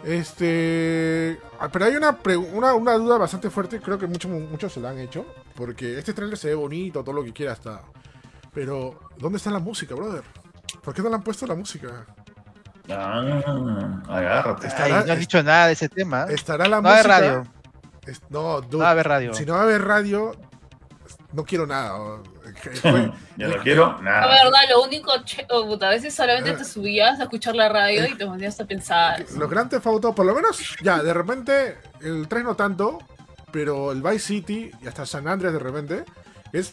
[0.05, 1.39] Este.
[1.61, 4.81] ah, Pero hay una, pre- una, una duda bastante fuerte, creo que muchos muchos se
[4.81, 5.27] la han hecho.
[5.55, 7.83] Porque este trailer se ve bonito, todo lo que quiera hasta.
[8.55, 10.23] Pero, ¿dónde está la música, brother?
[10.83, 12.07] ¿Por qué no le han puesto la música?
[12.91, 14.69] Ah, agárrate.
[14.77, 16.25] Ay, no has dicho nada de ese tema.
[16.31, 17.03] ¿Estará la no música?
[17.09, 17.43] radio.
[18.07, 19.35] Es- no, dude, No va a haber radio.
[19.35, 20.33] Si no va a haber radio,
[21.33, 21.99] no quiero nada.
[22.85, 24.45] O- Ya no quiero La nada.
[24.45, 26.55] verdad, lo único, che- oh, puta, a veces solamente Eh.
[26.57, 29.25] te subías a escuchar la radio y te ponías a pensar.
[29.37, 32.99] Los Grand Theft Auto, por lo menos, ya, de repente, el 3 no tanto,
[33.53, 36.05] pero el Vice City y hasta San Andreas de repente,
[36.53, 36.73] es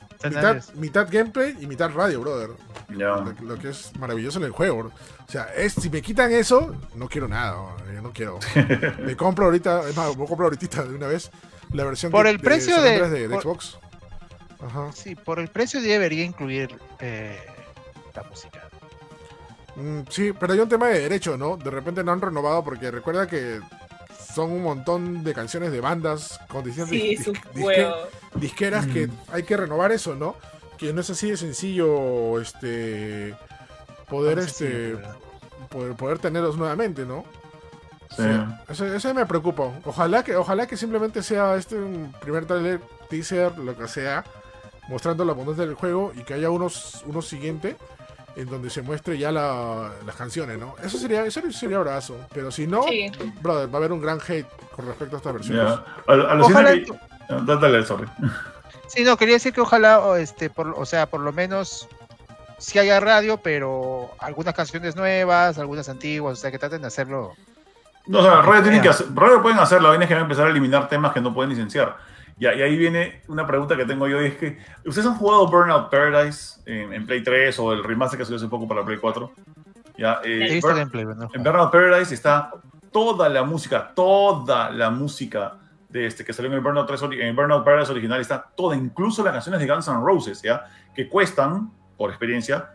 [0.76, 2.50] mitad, gameplay y mitad radio, brother.
[2.90, 4.92] Lo, lo que es maravilloso en el juego, bro.
[5.28, 7.94] O sea, es, si me quitan eso, no quiero nada, bro.
[7.94, 8.40] yo no quiero.
[9.00, 11.30] me compro ahorita, es más, voy a comprar ahorita de una vez
[11.74, 13.78] la versión Por que- el precio San de- de, de por- Xbox.
[14.66, 14.92] Ajá.
[14.94, 17.40] Sí, por el precio debería incluir eh,
[18.16, 18.68] la música.
[19.76, 21.58] Mm, sí, pero hay un tema de derecho, ¿no?
[21.58, 23.60] De repente no han renovado porque recuerda que
[24.34, 27.94] son un montón de canciones de bandas con distintas Sí, dis- disque-
[28.36, 30.36] disqueras que hay que renovar eso, ¿no?
[30.78, 33.34] Que no es así de sencillo este
[34.10, 34.98] poder este
[35.70, 37.24] poder, poder tenerlos nuevamente, ¿no?
[38.16, 38.24] Sí.
[38.70, 39.72] Eso, eso me preocupa.
[39.84, 44.24] Ojalá que ojalá que simplemente sea este un primer trailer, teaser, lo que sea
[44.88, 47.76] mostrando la bondad del juego y que haya unos, uno siguiente
[48.36, 50.76] en donde se muestre ya la- las canciones, ¿no?
[50.84, 52.18] Eso sería, eso sería abrazo.
[52.34, 53.10] Pero si no, Sí.
[53.42, 55.64] brother, va a haber un gran hate con respecto a estas versiones.
[55.70, 55.86] Ya.
[56.08, 58.06] Al- alucina Ojalá- que- Ah, Dale, sorry.
[58.88, 61.88] Sí, no, quería decir que ojalá, o, este, por, o sea, por lo menos
[62.60, 67.34] si haya radio, pero algunas canciones nuevas, algunas antiguas, o sea, que traten de hacerlo.
[68.06, 70.22] No, o sea, Radio, tienen que hacer, Radio pueden hacer, la vaina es que van
[70.22, 71.98] a empezar a eliminar temas que no pueden licenciar.
[72.38, 75.48] Y, y ahí viene una pregunta que tengo yo, y es que, ¿ustedes han jugado
[75.48, 78.98] Burnout Paradise en, en Play 3 o el remaster que salió hace poco para Play
[78.98, 79.32] 4?
[79.98, 81.30] Ya, eh, He visto Bur- gameplay, ¿no?
[81.34, 82.52] en Burnout Paradise está
[82.92, 85.54] toda la música, toda la música
[85.90, 88.42] de este que salió en el Burnout, 3 ori- en el Burnout Paradise original, está
[88.56, 90.66] toda, incluso las canciones de Guns N' Roses, ¿ya?
[90.94, 92.70] Que cuestan, por experiencia,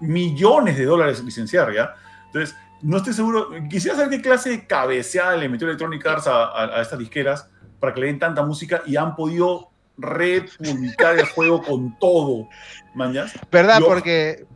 [0.00, 1.94] millones de dólares licenciar, ¿ya?
[2.26, 6.44] Entonces, no estoy seguro, quisiera saber qué clase de cabeceada le metió Electronic Arts a,
[6.44, 7.50] a- a estas disqueras
[7.80, 12.48] para que le den tanta música y han podido republicar el juego con todo,
[12.94, 13.32] mañas.
[13.50, 13.80] ¿Verdad?
[13.80, 14.46] Yo- Porque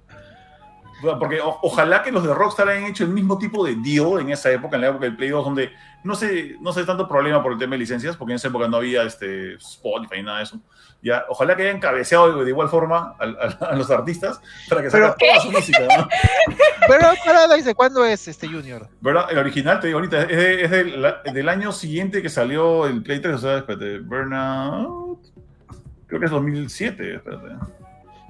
[1.18, 4.30] Porque o- ojalá que los de Rockstar hayan hecho el mismo tipo de deal en
[4.30, 7.42] esa época, en la época del Play 2, donde no sé, no sé tanto problema
[7.42, 10.44] por el tema de licencias, porque en esa época no había este, Spotify nada de
[10.44, 10.60] eso.
[11.02, 14.90] Ya, ojalá que hayan cabeceado de, igual forma a, a- a los artistas para que
[14.90, 15.80] salga toda su música.
[15.98, 16.08] ¿no?
[16.88, 18.88] pero Paradise, ¿de cuándo es este Junior?
[19.00, 19.26] ¿Verdad?
[19.30, 23.02] El original, te digo ahorita, es, de- es del, del año siguiente que salió el
[23.02, 25.20] Play 3, o sea, espérate, Burnout.
[26.06, 27.48] Creo que es 2007, espérate.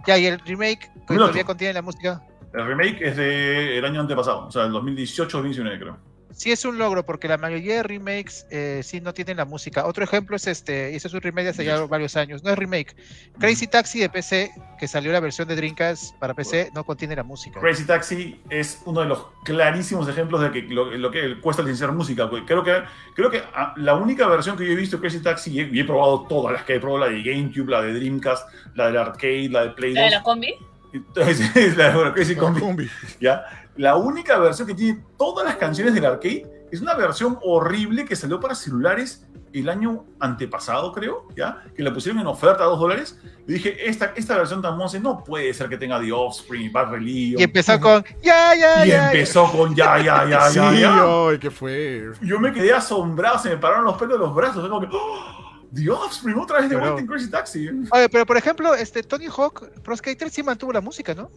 [0.07, 2.23] Ya, y el remake que todavía contiene la música.
[2.55, 5.99] El remake es del año antepasado, o sea, el 2018-2019, creo.
[6.31, 9.87] Sí es un logro porque la mayoría de remakes eh, sí no tienen la música.
[9.87, 12.51] Otro ejemplo es este, y ese es un remake de hace ya varios años, no
[12.51, 12.97] es remake.
[13.39, 17.23] Crazy Taxi de PC, que salió la versión de Dreamcast para PC, no contiene la
[17.23, 17.61] música.
[17.61, 21.93] Crazy Taxi es uno de los clarísimos ejemplos de que lo, lo que cuesta licenciar
[21.93, 22.29] música.
[22.47, 22.83] Creo que,
[23.15, 25.69] creo que ah, la única versión que yo he visto de Crazy Taxi, y he,
[25.73, 28.87] y he probado todas las que he probado, la de GameCube, la de Dreamcast, la
[28.87, 30.55] del arcade, la de Play ¿La de 2, la combi?
[30.95, 32.91] Entonces, la de Crazy Combi, Combi.
[33.21, 33.45] ¿ya?
[33.77, 38.15] La única versión que tiene todas las canciones del arcade es una versión horrible que
[38.17, 41.63] salió para celulares el año antepasado, creo, ¿ya?
[41.77, 43.19] Que la pusieron en oferta a 2 dólares.
[43.47, 46.91] Y dije, esta, esta versión tan monce no puede ser que tenga The Offspring, Bad
[46.91, 47.41] Religion.
[47.41, 49.07] Y empezó con ya, ya, Y ya.
[49.13, 51.29] empezó con ya, ya, ya, sí, ya, ya.
[51.29, 52.11] ay, ¿qué fue?
[52.21, 54.69] Yo me quedé asombrado, se me pararon los pelos de los brazos.
[54.69, 55.54] como que, ¡Oh!
[55.75, 57.69] The Offspring, otra vez de Pero- vuelta en Crazy Taxi.
[57.91, 61.31] Oye, pero por ejemplo, este Tony Hawk Pro Skater sí mantuvo la música, ¿no?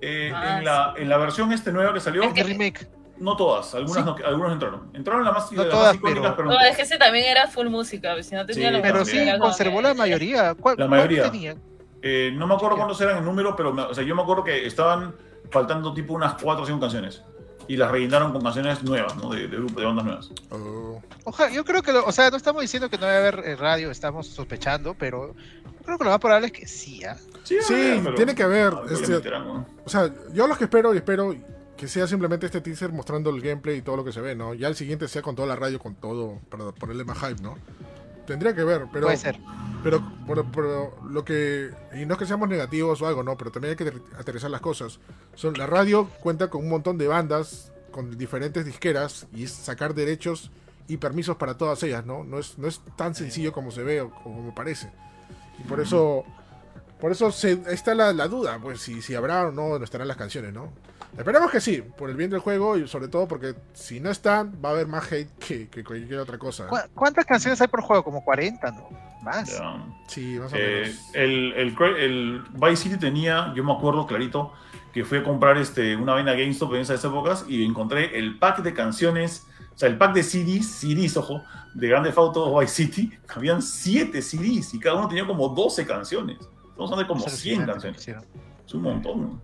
[0.00, 2.88] Eh, Ah, en, la, en la versión este nueva que salió, En el remake.
[3.18, 4.90] no todas, algunas no, algunos entraron.
[4.94, 6.96] Entraron las más, No las todas, más icónicas, pero- pero, No, no es que ese
[6.98, 10.54] también era full música, si no tenía Sí, la Pero sí conservó la mayoría.
[10.54, 11.30] ¿Cuál, La cuál mayoría.
[11.30, 11.56] tenía?
[12.02, 14.44] Eh, no me acuerdo cuántos eran en número, pero me- o sea, yo me acuerdo
[14.44, 15.14] que estaban
[15.50, 17.22] faltando tipo unas 4 o 5 canciones.
[17.68, 19.30] Y las rellenaron con canciones nuevas, ¿no?
[19.30, 20.30] De, de, de bandas nuevas.
[20.50, 23.46] Oh, Ojalá, yo creo que, lo- o sea, no estamos diciendo que no debe haber
[23.46, 27.16] eh, radio, estamos sospechando, pero yo creo que lo más probable es que sí, ¿ah?
[27.42, 29.66] Sí, Sí, pero- tiene que haber, este- meterán, ¿no?
[29.84, 31.34] O sea, yo lo que espero y espero
[31.76, 34.54] que sea simplemente este teaser mostrando el gameplay y todo lo que se ve, ¿no?
[34.54, 37.56] Ya el siguiente sea con toda la radio, con todo, para ponerle más hype, ¿no?
[38.26, 39.06] Tendría que ver, pero...
[39.06, 39.38] Puede ser.
[39.82, 41.70] Pero, pero, pero lo que...
[41.94, 43.36] Y no es que seamos negativos o algo, ¿no?
[43.36, 44.98] Pero también hay que ater- aterrizar las cosas.
[45.34, 49.94] Son, la radio cuenta con un montón de bandas, con diferentes disqueras, y es sacar
[49.94, 50.50] derechos
[50.88, 52.24] y permisos para todas ellas, ¿no?
[52.24, 54.90] No es, no es tan sencillo como se ve o como parece.
[55.58, 56.24] Y por eso...
[57.00, 60.08] Por eso se, está la, la duda, pues si, si habrá o no, no estarán
[60.08, 60.72] las canciones, ¿no?
[61.16, 64.52] Esperemos que sí, por el bien del juego y sobre todo porque si no están,
[64.64, 66.66] va a haber más hate que, que cualquier otra cosa.
[66.66, 68.02] ¿Cu- ¿Cuántas canciones hay por juego?
[68.02, 68.88] Como 40, ¿no?
[69.22, 69.60] Más.
[70.08, 70.98] Sí, más o Eh, menos.
[71.14, 74.52] el, el, el Vice City tenía, yo me acuerdo clarito,
[74.92, 78.62] que fui a comprar este, una vaina GameStop en esas épocas y encontré el pack
[78.62, 81.42] de canciones, o sea, el pack de CDs, CDs, ojo,
[81.74, 83.12] de Grande Theft Auto Vice City.
[83.34, 86.36] Habían 7 CDs y cada uno tenía como 12 canciones.
[86.40, 88.26] Estamos hablando de como Es 100 alucinante lo que canciones.
[88.66, 89.40] Es un montón.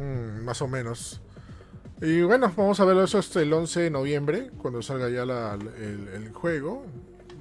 [0.00, 1.20] Mm, más o menos.
[2.02, 5.54] Y bueno, vamos a ver eso hasta el 11 de noviembre, cuando salga ya la-
[5.54, 6.86] el, el juego.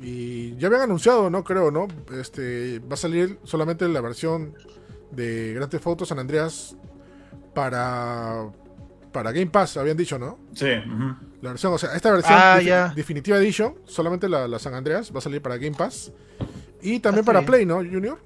[0.01, 1.43] Y ya habían anunciado, ¿no?
[1.43, 1.87] Creo, ¿no?
[2.19, 4.53] Este, va a salir solamente la versión
[5.11, 6.75] de Grand Theft Auto San Andreas
[7.53, 8.49] para,
[9.11, 10.37] para Game Pass, habían dicho, ¿no?
[10.53, 10.67] Sí.
[11.41, 15.11] La versión, o sea, esta versión Ah, defi- definitiva edition, solamente la, la San Andreas,
[15.13, 16.11] va a salir para Game Pass.
[16.81, 17.45] Y también Ah, para sí.
[17.45, 18.19] Play, ¿no, Junior?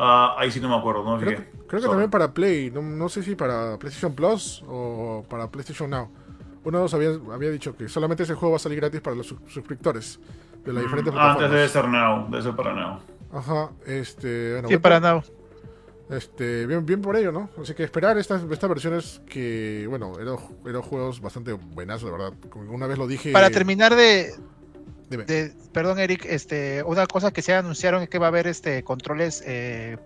[0.00, 1.18] Ah, ahí sí no me acuerdo, ¿no?
[1.18, 1.88] Creo, creo que Sorry.
[1.90, 6.08] también para Play, no, no sé si para PlayStation Plus o para PlayStation Now.
[6.64, 9.16] Uno de los había, había dicho que solamente ese juego va a salir gratis para
[9.16, 10.20] los sus- suscriptores
[10.64, 11.50] de las diferentes Ah, antes plataformas.
[11.52, 13.00] debe ser Now, debe ser para Now.
[13.32, 15.22] Ajá, este, bueno, Sí, bien para por- Now.
[16.10, 17.50] este, bien, bien por ello, ¿no?
[17.60, 20.36] Así que esperar estas, estas versiones que, bueno, eran,
[20.66, 22.32] eran juegos bastante buenas, la verdad.
[22.50, 23.32] Como una vez lo dije.
[23.32, 24.32] Para terminar de.
[25.10, 25.24] Dime.
[25.24, 28.82] de- perdón, Eric, este, una cosa que se anunciaron es que va a haber este
[28.84, 29.96] controles eh,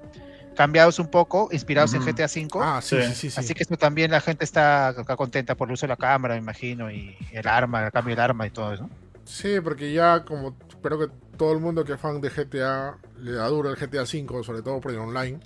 [0.55, 2.49] cambiados un poco, inspirados en GTA V.
[2.61, 3.03] Ah, sí, Sí.
[3.09, 3.31] sí, sí.
[3.31, 3.41] sí.
[3.41, 6.35] Así que esto también la gente está acá contenta por el uso de la cámara,
[6.35, 8.89] me imagino, y el arma, el cambio del arma y todo eso.
[9.25, 13.33] Sí, porque ya como creo que todo el mundo que es fan de GTA le
[13.33, 15.41] da duro el GTA V, sobre todo por el online.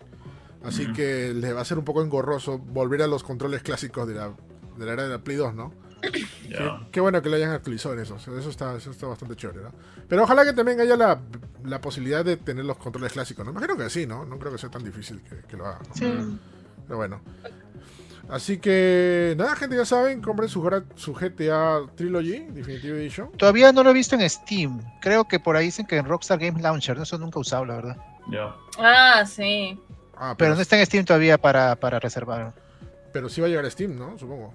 [0.64, 4.14] Así que le va a ser un poco engorroso volver a los controles clásicos de
[4.14, 4.32] la,
[4.76, 5.72] de la era de la Play 2, ¿no?
[6.00, 8.16] Qué, qué bueno que lo hayan actualizado en eso.
[8.16, 9.72] Eso está, eso está bastante chévere, ¿no?
[10.08, 11.20] Pero ojalá que también haya la,
[11.64, 13.50] la posibilidad de tener los controles clásicos, ¿no?
[13.52, 14.24] Imagino que sí, ¿no?
[14.24, 15.82] No creo que sea tan difícil que, que lo hagan.
[15.88, 15.94] ¿no?
[15.94, 16.38] Sí.
[16.86, 17.20] Pero bueno.
[18.28, 23.30] Así que, nada, gente, ya saben, compren su, GTA Trilogy Definitive Edition.
[23.32, 24.80] Todavía no lo he visto en Steam.
[25.00, 27.04] Creo que por ahí dicen que en Rockstar Games Launcher, ¿no?
[27.04, 27.96] eso nunca he usado, la verdad.
[28.32, 28.54] Ya.
[28.78, 29.80] Ah, sí.
[30.16, 32.52] Ah, Pero pero, no está en Steam todavía para, para reservar.
[33.12, 34.18] pero sí va a llegar a Steam, ¿no?
[34.18, 34.52] Supongo.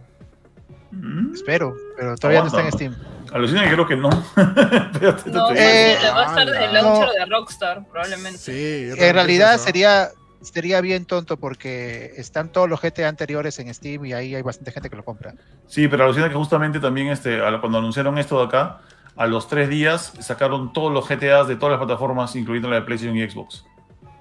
[0.91, 1.33] Mm.
[1.33, 2.71] Espero, pero todavía no está en.
[2.71, 2.95] Steam.
[3.33, 4.09] Alucina que creo que no.
[4.35, 7.13] Espérate, No, te- Eh, va a estar el launcher No.
[7.13, 8.37] de Rockstar, probablemente.
[8.39, 8.89] Sí.
[9.01, 9.63] En realidad eso.
[9.65, 10.09] sería
[10.41, 14.71] sería bien tonto porque están todos los GTA anteriores en Steam y ahí hay bastante
[14.71, 15.35] gente que lo compra.
[15.67, 18.79] Sí, pero alucina que justamente también este, cuando anunciaron esto de acá,
[19.15, 22.81] a los tres días sacaron todos los GTAs de todas las plataformas, incluyendo la de
[22.81, 23.65] PlayStation y Xbox.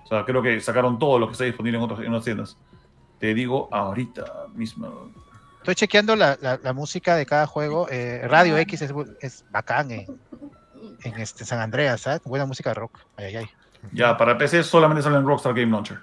[0.04, 2.56] O sea, creo que sacaron todo lo que está disponible en, otras en otras tiendas.
[3.18, 5.10] Te digo ahorita mismo.
[5.60, 7.86] Estoy chequeando la, la- la música de cada juego.
[7.90, 8.82] eh, Radio X
[9.20, 10.06] es, bacán en,
[11.04, 12.22] en este San Andreas, ¿sabes?
[12.24, 12.98] Buena música de rock.
[13.16, 13.50] Ay, ay, ay.
[13.92, 15.98] Ya, para PC solamente sale en Rockstar Game Launcher.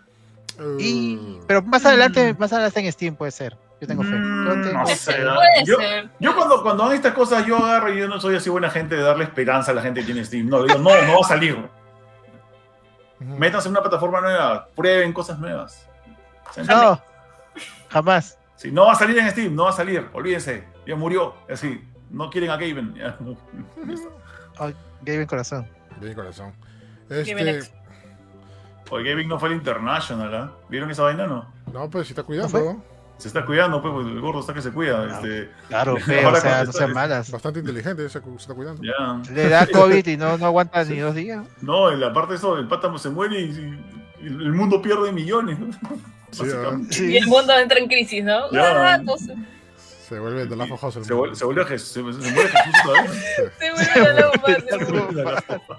[0.80, 3.56] Y, Uh, pero más adelante, más adelante en Steam puede ser.
[3.80, 4.10] Yo tengo fe.
[4.10, 5.14] Mm, no sé.
[5.14, 6.10] Puede Yo- ser.
[6.20, 8.96] Yo cuando, cuando hago estas cosas, yo agarro y yo no soy así buena gente
[8.96, 10.50] de darle esperanza a la gente que tiene Steam.
[10.50, 11.58] No, digo, no, no va a salir.
[13.20, 15.88] Métanse en una plataforma nueva, prueben cosas nuevas.
[16.68, 17.00] No,
[17.90, 18.37] jamás.
[18.58, 21.80] Si no va a salir en Steam, no va a salir, olvídense, ya murió, así,
[22.10, 22.96] no quieren a Gaben.
[22.96, 23.18] ya.
[24.60, 25.68] Ay, Gaben Corazón.
[26.02, 26.54] Bien, corazón.
[27.08, 27.72] Gaben Este, X.
[28.90, 30.52] Oye, Gaben no fue el International, ¿ah?
[30.70, 31.48] ¿Vieron esa vaina no?
[31.72, 32.60] no, pues si está ¿No cuidando.
[32.60, 32.84] ¿no?
[33.18, 35.06] Se está cuidando, pues, el gordo está que se cuida.
[35.08, 37.32] Este, Claro, feo, Ahora o sea, no sean malas.
[37.32, 38.82] Bastante inteligente, se, se está cuidando.
[39.32, 41.46] Le da COVID y no, no aguanta ni dos días.
[41.62, 43.80] No, en la parte de eso, el pata se muere y,
[44.22, 45.58] y el mundo pierde millones.
[46.32, 47.06] Sí.
[47.12, 48.52] Y el mundo entra en crisis, ¿no?
[48.52, 48.96] Ya.
[48.96, 49.02] Ah,
[49.78, 52.50] Se vuelve de la House el Se, vuelve, se, vuelve a Jesús, se, se muere
[52.50, 53.12] Jesús otra vez.
[53.60, 54.86] se vuelve la Se humana.
[54.90, 55.78] vuelve la copa.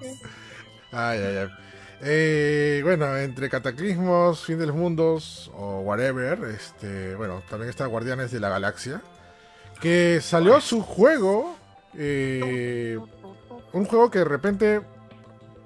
[0.92, 1.48] Ay, ay, ay.
[2.00, 8.30] Eh, bueno, entre cataclismos, fin de los mundos o whatever, este, bueno, también está Guardianes
[8.30, 9.02] de la Galaxia,
[9.80, 11.56] que salió su juego,
[11.96, 12.98] eh,
[13.72, 14.80] un juego que de repente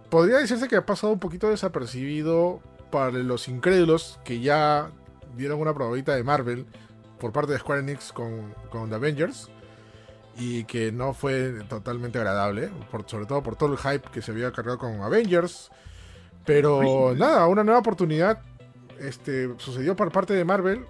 [0.08, 2.60] podría decirse que ha pasado un poquito desapercibido
[2.92, 4.92] para los incrédulos que ya
[5.36, 6.66] dieron una probadita de Marvel
[7.18, 9.50] por parte de Square Enix con, con The Avengers
[10.38, 14.30] y que no fue totalmente agradable, por- sobre todo por todo el hype que se
[14.30, 15.70] había cargado con Avengers.
[16.44, 18.40] Pero nada, una nueva oportunidad
[18.98, 20.84] este, sucedió por parte de Marvel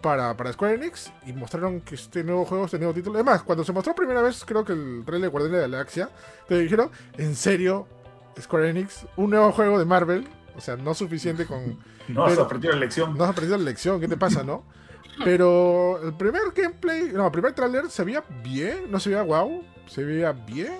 [0.00, 3.14] para, para Square Enix y mostraron que este nuevo juego, este nuevo título.
[3.16, 6.10] Además, cuando se mostró primera vez, creo que el trailer de Guardianes de la Galaxia,
[6.46, 7.88] te dijeron, ¿en serio,
[8.40, 9.06] Square Enix?
[9.16, 10.28] ¿Un nuevo juego de Marvel?
[10.56, 11.78] O sea, no suficiente con,
[12.08, 13.16] No, se aprendió la lección.
[13.16, 14.64] no has aprendido la lección, ¿qué te pasa, no?
[15.24, 19.64] Pero el primer gameplay, no, el primer tráiler se veía bien, no se veía wow,
[19.86, 20.74] se veía bien.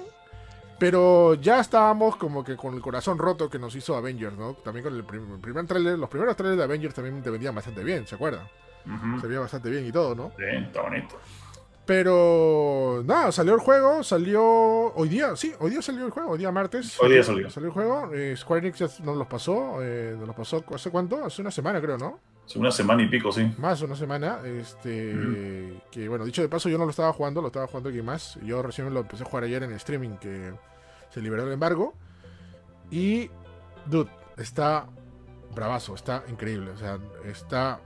[0.79, 4.55] Pero ya estábamos como que con el corazón roto que nos hizo Avengers, ¿no?
[4.55, 7.55] También con el, prim- el primer tráiler, los primeros trailers de Avengers también te vendían
[7.55, 8.47] bastante bien, ¿se acuerdan?
[9.21, 10.33] Se veía bastante bien y todo, ¿no?
[10.37, 11.17] Sí, está bonito.
[11.87, 16.39] Pero nada, salió el juego, salió hoy día, sí, hoy día salió el juego, hoy
[16.39, 16.99] día martes.
[16.99, 17.51] Hoy día salió.
[17.51, 20.91] Salió el juego, eh, Square Enix ya nos los pasó, eh, nos los pasó, ¿hace
[20.91, 21.23] cuánto?
[21.23, 22.21] Hace una semana creo, ¿no?
[22.47, 23.51] Hace una semana y pico, sí.
[23.59, 24.41] más una semana.
[24.45, 25.81] Este.
[25.91, 28.39] Que bueno, dicho de paso, yo no lo estaba jugando, lo estaba jugando alguien más.
[28.43, 30.53] Yo recién lo empecé a jugar ayer en streaming, que
[31.11, 31.95] se liberó el embargo.
[32.91, 33.31] Y.
[33.87, 34.87] Dude, está
[35.55, 36.71] bravazo, está increíble.
[36.73, 37.81] O sea, está.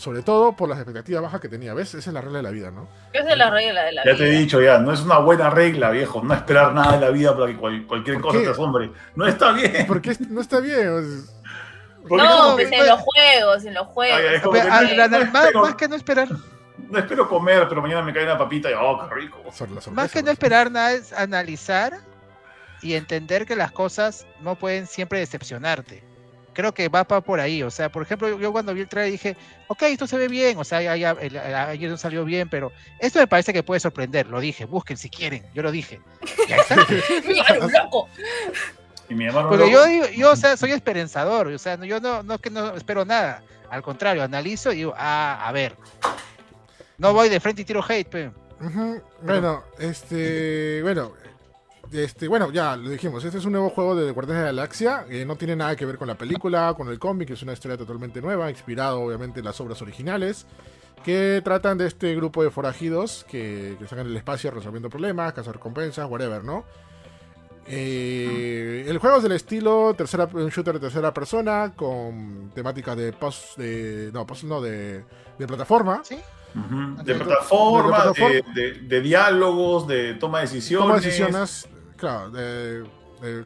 [0.00, 1.74] Sobre todo por las expectativas bajas que tenía.
[1.74, 1.92] ¿Ves?
[1.94, 2.88] Esa es la regla de la vida, ¿no?
[3.12, 4.24] Esa es la regla de la Ya vida.
[4.24, 6.22] te he dicho, ya, no es una buena regla, viejo.
[6.22, 8.44] No esperar nada de la vida para que cual- cualquier ¿Por cosa qué?
[8.44, 8.90] te asombre.
[9.14, 9.84] No está bien.
[9.86, 11.22] Porque es- no está bien.
[12.08, 14.18] Porque No, pues en los juegos, en los juegos.
[14.18, 14.80] Ay, ay, es como Pero, que ah,
[15.52, 16.28] no- más, que no esperar,
[16.88, 19.38] no espero comer, pero mañana me cae una papita y oh, qué rico.
[19.52, 21.92] sorpresa, más que no esperar nada es analizar
[22.80, 26.02] y entender que las cosas no pueden siempre decepcionarte.
[26.60, 29.12] Creo que va pa- por ahí, o sea, por ejemplo, yo- cuando vi el trailer
[29.12, 29.34] dije,
[29.68, 32.50] ok, esto se ve bien, o sea, ya, ya, el- el- ayer no salió bien,
[32.50, 36.00] pero esto me parece que puede sorprender, lo dije, busquen si quieren, yo lo dije.
[36.48, 36.76] Ya está.
[37.26, 38.08] ¡Míralo, loco!
[39.08, 39.72] Y me llamaron Porque loco.
[39.72, 42.50] yo, digo- yo, o sea, soy esperanzador, o sea, no- yo no, no es que
[42.50, 45.74] no espero nada, al contrario, analizo y digo, ah, a ver,
[46.98, 48.30] no voy de frente y tiro hate, pe.
[48.60, 50.82] Ujú, Bueno, este.
[50.82, 51.12] Bueno.
[51.92, 55.06] Este, bueno, ya lo dijimos, este es un nuevo juego de Guardianes de la Galaxia,
[55.08, 57.76] eh, no tiene nada que ver con la película, con el cómic, es una historia
[57.76, 60.46] totalmente nueva, inspirado obviamente en las obras originales,
[61.04, 65.32] que tratan de este grupo de forajidos que, que están en el espacio resolviendo problemas,
[65.32, 66.64] cazar recompensas, whatever, ¿no?
[67.72, 73.12] Eh, el juego es del estilo tercera, un shooter de tercera persona con temática de
[73.12, 75.04] post, de, no, post, no, de,
[75.38, 76.02] de plataforma.
[76.04, 76.18] ¿Sí?
[77.04, 80.88] De De- plataforma, de de, de- de diálogos, de toma de decisiones.
[80.88, 81.68] Toma decisiones,
[82.00, 82.80] claro, de,
[83.22, 83.44] de-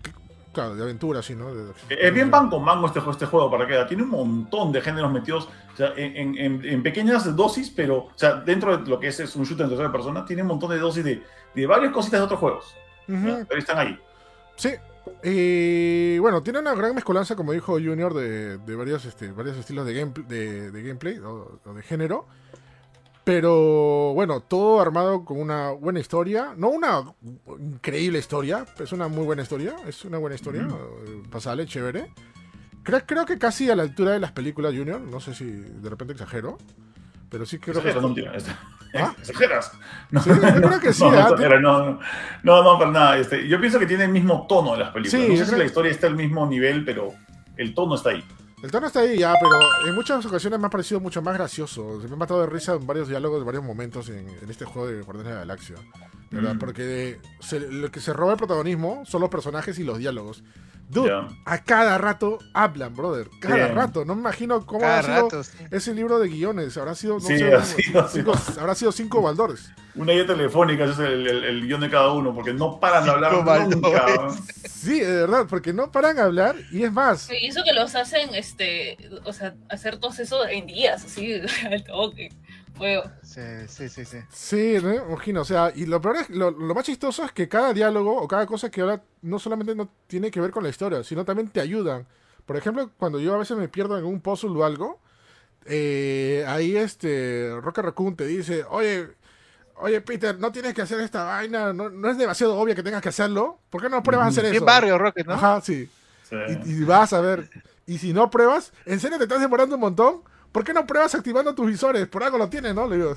[0.53, 1.53] claro, de aventura, sí, ¿no?
[1.53, 3.85] De- Es bien pan con mango este, este juego, para que.
[3.87, 7.97] Tiene un montón de géneros metidos o sea, en, en- en- en pequeñas dosis, pero
[8.05, 10.49] o sea, dentro de lo que es, es un shooter en tercera persona, tiene un
[10.49, 11.23] montón de dosis de,
[11.55, 12.75] de varias cositas de otros juegos.
[13.07, 13.99] Pero están ahí.
[14.57, 14.71] Sí.
[15.23, 19.85] Y bueno, tiene una gran mezcolanza, como dijo Junior, de, de varios, este, varios estilos
[19.85, 22.27] de, gamepl- de, de gameplay o, o de género.
[23.25, 26.53] Pero bueno, todo armado con una buena historia.
[26.57, 27.03] No una
[27.59, 29.75] increíble historia, es una muy buena historia.
[29.87, 30.63] Es una buena historia.
[30.63, 32.13] eh, Pasable, chévere.
[32.83, 35.01] Creo, creo que casi a la altura de las películas Junior.
[35.01, 36.59] No sé si de repente exagero.
[37.31, 37.89] Pero sí creo que.
[39.19, 39.73] Exageras,
[40.11, 40.21] no.
[40.21, 42.01] No, Sí, yo creo que sí, no, no, exageras, no, no,
[42.45, 43.19] no, no, para nada.
[43.19, 45.25] Este, yo pienso que tiene el mismo tono de las películas.
[45.27, 47.13] Sí, no sé si creo- la historia está al mismo nivel, pero
[47.57, 48.23] el tono está ahí.
[48.65, 52.01] El tono está ahí ya, pero en muchas ocasiones me ha parecido mucho más gracioso.
[52.01, 54.65] Se me ha matado de risa en varios diálogos, en varios momentos en, en este
[54.65, 55.77] juego de Guardianes de la Galaxia.
[56.31, 56.59] Mm.
[56.59, 60.43] Porque se- lo que se roba el protagonismo son los personajes y los diálogos.
[60.89, 61.11] Dude,
[61.45, 63.29] a cada rato hablan, brother.
[63.41, 63.75] Cada Bien.
[63.75, 64.05] rato.
[64.05, 65.57] No me imagino cómo Cada ha sido rato, sí.
[65.71, 66.77] ese libro de guiones.
[66.77, 69.71] Habrá sido, no Sí, sé, ha sido, cinco, habrá sido cinco baldores.
[69.97, 73.05] Una guía telefónica, ese es el, el- el guion de cada uno, porque no paran
[73.05, 74.03] de hablar Cinco nunca.
[74.05, 74.41] baldores.
[74.69, 77.31] Sí, de verdad, porque no paran de hablar y es más.
[77.31, 81.83] Y eso que los hacen, este, o sea, hacer todo eso en días, así, al
[81.85, 82.31] toque.
[83.23, 84.19] Sí, sí, sí, sí.
[84.31, 84.95] Sí, ¿no?
[84.95, 88.17] imagino, o sea, y lo peor es, lo, lo más chistoso es que cada diálogo
[88.17, 91.25] o cada cosa que habla no solamente no tiene que ver con la historia, sino
[91.25, 92.07] también te ayudan.
[92.47, 95.01] Por ejemplo, cuando yo a veces me pierdo en un puzzle o algo,
[95.67, 99.09] eh, ahí este Rocket Raccoon te dice, oye,
[99.77, 103.03] oye Peter, no tienes que hacer esta vaina, no, no es demasiado obvio que tengas
[103.03, 104.65] que hacerlo, ¿por qué no pruebas a hacer eso?
[104.65, 105.35] barrio, Rocket, ¿no?
[105.35, 105.89] Ajá, sí.
[106.29, 106.37] Sí.
[106.65, 107.49] Y, y vas a ver,
[107.87, 110.23] y si no pruebas, ¿en serio te estás demorando un montón?
[110.55, 112.07] ¿Por qué no pruebas activando tus visores?
[112.07, 112.89] Por algo lo tienes, ¿no?
[112.89, 113.17] Le digo.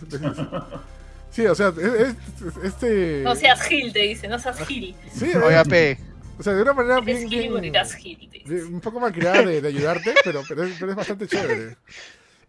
[1.30, 2.16] Sí, o sea, es- es-
[2.64, 3.22] este...
[3.24, 4.96] no seas Gil, te dice, no seas Gil.
[5.14, 6.00] Sí, Oiga, eh, P.
[6.40, 10.16] o sea, de una manera bien, bien- bien- un poco más creada de, de ayudarte,
[10.24, 11.78] pero, pero, es, pero es bastante chévere.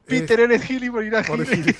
[0.06, 1.76] Peter, eres Gil y morirás Gil.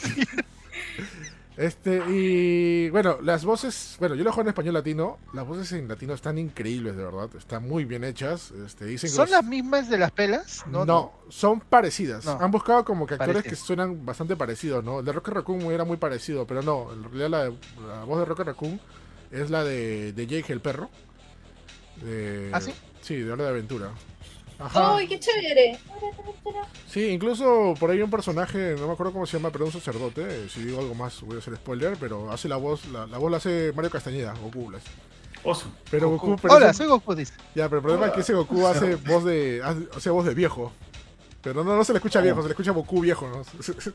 [1.58, 5.88] Este, y bueno, las voces, bueno, yo lo juego en español latino, las voces en
[5.88, 8.52] latino están increíbles, de verdad, están muy bien hechas.
[8.64, 10.64] Este, dicen ¿Son los- las mismas de las pelas?
[10.68, 12.24] No, son parecidas.
[12.24, 12.38] No.
[12.40, 15.00] Han buscado como que actores que suenan bastante parecidos, ¿no?
[15.00, 17.44] El de Rocket Raccoon era muy parecido, pero no, en realidad la,
[17.88, 18.80] la voz de Rocket Raccoon
[19.32, 20.88] es la de, de Jake el perro.
[22.04, 22.72] De- ¿Ah, sí?
[23.00, 23.90] Sí, de Hora de Aventura.
[24.58, 24.96] Ajá.
[24.96, 25.78] ¡Ay, qué chévere!
[26.88, 30.48] Sí, incluso por ahí un personaje, no me acuerdo cómo se llama, pero un sacerdote.
[30.48, 33.30] Si digo algo más, voy a hacer spoiler, pero hace la voz, la, la voz
[33.30, 34.70] la hace Mario Castañeda, Goku.
[34.70, 34.88] la hace.
[35.44, 35.70] Oso.
[35.90, 36.42] Pero Goku, Goku.
[36.42, 37.34] pero Hola, ese- soy Goku, dice.
[37.54, 39.60] Ya, pero el problema es que ese Goku hace voz de.
[39.64, 40.72] hace- hace voz de viejo.
[41.40, 43.42] Pero no, no se le escucha viejo, se le escucha Goku viejo, ¿no?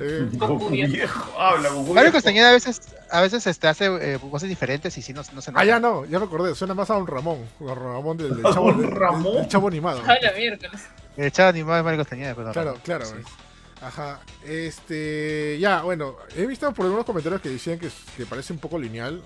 [0.00, 0.92] Eh, Goku viejo.
[0.92, 1.40] viejo.
[1.40, 2.12] Habla, Goku Mario.
[2.12, 2.80] Castañeda a veces,
[3.10, 5.60] a veces este, hace eh, voces diferentes y sí no, no se nota.
[5.62, 7.38] ah, ya no, ya me acordé, suena más a un Ramón.
[7.68, 9.34] A Ramón del, del ¿A chavo, del- Ramón?
[9.36, 10.02] del chavo animado.
[10.06, 10.82] A la miércoles.
[11.16, 12.52] El chavo animado de Mario Castañeda, perdón.
[12.52, 13.04] Claro, claro.
[13.06, 13.14] Sí.
[13.82, 14.20] Ajá.
[14.44, 15.56] Este.
[15.60, 19.22] Ya, bueno, he visto por algunos comentarios que decían que, que parece un poco lineal.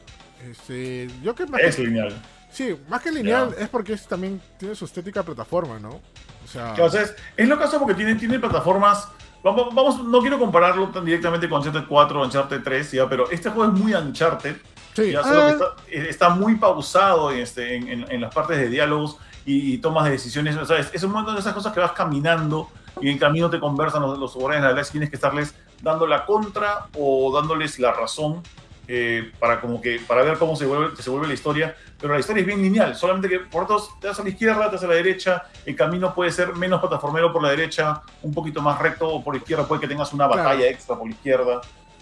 [0.51, 1.09] Este.
[1.23, 2.15] Yo que más Es que, lineal.
[2.51, 5.91] Sí, más que lineal es porque es, también tiene su estética plataforma, ¿no?
[5.91, 6.75] O sea.
[6.79, 9.09] O sea, es, es lo caso porque tiene, tiene plataformas.
[9.43, 13.29] Vamos, vamos, no quiero compararlo tan directamente con Uncharted 4 o Uncharted 3, ya, pero
[13.31, 14.57] este juego es muy Uncharted.
[14.95, 18.57] sí, Ya, solo que está, está muy pausado en, este, en, en- en las partes
[18.59, 20.57] de diálogos y, y tomas de decisiones.
[20.57, 22.69] O sea, es, es un montón de esas cosas que vas caminando
[23.01, 24.89] y en camino te conversan los, los guardianes de la.
[24.89, 28.43] Tienes que estarles dando la contra o dándoles la razón
[28.89, 31.77] eh, para, como que, para ver cómo se vuelve, se vuelve la historia.
[32.01, 34.67] Pero la historia es bien lineal, solamente que por otros te das a la izquierda,
[34.69, 35.45] te das a la derecha.
[35.65, 39.35] El camino puede ser menos plataformero por la derecha, un poquito más recto, o por
[39.35, 40.43] la izquierda puede que tengas una Claro.
[40.43, 41.61] batalla extra por la izquierda.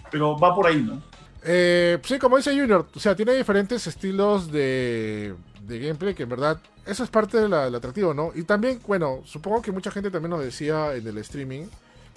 [0.09, 1.01] Pero va por ahí, ¿no?
[1.43, 6.29] Eh, sí, como dice Junior, o sea, tiene diferentes estilos de, de gameplay que en
[6.29, 8.31] verdad eso es parte del atractivo, ¿no?
[8.35, 11.65] Y también, bueno, supongo que mucha gente también nos decía en el streaming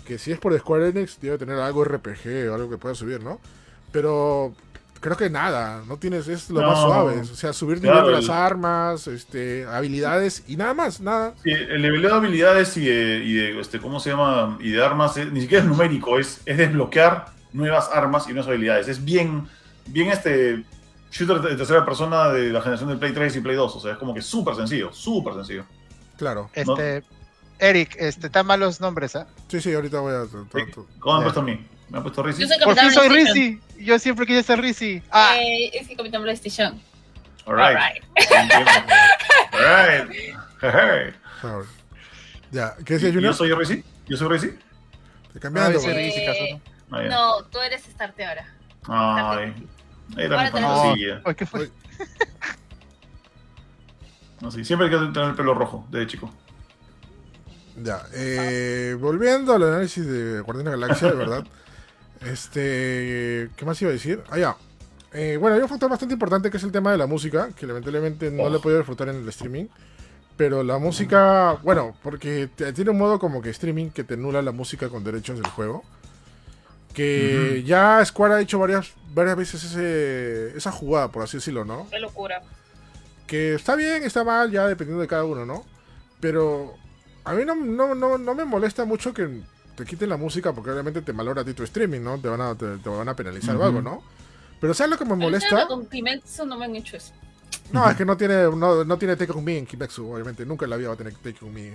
[0.06, 3.22] que si es por Square Enix debe tener algo RPG o algo que pueda subir,
[3.22, 3.40] ¿no?
[3.94, 4.52] Pero
[4.98, 6.66] creo que nada, no tienes, es lo No.
[6.66, 10.74] más suave, o sea, subir Claro, nivel de las el- armas, este, habilidades y nada
[10.74, 11.34] más, nada.
[11.44, 14.58] Sí, el nivel de habilidades y de, y de, este, ¿cómo se llama?
[14.60, 18.48] Y de armas, eh, ni siquiera es numérico, es, es desbloquear nuevas armas y nuevas
[18.48, 18.88] habilidades.
[18.88, 19.46] Es bien,
[19.86, 20.64] bien este
[21.12, 23.76] shooter de tercera persona de la generación del Play 3 y Play 2.
[23.76, 25.64] O sea, es como que súper sencillo, súper sencillo.
[26.18, 26.50] Claro.
[26.52, 27.04] Este,
[27.60, 29.28] Eric, este, están mal los nombres, ¿ah?
[29.46, 30.24] Sí, sí, ahorita voy a.
[30.98, 31.64] ¿Cómo han puesto a mí?
[31.94, 32.42] ¿Me han puesto Rizzi?
[32.42, 33.08] Yo soy Por fin soy.
[33.08, 33.60] Rizzy.
[33.78, 35.00] Yo siempre quise ser Rizzy.
[35.12, 36.80] Ah, Eh, es el Capitán PlayStation.
[37.46, 38.02] Alright.
[39.52, 39.52] Alright.
[40.64, 41.14] Alright.
[42.50, 43.32] Ya, ¿qué decía ¿Yo Junior?
[43.34, 43.84] soy Rizzi?
[44.08, 44.58] ¿Yo soy Rizzi?
[45.26, 45.78] Estoy cambiando.
[45.78, 47.00] ¿no?
[47.00, 47.08] Ya.
[47.10, 48.44] No, tú eres Starte ahora.
[48.88, 49.54] Ay.
[50.16, 51.22] Era mi fantasía.
[51.24, 51.60] Ay, ¿qué fue?
[51.60, 51.70] Oye.
[54.40, 56.28] No, sí, siempre hay que tener el pelo rojo, de chico.
[57.76, 61.44] Ya, eh, volviendo al análisis de Guardián de la Galaxia, de verdad.
[62.24, 64.22] Este, ¿qué más iba a decir?
[64.30, 64.56] Ah, ya.
[65.12, 67.66] Eh, bueno, hay un factor bastante importante que es el tema de la música, que
[67.66, 68.50] lamentablemente no Oh.
[68.50, 69.66] le he podido disfrutar en el streaming.
[70.36, 74.50] Pero la música, bueno, porque tiene un modo como que streaming que te anula la
[74.50, 75.84] música con derechos del juego.
[76.92, 81.88] Que ya Square ha hecho varias, varias veces ese, esa jugada, por así decirlo, ¿no?
[81.90, 82.42] Qué locura.
[83.26, 85.64] que está bien, está mal, ya dependiendo de cada uno, ¿no?
[86.20, 86.74] Pero
[87.24, 89.40] a mí no, no, no, no me molesta mucho que
[89.76, 92.18] te quiten la música porque obviamente te malora a ti tu streaming, ¿no?
[92.18, 93.66] Te van a, te, te van a penalizar o Ujú.
[93.66, 94.02] algo, ¿no?
[94.60, 95.66] Pero ¿sabes lo que me molesta?
[95.66, 97.12] Con Kimetsu no me han hecho eso.
[97.72, 100.44] No, es que no tiene, no, no tiene Take On Me en Kimetsu, obviamente.
[100.44, 101.72] Nunca en la vida va a tener Take On Me.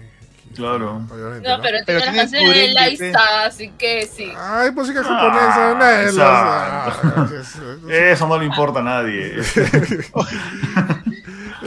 [0.56, 1.02] Claro.
[1.12, 1.64] Obviamente, No, ¿no?
[1.64, 4.32] pero Pero tiene las canciones de Laisa, así que sí.
[4.38, 9.36] Ay, música Ah, japonesa, ah, es- es- Eso no le importa a nadie.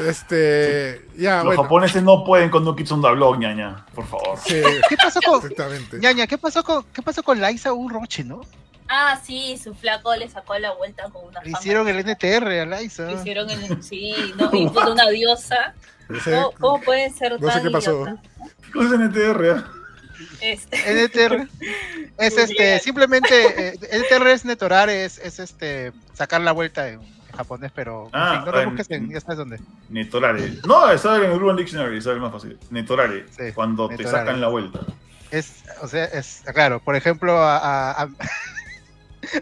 [0.09, 1.62] Este, ya, Los bueno.
[1.62, 3.84] japoneses no pueden con on the Block, ñaña.
[3.94, 4.38] Por favor.
[4.44, 5.36] Sí, ¿Qué pasó con.
[5.40, 5.98] exactamente.
[5.98, 8.40] Ñaña, ¿qué pasó con, qué pasó con Liza un roche, no?
[8.88, 12.66] Ah, sí, su flaco le sacó la vuelta con una Le hicieron el NTR a
[12.66, 13.07] Liza.
[13.07, 13.82] Le hicieron el...
[13.82, 15.74] Sí, no, y puta una diosa.
[16.11, 18.05] Ese- ¿Cómo, cómo pueden ser no sé tan qué pasó.
[18.05, 19.50] ¿Qué cosa es NTR?
[19.57, 19.72] ah?
[20.40, 21.48] Este, NTR
[22.18, 27.00] es este, simplemente, eh, NTR es netorar, es, es este, sacar la vuelta en
[27.37, 29.61] japonés, pero en Ah, fin, no lo en- busques en, ya sabes dónde.
[29.89, 30.53] Netorare.
[30.66, 32.59] No, está en el Urban Dictionary, es más fácil.
[32.70, 33.26] Netorare.
[33.30, 34.80] Sí, cuando te sacan la vuelta.
[35.30, 38.09] Es, o sea, es, claro, por ejemplo, a, a- a-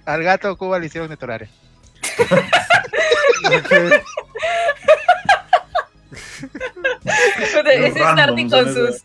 [0.13, 1.49] al gato Cuba le hicieron netorare.
[7.95, 9.03] random, Starty con sus...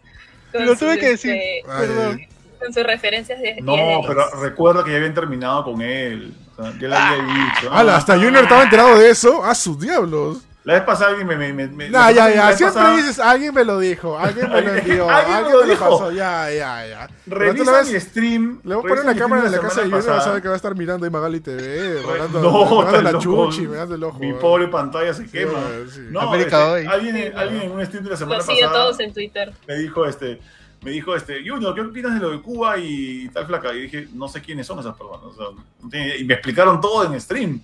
[0.52, 1.32] con Lo tuve sus, que decir.
[1.36, 2.22] este, Perdón.
[2.60, 3.62] con sus referencias de...
[3.62, 6.34] No, pero recuerda que ya habían terminado con él.
[6.58, 7.74] O sea, ya le había dicho.
[7.74, 9.44] Ala, Ah, hasta Junior estaba enterado de eso.
[9.44, 10.40] ¡A sus diablos!
[10.64, 11.36] La vez pasada alguien me.
[11.54, 12.42] me, me, la ya, ya.
[12.50, 15.66] pasada- Siempre dices, alguien me lo dijo, alguien me lo envió, alguien alguien, me lo
[15.66, 16.00] lo dijo.
[16.00, 16.12] pasó.
[16.12, 17.10] Ya, ya, ya.
[17.28, 18.62] Revisa la mi stream.
[18.64, 20.34] Le voy a poner mi cámara en la casa de Junior, vas a pasada.
[20.34, 23.24] ver que va a estar mirando ahí Magali TV, mirando, No, mirando la loco.
[23.24, 24.18] chuchi, mirando el ojo.
[24.18, 24.38] Mi eh.
[24.42, 25.60] pobre pantalla se Sí, quema.
[25.94, 26.00] sí.
[26.10, 26.94] No, América este, hoy.
[26.96, 29.54] alguien, Sí, alguien en un stream de la Lo semana sigue pasada todos en Twitter.
[29.68, 30.42] me dijo, este,
[30.82, 33.74] me dijo, este, Junior, ¿qué opinas de lo de Cuba y tal flaca?
[33.74, 35.24] Y dije, no sé quiénes son esas personas.
[35.26, 37.62] o sea, no tiene- y me explicaron todo en stream.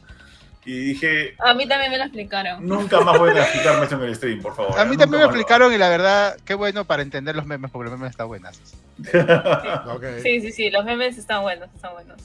[0.63, 2.63] Y dije, A mí también me lo explicaron.
[2.67, 4.77] nunca más voy a explicarme esto en el stream, por favor.
[4.79, 7.71] A mí Nunca también me explicaron y la verdad, qué bueno para entender los memes,
[7.71, 8.59] porque los memes están buenas.
[10.21, 12.17] Sí, sí, sí, los memes están buenos, están buenos.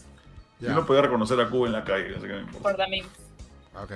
[0.61, 2.63] Yo no podía reconocer a Cuba en la calle, así que no importa.
[2.63, 3.07] Por también.
[3.75, 3.93] ok.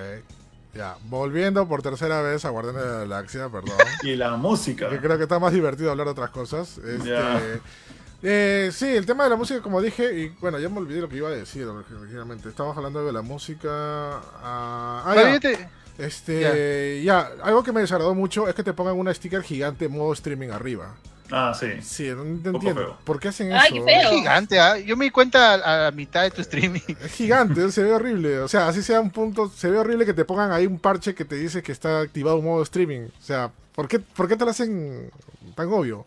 [0.74, 3.76] Ya, volviendo por tercera vez a Guardianes de la Galaxia, perdón.
[4.04, 4.88] Y la música.
[4.88, 6.78] que creo que está más divertido hablar de otras cosas.
[6.78, 7.40] Este, Ya.
[8.22, 11.08] eh, sí, el tema de la música, como dije, y bueno, ya me olvidé lo
[11.08, 12.48] que iba a decir originalmente.
[12.48, 13.68] Estábamos hablando de la música.
[13.72, 15.40] ah, ah, ya.
[15.40, 15.68] te-
[15.98, 17.30] Este, ya.
[17.42, 20.94] algo que me desagradó mucho es que te pongan una sticker gigante modo streaming arriba.
[21.30, 21.66] Ah, sí.
[21.82, 22.98] Sí, no entiendo.
[23.04, 23.86] ¿Por qué hacen Ay, eso?
[23.86, 24.10] qué feo.
[24.10, 24.78] es gigante, ¿ah?
[24.78, 26.80] Yo me di cuenta a, la mitad de tu streaming.
[27.04, 28.40] Es gigante, se ve horrible.
[28.40, 31.14] O sea, así sea un punto, se ve horrible que te pongan ahí un parche
[31.14, 33.08] que te dice que está activado un modo streaming.
[33.08, 35.10] O sea, ¿por qué, por qué te lo hacen
[35.54, 36.06] tan obvio?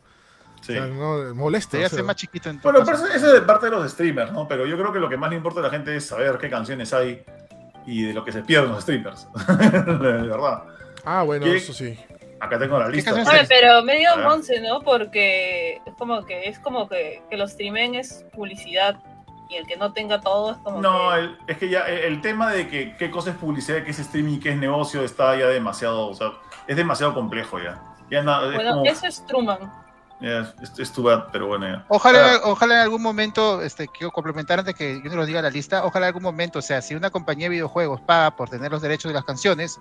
[0.62, 0.74] sí.
[0.74, 1.78] O sea, no, molesta.
[1.78, 2.04] O sea.
[2.04, 4.48] más chiquito en Bueno, pero eso, eso es de parte de los streamers, ¿no?
[4.48, 6.50] Pero yo creo que lo que más le importa a la gente es saber qué
[6.50, 7.24] canciones hay
[7.86, 9.28] y de lo que se pierden los streamers.
[9.48, 10.64] de verdad.
[11.06, 11.58] Ah, bueno, ¿Qué?
[11.58, 11.98] eso sí.
[12.44, 13.14] Acá tengo la lista.
[13.14, 14.82] Oye, pero medio once, ¿no?
[14.82, 18.98] Porque es como que es como que, que los streamen es publicidad
[19.50, 21.20] y el que no tenga todo es como No, que...
[21.20, 24.00] el- es que ya el, el tema de que qué cosa es publicidad, qué es
[24.00, 26.32] streaming, qué es negocio, está ya demasiado, o sea,
[26.68, 27.82] es demasiado complejo ya.
[28.12, 29.60] Ya na- es Bueno, como, eso es Truman.
[30.20, 31.86] ya, es, es too bad, pero bueno ya.
[31.88, 35.42] Ojalá, Ah, ojalá en algún momento, este, quiero complementar antes que yo no lo diga
[35.42, 38.50] la lista, ojalá en algún momento, o sea, si una compañía de videojuegos paga por
[38.50, 39.80] tener los derechos de las canciones,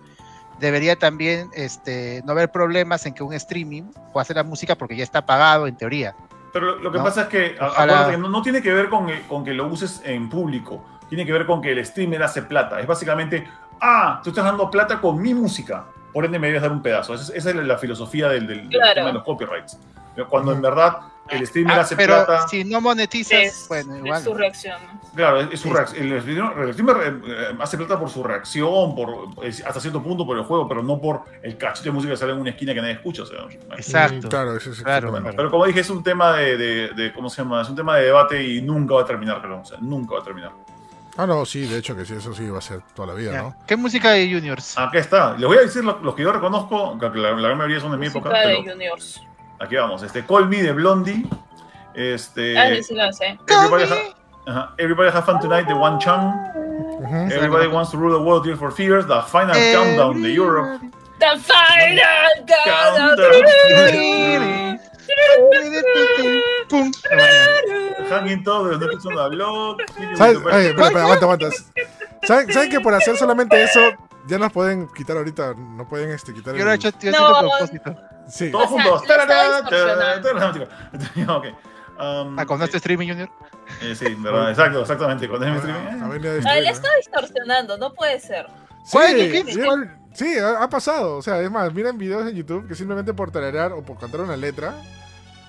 [0.63, 3.83] debería también este, no haber problemas en que un streaming
[4.13, 6.15] pueda hacer la música porque ya está pagado en teoría.
[6.53, 7.05] Pero lo, lo que ¿no?
[7.05, 7.69] pasa es que, Ojalá.
[7.95, 10.85] acuérdate que no, no tiene que ver con, el- con que lo uses en público,
[11.09, 12.81] tiene que ver con que el streamer hace plata.
[12.81, 13.47] Es básicamente,
[13.81, 17.15] ah, tú estás dando plata con mi música, por ende me debes dar un pedazo.
[17.15, 18.95] Esa es, esa es la filosofía del, del- del Claro.
[18.95, 19.79] tema de los copyrights.
[20.29, 20.99] Cuando en verdad
[21.29, 22.49] el streamer Ah, hace pero plata.
[22.49, 24.23] si no monetizas, Es, bueno, es igual.
[24.23, 24.81] su reacción.
[24.93, 25.01] ¿no?
[25.15, 26.13] Claro, es, es su reacción.
[26.13, 29.29] El, streamer- el streamer eh, eh, hace plata por su reacción, por
[29.67, 32.33] hasta cierto punto por el juego, pero no por el cachito de música que sale
[32.33, 33.23] en una esquina que nadie escucha.
[33.23, 33.39] O sea,
[33.77, 34.27] Exacto.
[34.27, 35.37] Mm, Claro, eso es Claro, exactamente.
[35.37, 37.63] Pero como dije, es un tema de, de- de- ¿cómo se llama?
[37.63, 39.61] Es un tema de debate y nunca va a terminar, creo.
[39.61, 40.53] O sea, nunca va a terminar.
[41.17, 43.33] Ah, no, sí, de hecho que sí, eso sí va a ser toda la vida,
[43.33, 43.43] Ya.
[43.43, 43.55] ¿no?
[43.67, 44.79] ¿Qué música de Juniors?
[44.79, 45.33] Acá está.
[45.37, 47.91] Les voy a decir lo- los que yo reconozco, que la, la gran mayoría son
[47.93, 49.23] de mi época, Música de pero Juniors.
[49.63, 50.03] Aquí vamos.
[50.03, 51.25] Este, Call Me de Blondie.
[51.95, 53.39] Este, Ah, sí, sí, lo sé.
[53.49, 53.85] Everybody,
[54.47, 56.33] ha- Everybody Have Fun Tonight de One Chang.
[57.31, 59.07] Everybody Wants to Rule the World, Tears for Fears.
[59.07, 60.81] The Final Countdown de Europe.
[61.19, 64.79] The final Countdown.
[66.69, 66.91] Pum.
[68.11, 69.81] Hanging Top de los New Kids on the Block.
[70.17, 70.39] ¿Sabes?
[70.51, 71.47] Ay, espera, espera, aguanta, aguanta.
[72.25, 73.81] ¿Saben, saben que por hacer solamente eso
[74.27, 75.55] ya nos pueden quitar ahorita?
[75.55, 76.81] No pueden este, quitar Yo lo he el...
[76.81, 77.39] hecho, yo No.
[77.41, 77.97] propósito.
[78.29, 78.51] Sí.
[78.51, 79.09] Todos O sea, juntos.
[79.09, 80.69] lo está Tarara, distorsionando.
[80.69, 81.47] tarara, Ok.
[82.01, 83.31] Um, Ah, con este streaming Junior.
[83.83, 85.29] eh, sí, verdad, exacto, exactamente.
[85.29, 86.03] Con este streaming.
[86.03, 86.61] Ah, eh.
[86.63, 88.47] Le está distorsionando, no puede ser.
[88.91, 89.09] ¿Cuál?
[89.11, 89.45] Sí, ¿Qué?
[89.53, 89.99] sí, ¿Cuál?
[90.15, 91.17] sí, ha, ha pasado.
[91.19, 94.21] O sea, es más, miren videos en YouTube que simplemente por tararear o por cantar
[94.23, 94.75] una letra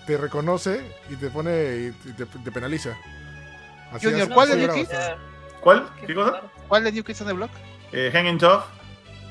[0.05, 2.89] te reconoce y te pone y te, te penaliza.
[3.93, 4.89] Así Junior, así- ¿cuál de New Kids?
[5.61, 5.89] ¿Cuál?
[6.01, 6.41] Qué ¿Qué cosa?
[6.67, 7.51] ¿Cuál de New Kids on the Block?
[7.93, 8.63] Eh, Hanging Tough.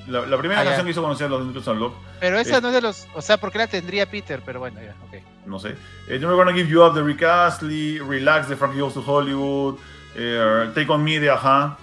[0.09, 0.71] La, la primera Ah, ya.
[0.71, 1.95] canción que hizo conocer a los Kids on Block.
[2.19, 2.61] Pero esa Eh.
[2.61, 3.07] no es de los.
[3.15, 5.23] O sea, porque la tendría Peter, pero bueno, ya, ok.
[5.47, 5.77] No sé.
[6.09, 7.99] Eh, Never Gonna Give You Up de Rick Astley.
[7.99, 9.77] Relax de Frankie Goes to Hollywood.
[10.15, 11.77] eh, Take On Me de Aja.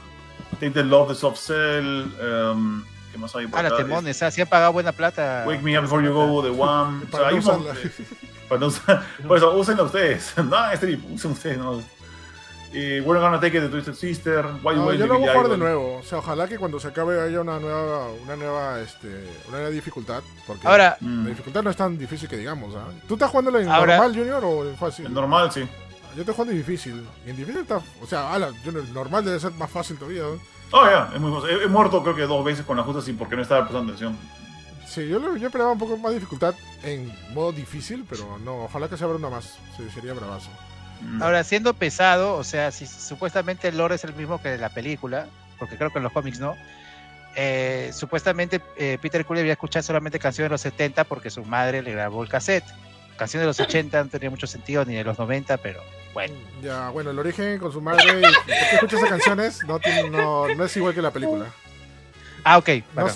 [0.59, 2.05] Take the Love de Soft Cell.
[2.21, 3.77] um, ¿Qué más hay por Ah, la acá?
[3.77, 5.43] temones, ah, sí han pagado buena plata.
[5.47, 7.03] Wake Me Up Before You Go de Wham.
[7.07, 7.91] O sea, Para hay no un mon- usarla.
[8.49, 9.03] Para no usar.
[9.27, 10.34] Por eso, úsenla ustedes.
[10.43, 11.82] No, este usen ustedes, no.
[12.72, 14.45] Eh, We're Gonna Take It de Twisted Sister.
[14.61, 15.97] White No, yo lo voy a jugar de nuevo.
[15.97, 19.07] O sea, ojalá que cuando se acabe haya una nueva, una nueva, este,
[19.47, 20.22] una nueva dificultad.
[20.45, 22.76] Porque Ahora, la dificultad no es tan difícil que digamos.
[22.76, 22.86] ¿ah?
[23.07, 25.05] ¿Tú estás jugando en Ahora- normal, Junior, o en fácil?
[25.05, 25.61] Es normal, sí.
[26.15, 27.07] Yo estoy jugando en difícil.
[27.26, 30.22] Y en difícil está, o sea, ala, Junior, normal debe ser más fácil todavía.
[30.22, 30.39] ¿no?
[30.72, 33.36] Oh, ya, es muy he, he muerto creo que dos veces con ajustes y porque
[33.36, 34.15] no estaba prestando atención.
[34.88, 36.53] Sí, yo, yo esperaba un poco más dificultad
[36.84, 39.57] en modo difícil, pero no, ojalá que se abra una más.
[39.78, 40.49] Sí, sería bravazo.
[41.02, 41.22] Mm.
[41.24, 44.70] ahora siendo pesado, o sea, si supuestamente el lore es el mismo que de la
[44.70, 45.28] película,
[45.58, 46.56] porque creo que en los cómics no.
[47.36, 51.82] eh, supuestamente eh, Peter Quill había escuchado solamente canciones de los 70 porque su madre
[51.82, 52.66] le grabó el cassette.
[53.18, 55.82] Canciones de los 80 no tenía mucho sentido, ni de los 90, pero
[56.14, 56.34] bueno.
[56.62, 58.04] Ya, bueno, el origen con su madre.
[58.20, 59.64] y ¿Por qué escuchas esas canciones?
[59.66, 61.45] No, tiene- no, no es igual que la película.
[62.43, 62.70] Ah, ok.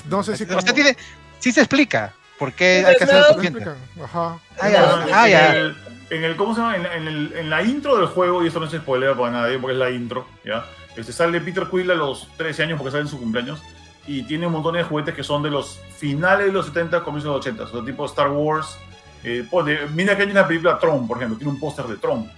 [0.09, 0.43] No, sé si.
[0.43, 0.95] O como- sea, tiene,
[1.39, 3.27] sí se explica por qué hay que hacer ¿verdad?
[3.29, 3.59] los ¿Me 80.
[3.71, 4.05] explican?
[4.05, 4.39] Ajá.
[4.59, 5.05] Ah, ya.
[5.13, 5.75] Ah, ya.
[6.15, 6.75] En el, ¿cómo se llama?
[6.75, 9.31] En, la- en el- en la intro del juego, y esto no es spoiler para
[9.31, 10.65] nadie porque es la intro, ¿ya?
[10.95, 13.61] Este, sale Peter Quill a los 13 años porque sale en su cumpleaños
[14.05, 17.29] y tiene un montón de juguetes que son de los finales de los 70, comienzos
[17.31, 18.77] de los 80, o sea, tipo Star Wars.
[19.23, 22.29] Eh, pone- mira que hay una película Tron, por ejemplo, tiene un póster de Tron.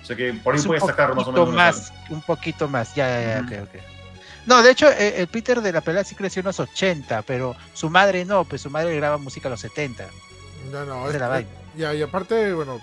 [0.00, 1.56] O sea que por ahí puedes sacar más o poquito menos.
[1.56, 3.54] más, un poquito más, ya, ya, ya, Ujú.
[3.64, 3.82] ok, ok.
[4.46, 7.56] No, de hecho, eh, el Peter de la pelea sí creció en los 80, pero
[7.72, 10.06] su madre no, pues su madre graba música en los 70.
[10.70, 11.48] Ya no, Esa es, es la vaina.
[11.74, 12.78] ya, y aparte, bueno,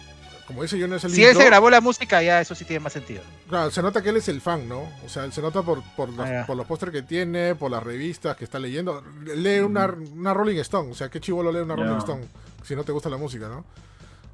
[0.51, 2.63] como dice yo, no es el Si él se grabó la música, ya eso sí
[2.65, 3.21] tiene más sentido.
[3.49, 4.81] Claro, se nota que él es el fan, ¿no?
[5.05, 7.81] O sea, se nota por, por, los, Ah, por los pósteres que tiene, por las
[7.83, 9.03] revistas que está leyendo.
[9.35, 11.75] Lee una, una Rolling Stone, o sea, qué chivo lo lee una.
[11.75, 12.25] Rolling Stone,
[12.63, 13.65] si no te gusta la música, ¿no?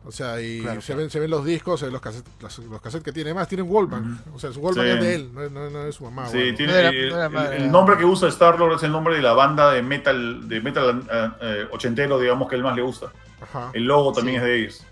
[0.05, 1.01] O sea, y Claro, se, claro.
[1.01, 3.32] Ven, se ven los discos, se ven los cassettes, las- los cassettes que tiene.
[3.32, 4.24] Además, tiene un Wallman.
[4.34, 4.91] O sea, su Wallman Sí.
[4.93, 6.30] es de él, no, es- no- no es su mamá.
[6.30, 6.55] Sí, Wallman.
[6.55, 8.91] tiene, No era- eh, era el- madre, el, era- nombre que usa Star-Lord es el
[8.93, 12.74] nombre de la banda de metal, de metal eh, eh, ochentero, digamos, que él más
[12.76, 13.07] le gusta.
[13.41, 13.70] Ajá.
[13.74, 14.38] El logo también Sí.
[14.38, 14.86] es de ellos.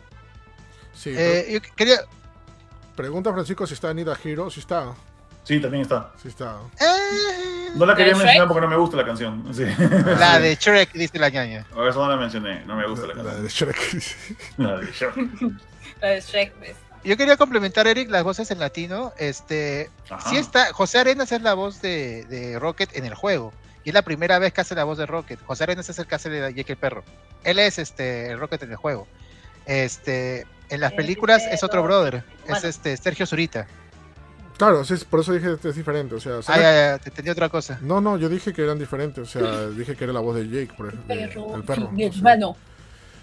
[0.95, 1.97] Sí, Eh, yo quería...
[1.97, 2.07] pre-
[2.95, 4.49] pregunta Francisco si está Anita Hero.
[4.49, 4.93] Si está,
[5.43, 6.11] Sí, también está.
[6.21, 6.57] si está.
[6.81, 8.23] eh, No la ¿De quería Shrek?
[8.25, 9.53] mencionar porque no me gusta la canción.
[9.53, 9.63] Sí.
[10.19, 11.65] la de Shrek, dice la ñaña.
[11.69, 13.43] Eso no la mencioné, no me gusta la La, canción.
[13.43, 14.03] de Shrek.
[14.57, 15.15] La de Shrek.
[16.01, 16.75] La de Shrek, pues.
[17.03, 19.13] Yo quería complementar, Eric, las voces en latino.
[19.19, 20.27] Este, Ajá.
[20.29, 23.53] sí está, José Arenas es la voz de, de Rocket en el juego.
[23.83, 25.39] Y es la primera vez que hace la voz de Rocket.
[25.45, 27.03] José Arenas es el que hace de Jake el perro.
[27.43, 29.07] Él es este el Rocket en el juego.
[29.67, 32.23] Este, en las El películas es otro brother.
[32.43, 32.67] Es Bueno.
[32.67, 33.67] este Sergio Zurita.
[34.57, 36.15] Claro, sí, por eso dije que es diferente.
[36.15, 36.61] O sea, Ah, ya,
[36.91, 37.77] ya, te entendí otra cosa.
[37.81, 39.19] No, no, yo dije que eran diferentes.
[39.19, 41.55] O sea, dije que era la voz de Jake, por ejemplo.
[41.55, 41.91] el perro.
[41.91, 42.09] mi.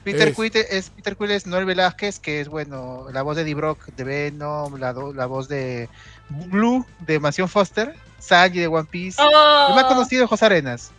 [0.05, 3.45] Peter Es- Quill es Peter Quill es Noel Velázquez, que es bueno, la voz de
[3.45, 5.89] D-Brock de Venom, la, do- la voz de
[6.29, 9.23] Blue de Mansión Foster, Sanji de One Piece.
[9.23, 10.91] Oh, El más conocido es José Arenas.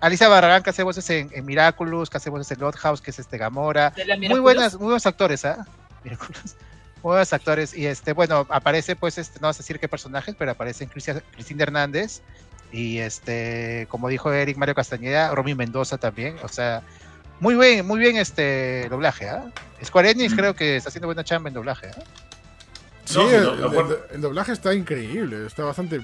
[0.00, 3.10] Alicia Barragán, que hace voces en, en Miraculous, que hace voces en Lot House, que
[3.12, 3.94] es este Gamora.
[4.28, 5.64] Muy buenas, muy buenos actores, ¿ah?
[6.04, 6.56] Miraculous.
[7.02, 7.74] Muy buenos actores.
[7.74, 11.20] Y este, bueno, aparece, pues, este, no vas a decir qué personajes, pero aparecen Cristina
[11.58, 12.20] Hernández.
[12.70, 16.36] Y este, como dijo Eric Mario Castañeda, Romy Mendoza también.
[16.42, 16.82] O sea,
[17.40, 19.50] Muy bien, muy bien este doblaje, ¿ah?
[19.84, 20.36] Square Enix Mm.
[20.36, 22.02] creo que está haciendo buena chamba en doblaje, ¿ah?
[23.04, 23.98] Sí, No, el, no, de acuerdo.
[24.10, 26.00] el- el doblaje está increíble, está bastante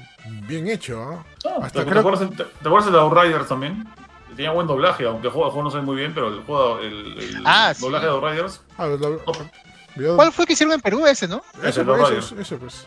[0.48, 1.00] bien hecho.
[1.00, 1.24] ¿ah?
[1.46, 3.86] Ah, Hasta ¿te, creo- te acuerdas, el- te, te acuerdas el de Outriders también?
[4.34, 6.80] Tenía buen doblaje, aunque el juego, el juego no sé muy bien, pero el, juego,
[6.80, 7.82] el, el Ah, sí.
[7.82, 8.60] doblaje de Outriders.
[8.76, 8.88] Ah,
[9.26, 9.32] Oh.
[9.98, 11.42] Video- ¿Cuál fue que hicieron en Perú ese, no?
[11.58, 12.86] Ese, Eso, los pues, eso, pues.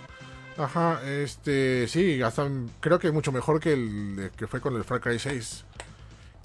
[0.58, 2.48] Ajá, este, sí, hasta
[2.80, 5.64] creo que mucho mejor que el que fue con el Far Cry 6.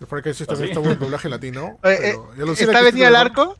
[0.01, 0.73] El Far Cry 6 ¿Ah, también sí?
[0.73, 1.79] está buen doblaje latino.
[1.85, 3.57] Eh, pero- alucina ¿Está este al arco?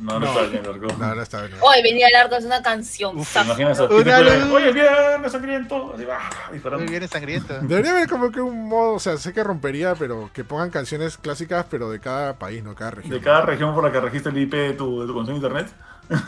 [0.00, 0.26] No, no, No.
[0.26, 0.86] está bien, Largo.
[0.98, 1.58] No, no está bien.
[1.60, 3.16] Hoy venía largo, es una canción.
[3.24, 3.84] ¿Te imaginas a.
[3.84, 5.92] Oye, bien, sangriento.
[5.94, 6.18] Así va,
[6.52, 6.84] disparando.
[6.84, 7.58] Muy bien sangriento.
[7.62, 11.16] Debería haber como que un modo, o sea, sé que rompería, pero que pongan canciones
[11.18, 13.12] clásicas, pero de cada país, no cada región.
[13.12, 15.38] De cada región por la que registre el IP de tu, de tu conexión a
[15.38, 15.68] internet.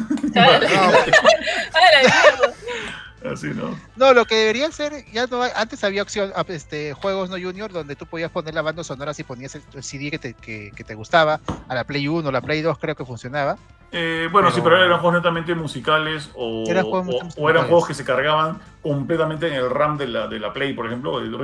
[3.24, 3.78] Así, ¿no?
[3.96, 7.36] No, lo que debería ser, ya no hay- antes había opción, ah, este, juegos no
[7.36, 10.34] junior donde tú podías poner la banda sonora si ponías el, el CD que te,
[10.34, 13.58] que, que te gustaba, a la Play 1, la Play 2 creo que funcionaba.
[13.92, 17.88] Eh, bueno, Pero- sí, pero eran juegos netamente musicales o, Eran juegos o- eran juegos
[17.88, 21.18] que se cargaban completamente en el RAM de la, de la Play, por ejemplo.
[21.18, 21.36] El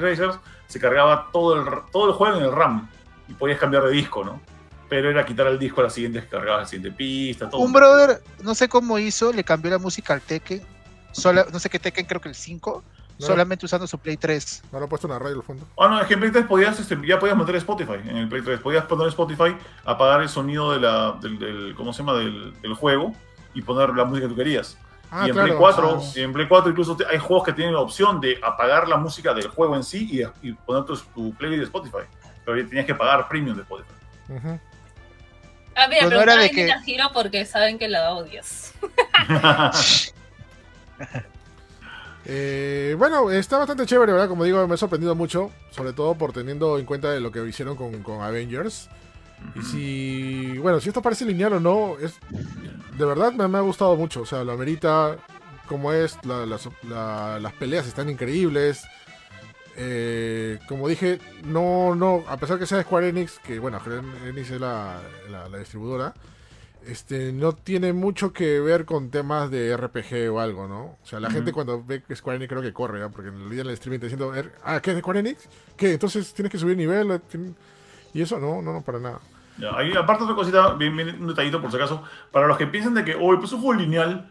[0.00, 0.36] Racers
[0.66, 2.88] se cargaba todo el, todo el juego en el RAM
[3.28, 4.40] y podías cambiar de disco, ¿no?
[4.88, 7.60] Pero era quitar el disco a la siguiente que cargabas la siguiente pista, todo.
[7.60, 10.62] Un brother, no sé cómo hizo, le cambió la música al Tekken,
[11.12, 12.82] sola- no sé qué Tekken, creo que el 5,
[13.18, 13.26] No.
[13.26, 14.62] solamente usando su Play 3.
[14.72, 15.66] No lo he puesto una radio al fondo.
[15.78, 18.28] Ah, no, es que en Play 3 podías, este, ya podías meter Spotify en el
[18.28, 18.60] Play 3.
[18.60, 22.14] Podías poner Spotify, apagar el sonido de la, del, del- ¿cómo se llama?
[22.14, 23.14] Del, del juego
[23.54, 24.76] y poner la música que tú querías.
[25.10, 25.48] Ah, y en claro.
[25.48, 28.38] Play 4, ah, en Play 4 incluso te- hay juegos que tienen la opción de
[28.42, 30.08] apagar la música del juego en sí
[30.42, 32.08] y, y poner tu, tu playlist de Spotify.
[32.44, 33.92] Pero ya tenías que pagar premium de Spotify.
[34.30, 34.58] ujú.
[35.74, 38.72] Ah, mira, Pero no era de que- Giro porque saben que la odias.
[42.24, 44.28] Eh, bueno, está bastante chévere, ¿verdad?
[44.28, 47.44] Como digo, me ha sorprendido mucho, sobre todo por teniendo en cuenta de lo que
[47.48, 48.88] hicieron con, con Avengers.
[49.56, 52.14] Y si, bueno, si esto parece lineal o no, es
[52.96, 54.20] de verdad me, me ha gustado mucho.
[54.20, 55.16] O sea, lo amerita
[55.66, 58.84] como es, la- las, la- las peleas están increíbles.
[59.76, 64.50] Eh, como dije, no, no, a pesar que sea Square Enix, que bueno, Square Enix
[64.50, 65.00] es la
[65.58, 66.14] distribuidora,
[66.86, 70.80] este, no tiene mucho que ver con temas de RPG o algo, ¿no?
[70.84, 73.10] O sea, la gente cuando ve que Square Enix creo que corre, ¿no?
[73.10, 75.48] porque en el día del streaming está diciendo, "Er- ah, ¿qué es Square Enix?
[75.76, 75.92] ¿Qué?
[75.94, 77.08] Entonces tienes que subir nivel.
[77.30, 77.54] Tien-
[78.14, 79.20] Y eso no, no, no, para nada.
[79.58, 82.66] Ya, ahí, aparte otra cosita, bien, bien, un detallito por si acaso, para los que
[82.66, 84.28] piensan de que, hoy pues es un juego lineal,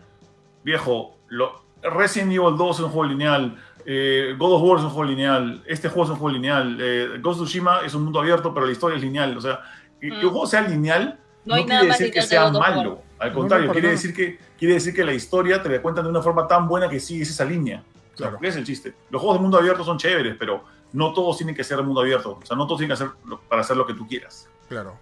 [0.63, 4.89] viejo, lo, Resident Evil 2 es un juego lineal, eh, God of War es un
[4.91, 8.19] juego lineal, este juego es un juego lineal, eh, Ghost of Tsushima es un mundo
[8.19, 9.61] abierto, pero la historia es lineal, o sea,
[9.99, 10.29] que, que un Mm.
[10.29, 13.67] juego sea lineal No no, hay nada quiere más decir que sea malo, al contrario,
[13.67, 16.47] no, quiere, decir que, quiere decir que la historia te la cuentan de una forma
[16.47, 17.79] tan buena que sigues esa línea.
[17.79, 18.31] O sea, Claro.
[18.33, 18.93] porque es el chiste.
[19.09, 20.63] Los juegos de mundo abierto son chéveres, pero
[20.93, 22.39] no todos tienen que ser de mundo abierto.
[22.41, 23.13] O sea, no todos tienen que hacer
[23.47, 24.47] para hacer lo que tú quieras.
[24.69, 24.95] Claro.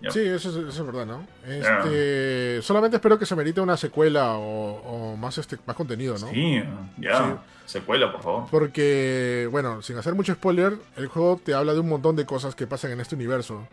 [0.00, 0.10] Ya.
[0.10, 1.26] Sí, eso es, eso es verdad, ¿no?
[1.46, 6.28] Este, Solamente espero que se merite una secuela o, o más, este, más contenido, ¿no?
[6.30, 6.62] Sí,
[6.98, 7.18] ya.
[7.18, 7.34] Sí.
[7.66, 8.44] Secuela, por favor.
[8.50, 12.54] Porque, bueno, sin hacer mucho spoiler, el juego te habla de un montón de cosas
[12.54, 13.66] que pasan en este universo.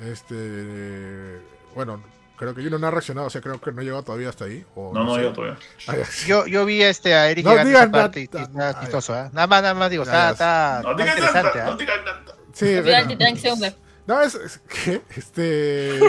[0.00, 1.40] Este.
[1.74, 2.02] Bueno,
[2.36, 4.46] creo que yo no ha reaccionado, o sea, creo que no he llegado todavía hasta
[4.46, 4.64] ahí.
[4.74, 5.22] o No, no, sé.
[5.30, 5.58] todavía.
[5.88, 5.94] Ah.
[6.26, 9.30] Yo, yo vi este a Eric No digan parte y, está Ah, chistoso, ¿ah?
[9.32, 11.70] Nada más, nada más digo, está, está, No digan interesante, nada, ¿ah?
[11.70, 12.24] no digan nada.
[12.52, 13.08] Sí, bueno.
[13.08, 13.74] te tienen que ser un
[14.06, 16.00] No, es, es que, este...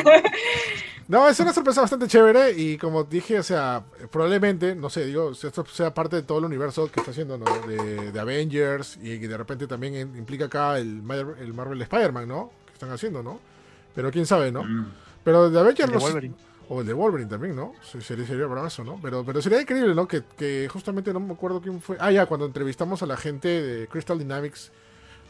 [1.08, 5.34] No, es una sorpresa bastante chévere y como dije, o sea, probablemente, no sé, digo,
[5.34, 7.46] si esto sea parte de todo el universo que está haciendo, ¿no?
[7.68, 11.02] De, de Avengers y que de repente también implica acá el,
[11.42, 12.54] el Marvel Spider-Man, ¿no?
[12.66, 13.42] Que están haciendo, ¿no?
[13.96, 14.64] Pero quién sabe, ¿no?
[14.64, 14.92] Mm.
[15.24, 15.90] Pero de Avengers...
[15.92, 16.36] El de Wolverine.
[16.70, 17.74] O el de Wolverine también, ¿no?
[17.84, 18.98] Sería, sería bravazo, ¿no?
[19.02, 20.08] Pero, pero sería increíble, ¿no?
[20.08, 21.98] Que, que justamente no me acuerdo quién fue.
[22.00, 24.72] Ah, ya, cuando entrevistamos a la gente de Crystal Dynamics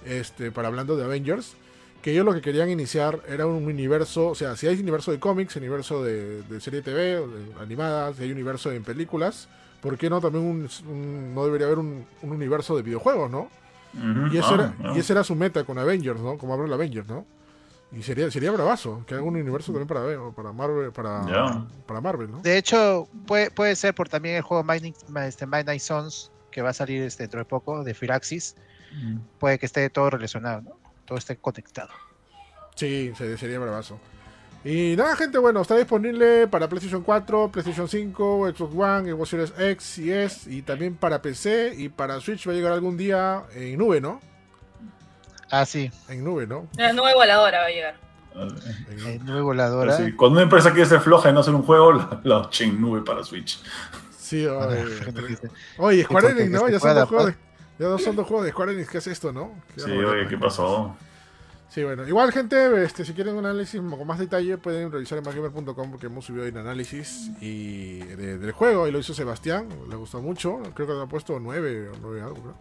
[0.06, 1.56] este, para hablando de Avengers,
[2.04, 5.20] que ellos lo que querían iniciar era un universo, o sea, si hay universo de
[5.20, 7.26] cómics, universo de, de serie TV, de
[7.60, 9.48] animadas, si hay universo en películas,
[9.82, 13.50] ¿por qué no también un, un- no debería haber un, un universo de videojuegos, ¿no?
[13.94, 14.94] Y Ah, era, ah.
[14.96, 16.38] y ese era su meta con Avengers, ¿no?
[16.38, 17.26] Como habla el Avengers, ¿no?
[17.94, 20.02] Y sería, sería bravazo, que haga un universo también para,
[20.34, 22.42] para Marvel, para, para Marvel, ¿no?
[22.42, 24.94] De hecho, puede, puede ser por también el juego Mining,
[25.26, 28.56] este, Midnight Suns, que va a salir este, dentro de poco, de Firaxis.
[28.94, 29.18] Mm.
[29.40, 30.72] Puede que esté todo relacionado, ¿no?
[31.06, 31.90] Todo esté conectado.
[32.76, 34.00] Sí, se- sería bravazo.
[34.64, 39.54] Y nada, gente, bueno, está disponible para PlayStation 4, PlayStation 5, Xbox One, Xbox Series
[39.58, 43.44] X y S, y también para PC y para Switch va a llegar algún día
[43.56, 44.22] en nube, ¿no?
[45.52, 46.68] Ah, sí, En nube, ¿no?
[46.78, 47.96] La nueva voladora va a llegar.
[48.36, 49.98] En- el nube voladora.
[49.98, 52.80] Sí, Cuando una empresa quiere ser floja y no hacer un juego, la, la en
[52.82, 53.62] nube para Switch.
[54.18, 54.86] Sí, Ah, oye,
[55.78, 56.70] oye, Square Enix, ¿no?
[56.70, 57.36] Ya son dos juegos de,
[57.80, 59.52] ya no son dos juegos de Square Enix, ¿qué es esto, no?
[59.76, 60.96] Qué Sí, oye, ¿qué pasó?
[61.68, 65.24] Sí, bueno, igual gente, este, si quieren un análisis con más detalle pueden revisar en
[65.24, 69.70] macgamer.com porque hemos subido ahí un análisis y de- del juego y lo hizo Sebastián,
[69.90, 72.56] le gustó mucho, creo que le ha puesto 9 o 9 algo, creo.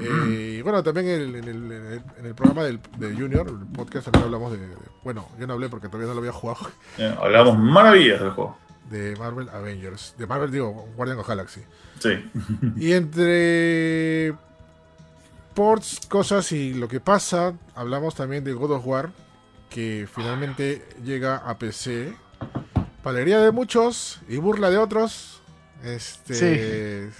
[0.00, 3.46] Eh, y bueno, también el- en, el, en el- en el programa del, de Junior,
[3.48, 4.74] el podcast, también hablamos de, de-
[5.04, 6.60] Bueno, yo no hablé porque todavía no lo había jugado,
[6.98, 8.56] Eh, hablamos maravillas del juego.
[8.90, 11.60] de Marvel Avengers, de Marvel, digo, Guardian of Galaxy.
[11.98, 12.30] Sí.
[12.76, 14.34] Y entre
[15.54, 19.10] ports, cosas y lo que pasa, hablamos también de God of War,
[19.70, 22.14] que finalmente llega a PC.
[23.02, 25.42] Para alegría de muchos y burla de otros,
[25.82, 27.10] este,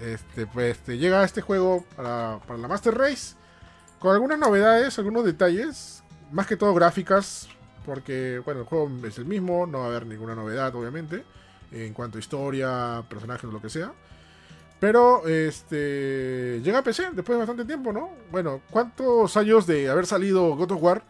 [0.00, 3.34] este, pues, este, llega este juego para, para la Master Race
[3.98, 6.02] con algunas novedades, algunos detalles,
[6.32, 7.48] más que todo gráficas,
[7.84, 11.24] porque bueno, el juego es el mismo, no va a haber ninguna novedad, obviamente,
[11.72, 13.92] en cuanto a historia, personajes o lo que sea.
[14.78, 18.10] Pero este llega a PC después de bastante tiempo, ¿no?
[18.30, 21.02] Bueno, ¿cuántos años de haber salido God of War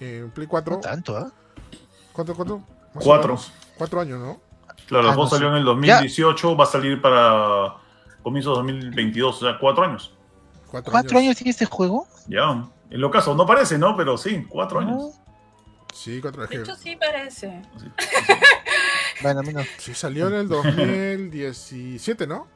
[0.00, 0.74] en Play 4?
[0.74, 1.32] No tanto, ¿ah?
[2.12, 2.62] ¿Cuánto, cuánto?
[2.92, 3.38] Cuatro.
[3.78, 4.40] Cuatro años, ¿no?
[4.86, 7.76] Claro, Ah, el juego no salió en el 2018, va a salir para
[8.24, 10.12] comienzos de 2022, o sea, cuatro años.
[10.70, 12.08] Cuatro, ¿Cuatro años tiene este juego?
[12.26, 13.96] Ya, en lo caso, no parece, ¿no?
[13.96, 14.88] Pero sí, cuatro No.
[14.88, 15.20] años.
[15.92, 16.68] Sí, cuatro De años.
[16.68, 17.62] hecho, sí parece.
[17.78, 17.86] Sí.
[19.22, 19.60] Bueno, a mí no.
[19.78, 22.48] Sí, salió en el 2017, ¿no?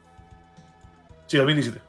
[1.29, 1.81] Sí, 2017.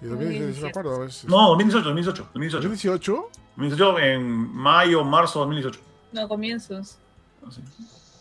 [0.00, 0.98] Sí, 2017, sí me acuerdo.
[1.28, 2.68] No, 2018, 2018, 2018.
[2.68, 3.30] 2018.
[3.56, 5.80] 2018 en mayo, marzo de 2018.
[6.12, 6.98] No, comienzos.
[7.46, 7.62] Así.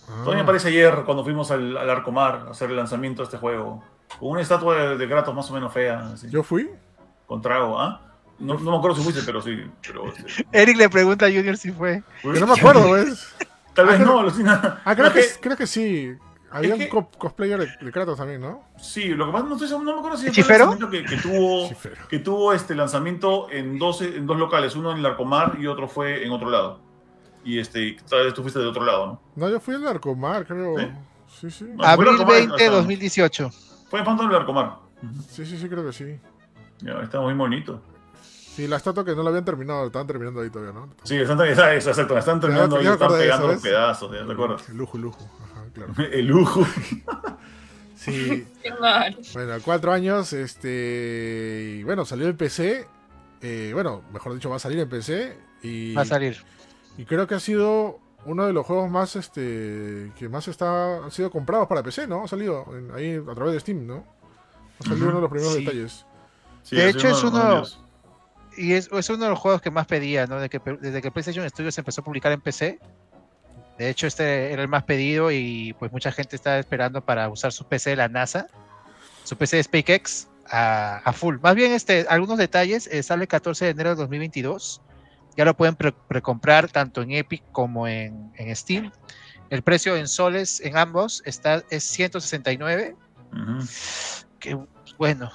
[0.07, 3.25] Ah, Todavía me parece ayer cuando fuimos al, al Arcomar a hacer el lanzamiento de
[3.25, 3.83] este juego.
[4.19, 6.69] Con una estatua de, de Kratos más o menos fea, así, Yo fui.
[7.25, 8.01] con trago, ¿ah?
[8.39, 9.57] No, no me acuerdo si fuiste, pero sí.
[9.85, 12.03] Pero, este, Eric le pregunta a Junior si fue.
[12.21, 13.33] Que no me acuerdo, ¿ves?
[13.73, 14.81] Tal vez Ah, no, alucina.
[14.85, 16.13] Ah, creo No, que, es creo que sí.
[16.51, 18.63] Había es que- un co- cosplayer de, de Kratos también, ¿no?
[18.77, 20.65] Sí, lo que pasa no, estoy, seguro- no me acuerdo si ¿El fue el chifero?
[20.69, 22.07] lanzamiento que, que tuvo, Chifero.
[22.07, 25.89] que tuvo este lanzamiento en dos, en dos locales, uno en el Arcomar y otro
[25.89, 26.79] fue en otro lado.
[27.43, 29.21] Y este, tal vez tú fuiste de otro lado, ¿no?
[29.35, 30.77] No, yo fui al Narcomar, creo.
[30.77, 30.87] ¿Sí?
[31.27, 31.65] Sí, sí.
[31.83, 33.49] Abril Arcomar 20, hasta- 2018.
[33.89, 34.77] Fue en Phantom del Arcomar.
[35.29, 36.19] Sí, sí, sí, creo que sí.
[36.81, 37.81] Ya, está muy bonito.
[38.21, 40.89] Sí, la estatua que no la habían terminado, estaban terminando ahí todavía, ¿no?
[41.03, 43.61] Sí, están, exacto, la están terminando y están pegando eso, los ¿ves?
[43.71, 44.69] pedazos, ¿ya ¿te acuerdas?
[44.69, 45.29] Lujo, lujo.
[45.51, 45.93] Ajá, claro.
[46.11, 46.65] El lujo.
[47.97, 49.17] Sí, Qué mal.
[49.33, 51.77] bueno, cuatro años, este.
[51.79, 52.85] Y bueno, salió en PC.
[53.41, 55.37] eh, bueno, mejor dicho, va a salir en PC.
[55.63, 56.37] Y, Va a salir.
[56.97, 60.11] y creo que ha sido uno de los juegos más, este.
[60.17, 62.23] que más está, han sido comprados para PC, ¿no?
[62.23, 64.03] Ha salido en- ahí a través de Steam, ¿no?
[64.79, 65.59] Ha salido uno de los primeros Sí.
[65.65, 66.05] detalles.
[66.63, 67.63] Sí, De hecho, es uno-.
[68.57, 70.35] Y es, es uno de los juegos que más pedía, ¿no?
[70.39, 72.79] Desde que, desde que PlayStation Studios empezó a publicar en PC.
[73.77, 77.51] De hecho, este era el más pedido y pues mucha gente está esperando para usar
[77.51, 78.47] su PC de la NASA,
[79.25, 81.35] su PC de SpaceX a, a full.
[81.41, 84.81] Más bien, este, algunos detalles, eh, sale el 14 de enero de 2022.
[85.37, 88.91] Ya lo pueden pre- precomprar tanto en Epic como en, en Steam.
[89.49, 92.95] El precio en soles en ambos está, es 169.
[93.33, 93.67] Ujú.
[94.39, 94.57] Que
[94.97, 95.31] bueno,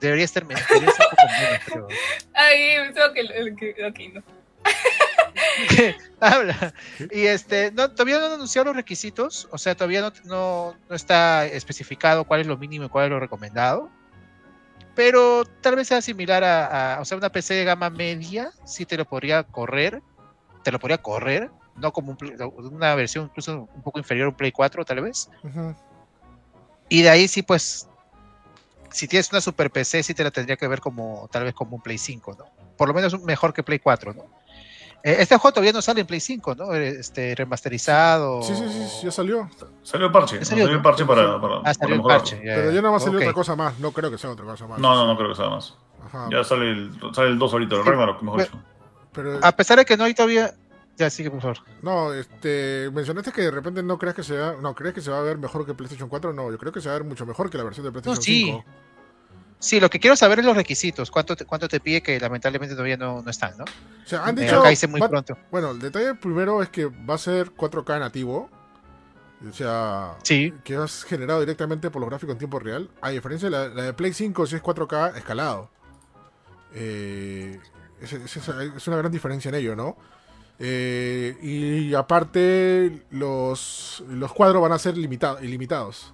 [0.00, 1.88] debería estar, debería estar un poco menos, pero...
[2.34, 3.20] Ay, tengo que.
[3.20, 4.22] el que- Ok, no.
[6.20, 6.74] Habla.
[7.12, 10.96] Y este, no, todavía no han anunciado los requisitos, o sea, todavía no, no, no
[10.96, 13.90] está especificado cuál es lo mínimo y cuál es lo recomendado.
[14.94, 18.86] Pero tal vez sea similar a, a- o sea, una PC de gama media, sí
[18.86, 20.02] te lo podría correr,
[20.62, 24.28] te lo podría correr, no como un Play- una versión incluso un poco inferior a
[24.30, 25.28] un Play 4 tal vez.
[26.88, 27.88] Y de ahí sí, pues,
[28.90, 31.74] si tienes una super PC, sí te la tendría que ver como, tal vez como
[31.76, 32.44] un Play 5, ¿no?
[32.76, 34.24] Por lo menos mejor que Play 4, ¿no?
[35.04, 36.72] Eh, Este juego todavía no sale en Play 5, ¿no?
[36.74, 38.42] Este, remasterizado.
[38.42, 39.48] Sí, sí, sí, sí, ya salió.
[39.82, 40.36] Salió el parche.
[40.36, 40.46] ¿Ya ¿no?
[40.46, 40.64] salió?
[40.64, 42.40] Salió el parche para, para, Ah, para salió el parche.
[42.42, 43.22] Pero ya no va a salir ok.
[43.22, 43.78] otra cosa más.
[43.78, 44.78] No creo que sea otra cosa más.
[44.78, 45.74] No, no, no creo que sea más.
[46.06, 46.28] Ajá.
[46.32, 48.58] Ya sale el, sale el 2 ahorita, el Ragnarok, mejor dicho.
[49.12, 50.54] Pero, A pesar de que no hay todavía.
[50.96, 51.56] Ya sigue, por favor.
[51.82, 55.10] no, este, mencionaste que de repente no crees que se va, no crees que se
[55.10, 57.06] va a ver mejor que PlayStation 4, no, yo creo que se va a ver
[57.08, 58.44] mucho mejor que la versión de PlayStation sí.
[58.44, 58.64] 5.
[59.64, 61.10] Sí, lo que quiero saber es los requisitos.
[61.10, 63.64] ¿Cuánto te, cuánto te pide que lamentablemente todavía no, no están, ¿no?
[63.64, 65.38] O sea, han Eh, dicho muy va- pronto.
[65.50, 68.50] Bueno, el detalle primero es que va a ser 4K nativo.
[69.48, 70.52] O sea, Sí.
[70.64, 72.90] que es generado directamente por los gráficos en tiempo real.
[73.00, 75.70] A diferencia de la, la de Play 5, si es 4K escalado.
[76.74, 77.58] Eh,
[78.00, 79.96] es, es- es- es una gran diferencia en ello, ¿no?
[80.58, 86.12] Eh, y aparte, los, los cuadros van a ser limita- ilimitados.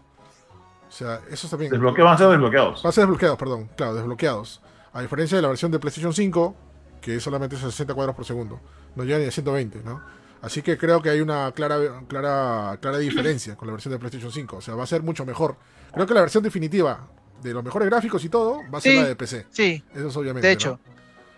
[0.91, 1.71] O sea, eso también.
[1.71, 2.83] Desbloque, van a ser desbloqueados.
[2.83, 3.71] Van a ser desbloqueados, perdón.
[3.77, 4.61] Claro, desbloqueados.
[4.93, 6.55] A diferencia de la versión de PlayStation 5,
[7.01, 8.61] que es solamente 60 cuadros por segundo.
[8.97, 10.03] No llega ni a 120, ¿no?
[10.43, 14.33] Así que creo que hay una clara, clara, clara diferencia con la versión de PlayStation
[14.33, 14.57] 5.
[14.57, 15.57] O sea, va a ser mucho mejor.
[15.95, 17.07] Creo que la versión definitiva
[17.43, 18.99] de los mejores gráficos y todo va a ser Sí.
[19.01, 19.47] la de PC.
[19.51, 20.47] Sí, Eso es obviamente.
[20.49, 20.59] de ¿no?
[20.59, 20.81] hecho.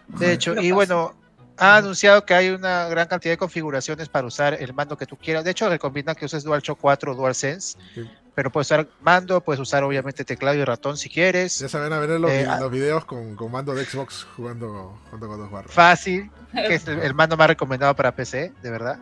[0.09, 0.55] De hecho.
[0.61, 1.15] Y bueno,
[1.59, 5.17] ha anunciado que hay una gran cantidad de configuraciones para usar el mando que tú
[5.17, 5.45] quieras.
[5.45, 8.09] De hecho, recomiendan que uses DualShock 4 o DualSense, Sí.
[8.35, 11.59] Pero puedes usar mando, puedes usar obviamente teclado y ratón si quieres.
[11.59, 12.59] Ya saben a ver los, Eh, ah.
[12.61, 15.69] los videos con, con mando de Xbox jugando, jugando God of War.
[15.69, 18.99] Fácil, que es el, el mando más recomendado para PC, de verdad.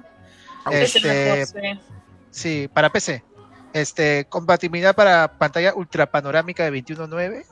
[0.70, 1.81] Es Este, mejor, sí.
[2.31, 3.24] Sí, para PC.
[3.73, 7.44] Este, compatibilidad para pantalla ultra panorámica de 21.9.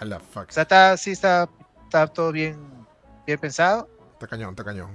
[0.00, 0.48] A la fuck.
[0.48, 1.48] O sea, está, sí está,
[1.84, 2.56] está todo bien,
[3.26, 3.88] bien pensado.
[4.12, 4.90] Está cañón, está cañón.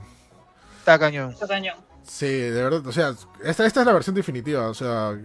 [0.80, 1.32] Está cañón.
[1.32, 1.78] Está cañón.
[2.04, 3.14] Sí, de verdad, o sea,
[3.44, 5.16] esta, esta es la versión definitiva, o sea,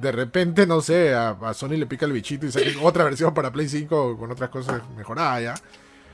[0.00, 3.32] de repente, no sé, a, a Sony le pica el bichito y saca otra versión
[3.34, 5.54] para Play 5 con otras cosas mejoradas ya.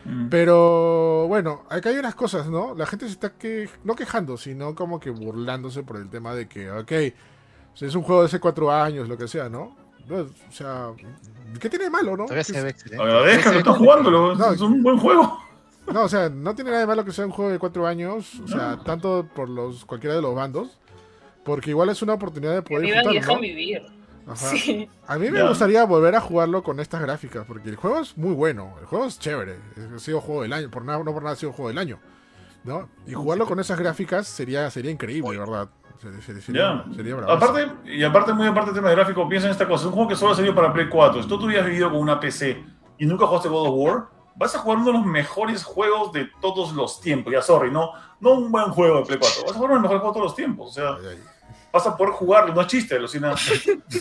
[0.05, 0.29] Mm.
[0.31, 2.75] Pero bueno, acá hay unas cosas, ¿no?
[2.75, 6.49] La gente se está que, no quejando, sino como que burlándose por el tema de
[6.49, 6.93] que, ok,
[7.81, 9.77] es un juego de hace cuatro años, lo que sea, ¿no?
[10.11, 10.91] O sea,
[11.61, 12.25] ¿qué tiene de malo, no?
[12.25, 13.03] Todavía se Que- ve excelente.
[13.03, 14.53] Agradezca que Sí, estás jugándolo, No.
[14.53, 15.39] es un buen juego.
[15.93, 18.41] No, o sea, no tiene nada de malo que sea un juego de cuatro años,
[18.45, 20.79] o sea, tanto por los cualquiera de los bandos,
[21.45, 23.41] porque igual es una oportunidad de Que poder vivan y disfrutar, ¿no?
[23.41, 23.83] vivir.
[24.27, 24.37] Ajá.
[24.37, 24.89] Sí.
[25.09, 28.35] A mí me gustaría volver a jugarlo con estas gráficas, porque el juego es muy
[28.35, 29.59] bueno, el juego es chévere,
[29.95, 31.99] ha sido juego del año, por nada, no por nada ha sido juego del año,
[32.63, 32.89] ¿no?
[33.07, 35.69] Y jugarlo con esas gráficas sería, sería increíble, ¿verdad?
[36.25, 37.17] Sería, sería.
[37.29, 39.83] Aparte, y aparte, muy aparte del tema de gráfico, piensa en esta cosa.
[39.83, 41.23] Es un juego que solo ha salido para Play 4.
[41.23, 42.61] Si tú hubieras vivido con una PC
[42.99, 44.05] y nunca jugaste God of War,
[44.35, 47.33] vas a jugar uno de los mejores juegos de todos los tiempos.
[47.33, 49.43] Ya, sorry, no, no un buen juego de Play 4.
[49.43, 50.71] Vas a jugar uno de los mejores juegos de todos los tiempos.
[50.71, 51.32] O sea, Ay, ay.
[51.73, 52.55] Vas a poder jugarlo.
[52.55, 53.35] No es chiste, Lucina.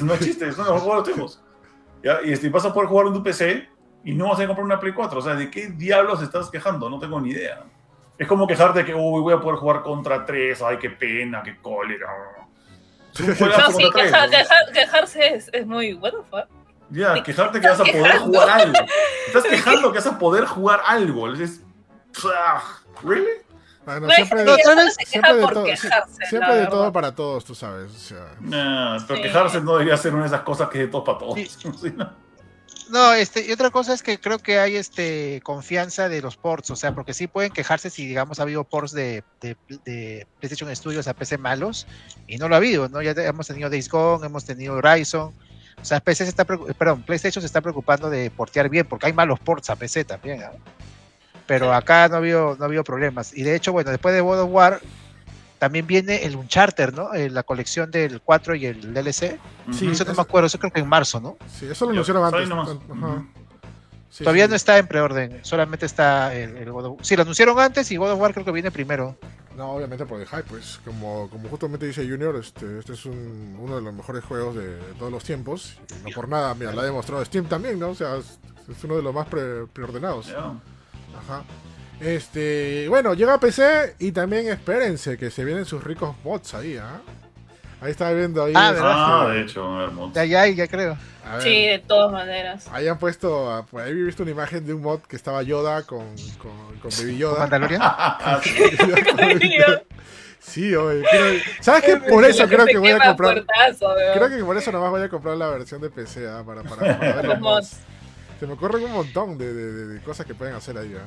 [0.01, 1.43] No es chiste, es uno de los juegos los tiempos.
[2.03, 2.19] ¿Ya?
[2.23, 3.69] Y este, vas a poder jugar en tu PC
[4.03, 5.19] y no vas a comprar una Play 4.
[5.19, 6.89] O sea, ¿de qué diablos estás quejando?
[6.89, 7.63] No tengo ni idea.
[8.17, 10.61] Es como quejarte de que, uy, voy a poder jugar contra 3.
[10.63, 12.07] Ay, qué pena, qué cólera.
[13.19, 14.27] No, sí, queja-
[14.73, 15.93] quejarse es, es muy.
[15.95, 16.45] What the fuck?
[16.91, 18.25] Ya, quejarte que vas a poder quejando.
[18.25, 18.73] jugar algo.
[19.27, 21.31] Estás quejando que vas a poder jugar algo.
[21.33, 21.61] Dices,
[22.25, 22.61] "Ah,
[23.03, 23.27] ¿really?
[23.85, 26.69] Bueno, No hay siempre, se de todo, quejarse, siempre la de verdad.
[26.69, 27.91] todo para todos, tú sabes.
[27.91, 29.23] O sea, Nah, pero Sí.
[29.23, 31.35] quejarse no debería ser una de esas cosas que es de todos para todos.
[31.39, 31.93] Sí.
[32.91, 33.13] ¿no?
[33.13, 36.75] Este, y otra cosa es que creo que hay este confianza de los ports, o
[36.75, 39.55] sea, porque sí pueden quejarse si, digamos, ha habido ports de, de,
[39.85, 41.87] de PlayStation Studios a PC malos,
[42.27, 43.01] y no lo ha habido, ¿no?
[43.01, 45.33] Ya hemos tenido Days Gone, hemos tenido Horizon,
[45.81, 49.13] o sea, PC se está, perdón, PlayStation se está preocupando de portear bien, porque hay
[49.13, 50.41] malos ports a PC también.
[51.51, 53.35] Pero acá no ha habido, no ha habido problemas.
[53.35, 54.79] Y de hecho, bueno, después de God of War,
[55.59, 57.13] también viene el Uncharted, ¿no?
[57.13, 59.37] Eh, la colección del 4 y el DLC.
[59.73, 59.89] Sí.
[59.91, 61.35] Eso no me acuerdo, eso creo que en marzo, ¿no?
[61.47, 62.47] sí, eso lo anunciaron antes.
[62.47, 62.69] nomás.
[62.69, 63.25] Ajá.
[64.09, 64.49] Sí, Todavía sí.
[64.51, 67.97] no está en preorden, solamente está el, el God of Sí, lo anunciaron antes y
[67.97, 69.17] God of War creo que viene primero.
[69.57, 73.57] No, obviamente por el hype, pues como, como justamente dice Junior, este, este es un-
[73.59, 75.77] uno de los mejores juegos de todos los tiempos.
[76.05, 77.89] Y no por nada, mira, lo ha demostrado Steam también, ¿no?
[77.89, 80.27] O sea, es, es uno de los más pre- preordenados.
[80.27, 80.53] Ya.
[81.17, 81.43] Ajá.
[81.99, 86.77] Este, bueno, llega a PC y también espérense que se vienen sus ricos mods ahí,
[86.77, 86.99] ¿ah?
[87.79, 88.53] Ahí estaba viendo ahí.
[88.55, 90.13] Ah, Ah, de hecho, hermoso.
[90.13, 90.97] Ya, ya, ya creo.
[91.25, 92.67] a ver, Sí, de todas maneras.
[92.71, 95.83] Ahí han puesto, por ahí he visto una imagen de un mod que estaba Yoda
[95.83, 96.05] con,
[96.39, 97.39] con, con Baby ¿Con Yoda.
[97.39, 97.81] Mandalorian?
[97.83, 98.39] Ah,
[100.39, 100.75] sí.
[100.75, 101.03] Oye.
[101.09, 101.97] creo- ¿Sabes qué?
[102.09, 103.43] Por eso creo que voy a comprar.
[104.13, 106.43] Creo que por eso nomás voy a comprar la versión de PC ¿ah?
[106.45, 107.77] para, para, para ver Los mods.
[108.41, 110.95] Se me ocurren un montón de, de- cosas que pueden hacer ahí.
[110.97, 111.05] ¿ah?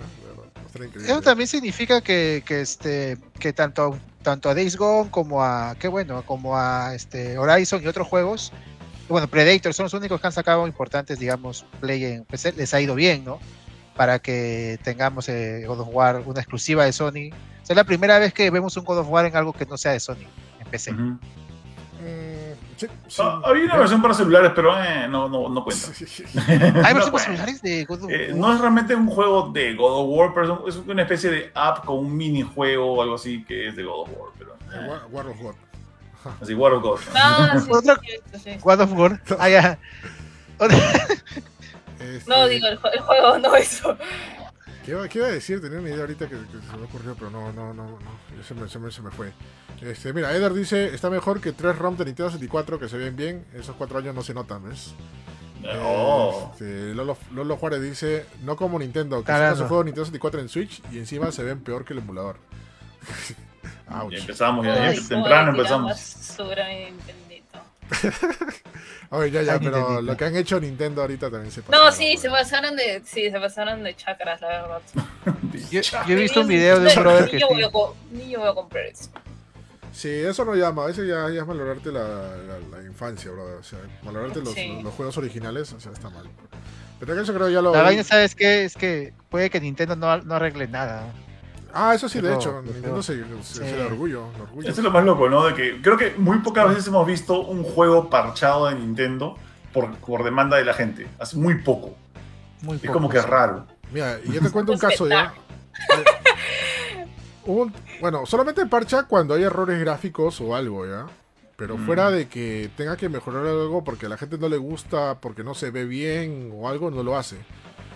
[0.77, 1.03] Increíble.
[1.03, 5.89] Eso también significa que, que este que tanto tanto a Days Gone como a qué
[5.89, 8.53] bueno como a este Horizon y otros juegos
[9.09, 12.81] bueno Predator son los únicos que han sacado importantes digamos play en PC les ha
[12.81, 13.41] ido bien no
[13.97, 17.85] para que tengamos eh, God of War una exclusiva de Sony O sea, es la
[17.85, 20.27] primera vez que vemos un God of War en algo que no sea de Sony
[20.61, 20.93] en PC
[22.85, 23.23] sí, sí.
[23.25, 25.87] Ah, había una versión para celulares, pero eh, no, no, no cuenta.
[25.89, 27.19] hay No versiones cuenta.
[27.21, 30.35] celulares de God of Eh, War no es realmente un juego de God of War,
[30.35, 33.83] pero es una especie de app con un minijuego o algo así que es de
[33.85, 34.31] God of War.
[34.39, 35.55] Pero, eh, War, War of God.
[36.43, 37.01] así, War of God.
[37.13, 37.55] ¿no?
[37.55, 38.59] No, sí, Otra- sí, sí, sí.
[38.63, 39.79] God of War ah, ya.
[42.01, 43.97] Este, No, digo, el, el juego, no eso.
[44.85, 45.61] ¿Qué iba, qué iba a decir?
[45.61, 47.99] Tenía una idea ahorita que, que se me ocurrió, pero no, no, no, no.
[48.47, 49.33] Se me, se me, se me fue.
[49.81, 53.17] Este, mira, Eder dice, está mejor que tres ROM de Nintendo 64 que se ven
[53.17, 53.47] bien.
[53.55, 54.95] Esos cuatro años no se notan, ¿ves?
[55.83, 56.51] Oh.
[56.53, 60.49] Este, Lolo, Lolo Juárez dice, no como Nintendo, que saca su juego Nintendo 64 en
[60.51, 62.37] Switch y encima se ven peor que el emulador.
[63.89, 64.13] Ouch.
[64.13, 65.91] Ya empezamos, ya, Ay, temprano empezamos.
[65.93, 66.95] basura mi.
[69.15, 72.05] Oye, ya, ya, pero lo que han hecho Nintendo ahorita también se No, pasaron, sí,
[72.05, 72.17] güey.
[72.19, 74.81] se pasaron de, sí, se pasaron de chakras, la verdad.
[75.71, 77.55] yo, yo he visto un video de un Ni brother que yo sí.
[77.55, 79.11] voy a Ni yo voy a comprar eso.
[79.93, 83.59] Sí, eso no llama, eso ya, ya es valorarte la, la, la infancia, brother.
[83.59, 84.81] O sea, valorarte los, Sí.
[84.83, 86.27] los juegos originales, o sea, está mal.
[86.99, 87.73] Pero que eso creo ya lo...
[87.73, 88.65] La vaina, ¿sabes qué?
[88.65, 91.05] Es que puede que Nintendo no, no arregle nada.
[91.77, 93.55] Ah, eso sí, de hecho, Nintendo se, se, Sí.
[93.59, 94.27] se da orgullo.
[94.61, 95.45] Eso es lo más loco, ¿no?
[95.47, 99.37] De que creo que muy pocas veces hemos visto un juego parchado de Nintendo
[99.73, 101.09] por, por demanda de la gente.
[101.19, 101.95] Hace muy poco.
[102.63, 103.27] Muy Es poco, como que sí.
[103.27, 103.67] raro.
[103.93, 105.35] Mira, y yo te cuento un caso ya.
[107.47, 111.07] Un- bueno, solamente parcha cuando hay errores gráficos o algo, ¿ya?
[111.57, 111.87] Pero Mm.
[111.87, 115.45] fuera de que tenga que mejorar algo porque a la gente no le gusta, porque
[115.45, 117.37] no se ve bien o algo, no lo hace.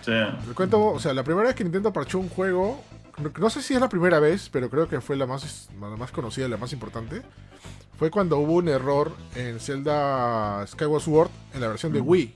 [0.01, 0.11] Sí.
[0.47, 2.81] Te cuento, o sea, la primera vez que Nintendo parchó un juego,
[3.21, 5.87] no, no sé si es la primera vez, pero creo que fue la más, la
[5.95, 7.21] más conocida, la más importante,
[7.97, 12.07] fue cuando hubo un error en Zelda Skyward Sword en la versión de Mm.
[12.07, 12.35] Wii.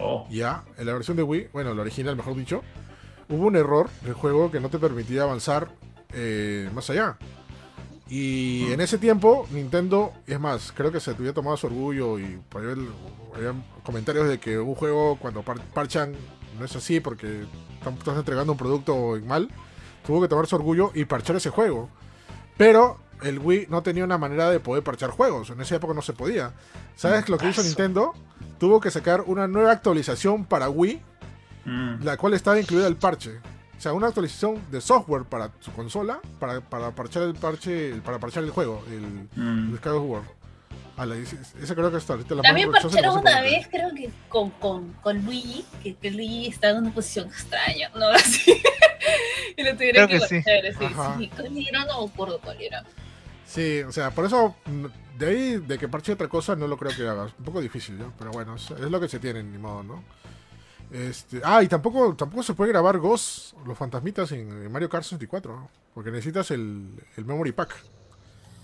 [0.00, 0.26] Oh.
[0.30, 2.62] Ya, en la versión de Wii, bueno, la original, mejor dicho,
[3.28, 5.68] hubo un error del juego que no te permitía avanzar
[6.14, 7.16] eh, más allá.
[8.08, 12.18] Y en ese tiempo, Nintendo, y es más, creo que se había tomado su orgullo
[12.18, 12.88] y por ahí el-
[13.34, 13.54] había
[13.84, 16.12] comentarios de que un juego, cuando par- parchan,
[16.58, 17.44] no es así porque
[17.78, 19.48] están- estás entregando un producto mal,
[20.06, 21.88] tuvo que tomar su orgullo y parchar ese juego.
[22.56, 26.02] Pero el Wii no tenía una manera de poder parchar juegos, en esa época no
[26.02, 26.52] se podía.
[26.96, 28.14] ¿Sabes lo que hizo Nintendo?
[28.58, 31.00] Tuvo que sacar una nueva actualización para Wii
[31.64, 32.02] Mm.
[32.02, 33.38] la cual estaba incluida el parche.
[33.78, 38.18] O sea, una actualización de software para su consola para, para parchar el parche, para
[38.18, 39.74] parchar el juego, el, Mm.
[39.74, 40.22] el.
[40.96, 44.92] Ala, ese creo que está ahorita la También parcharon una vez, creo que con, con,
[44.94, 48.08] con Luigi, que, que Luigi está en una posición extraña, ¿no?
[48.14, 48.62] Así.
[49.56, 50.42] y lo tuvieron Creo que, que sí.
[50.44, 50.72] parchar,
[51.18, 51.28] sí.
[51.28, 51.70] Sí.
[51.72, 52.84] No me acuerdo cuál era.
[53.46, 56.76] Sí, o sea, por eso, mm, de ahí, de que parche otra cosa, no lo
[56.76, 57.32] creo que hagas.
[57.38, 58.12] Un poco difícil, ¿no?
[58.18, 60.04] Pero bueno, es, es lo que se tiene, ni modo, ¿no?
[60.90, 65.04] Este, ah, y tampoco, tampoco se puede grabar Ghost, los fantasmitas, en, en Mario Kart
[65.04, 65.70] 64, ¿no?
[65.94, 66.86] Porque necesitas el,
[67.16, 67.74] el Memory Pack.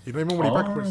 [0.05, 0.89] Y no hay Memory Pack, pues.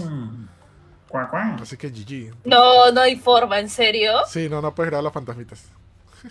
[1.62, 2.35] Así que GG.
[2.44, 4.12] No, no hay forma, ¿en serio?
[4.28, 5.64] Sí, no, no puedes grabar los fantasmitas.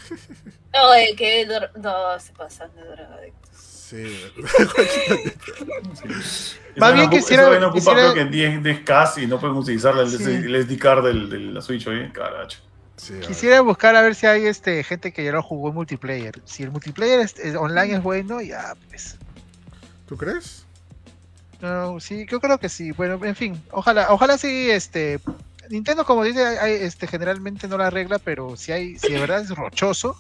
[0.74, 1.48] No, eh, que
[1.78, 3.50] no se pasan de drogadictos.
[3.58, 4.22] Sí.
[6.06, 9.40] Más Esa bien no quisiera- esa vaina ocupa quisiera- creo que 10, 10K y no
[9.40, 10.24] podemos utilizar el, Sí.
[10.26, 12.12] el SD card del, de la Switch hoy.
[12.12, 12.60] Caracho.
[12.98, 13.14] sí.
[13.26, 16.42] Quisiera buscar a ver si hay este gente que ya lo jugó en multiplayer.
[16.46, 19.18] Si el multiplayer es- es- online es bueno, ya pues.
[20.06, 20.67] ¿Tú crees?
[21.62, 22.92] No, sí, yo creo que sí.
[22.92, 25.20] Bueno, en fin, ojalá, ojalá sí, este,
[25.70, 29.42] Nintendo como dice, hay- este, generalmente no la arregla, pero si hay, si de verdad
[29.42, 30.16] es rochoso,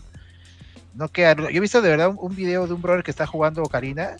[0.95, 1.35] no queda.
[1.35, 4.17] Yo he visto de verdad un, un video de un brother que está jugando Ocarina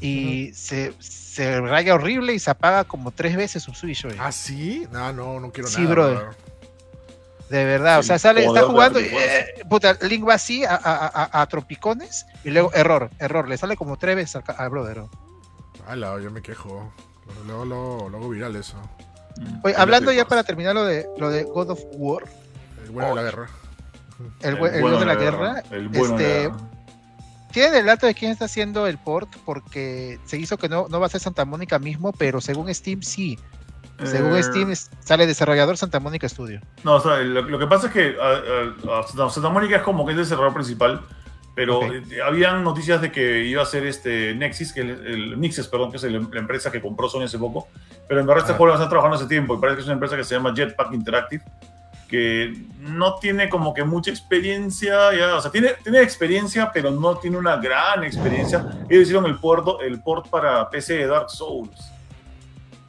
[0.00, 4.04] y se, se raya horrible y se apaga como tres veces su Switch.
[4.06, 4.16] oye.
[4.18, 4.86] ¿Ah, sí?
[4.90, 5.90] No, no, no quiero Sí, nada.
[5.94, 6.28] brother.
[7.50, 11.06] De verdad, o Sí, sea, sale, está jugando eh, puta, Link va así a, a-
[11.06, 14.96] a- a tropicones y luego error, error, le sale como tres veces al, brother.
[14.96, 15.10] ¿no?
[15.86, 16.92] Ala, yo me quejo.
[17.46, 18.76] Luego lo, lo hago viral eso.
[19.38, 19.60] Mm.
[19.64, 22.24] Oye, hablando ya para terminar lo de lo de God of War,
[22.84, 23.46] El bueno de la guerra.
[24.40, 26.56] el, el dios de la guerra, El bueno de la este, guerra.
[27.52, 31.00] tienen el dato de quién está haciendo el port porque se hizo que no, no
[31.00, 33.38] va a ser Santa Mónica mismo, pero según Steam sí.
[34.04, 36.60] Según Eh, Steam sale desarrollador Santa Mónica Studio.
[36.84, 39.76] No, o sea, lo, lo que pasa es que a, a- a Santa- Santa Mónica
[39.76, 41.00] es como que es el desarrollador principal,
[41.56, 41.92] pero Ok.
[42.12, 45.90] eh, habían noticias de que iba a ser este Nexus, que el, el Nixes, perdón,
[45.90, 47.66] que es el- la empresa que compró Sony hace poco,
[48.06, 48.56] pero en verdad este Ah.
[48.56, 50.52] juego lo están trabajando hace tiempo y parece que es una empresa que se llama
[50.54, 51.42] Jetpack Interactive,
[52.08, 57.16] que no tiene como que mucha experiencia, ya, o sea, tiene, tiene experiencia, pero no
[57.16, 58.58] tiene una gran experiencia.
[58.88, 61.90] Ellos hicieron el, puerto, el port para PC de Dark Souls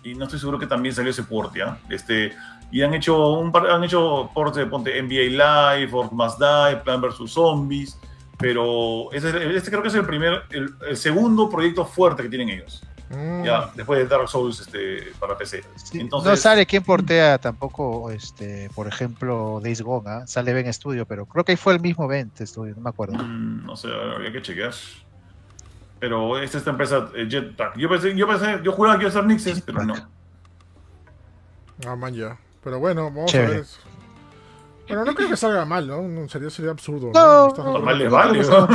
[0.03, 1.80] y no estoy seguro que también salió ese port, ¿ya?
[1.89, 2.31] Este,
[2.69, 5.31] y han hecho un par- han hecho ports de ponte NBA
[5.77, 7.98] Live, Orc Must Die, Plan vs Zombies,
[8.38, 12.49] pero este, este creo que es el primer, el, el segundo proyecto fuerte que tienen
[12.49, 15.64] ellos, Mm, ya, después de Dark Souls este, para PC.
[15.77, 20.27] Sí, Entonces- no sale quién portea tampoco, este, por ejemplo, Days Gone, ¿ah?
[20.27, 23.14] sale Ben Studio, pero creo que ahí fue el mismo Ben Studio, no me acuerdo.
[23.23, 24.73] Mm, no sé, habría que chequear.
[26.01, 27.77] Pero esta esta empresa eh, Jetpack.
[27.77, 29.93] Yo pensé, yo pensé, yo juraba que iba a ser Nixes, pero no.
[31.88, 32.38] Ah, man, ya.
[32.64, 33.47] Pero bueno, vamos Chévere.
[33.47, 33.80] a ver eso.
[34.88, 36.01] Bueno, no creo que salga mal, ¿no?
[36.01, 37.11] No, Sería, sería absurdo.
[37.14, 38.68] No, Estás- no, Más les no vale, ¿no?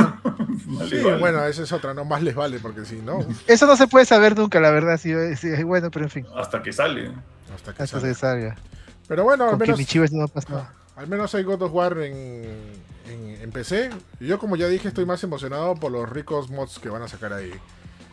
[0.67, 1.17] Más Sí, les vale.
[1.19, 4.05] bueno, esa es otra, no más les vale, porque si no, Eso no se puede
[4.05, 7.11] saber nunca, la verdad, sí, sí, bueno, pero en fin, Hasta que sale.
[7.53, 8.13] hasta que hasta salga.
[8.15, 8.55] salga.
[9.07, 9.79] Pero bueno, al Con que menos,
[10.11, 10.73] mi no pasa nada.
[10.95, 12.13] al menos hay God of War en,
[13.09, 13.89] en, en PC.
[14.19, 17.33] Yo, como ya dije, estoy más emocionado por los ricos mods que van a sacar
[17.33, 17.51] ahí.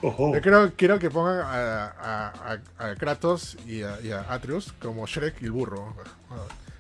[0.02, 0.35] Ojo.
[0.35, 4.72] Yo creo, quiero que pongan a, a- a- a Kratos y a, y a Atreus
[4.81, 5.94] como Shrek y el burro.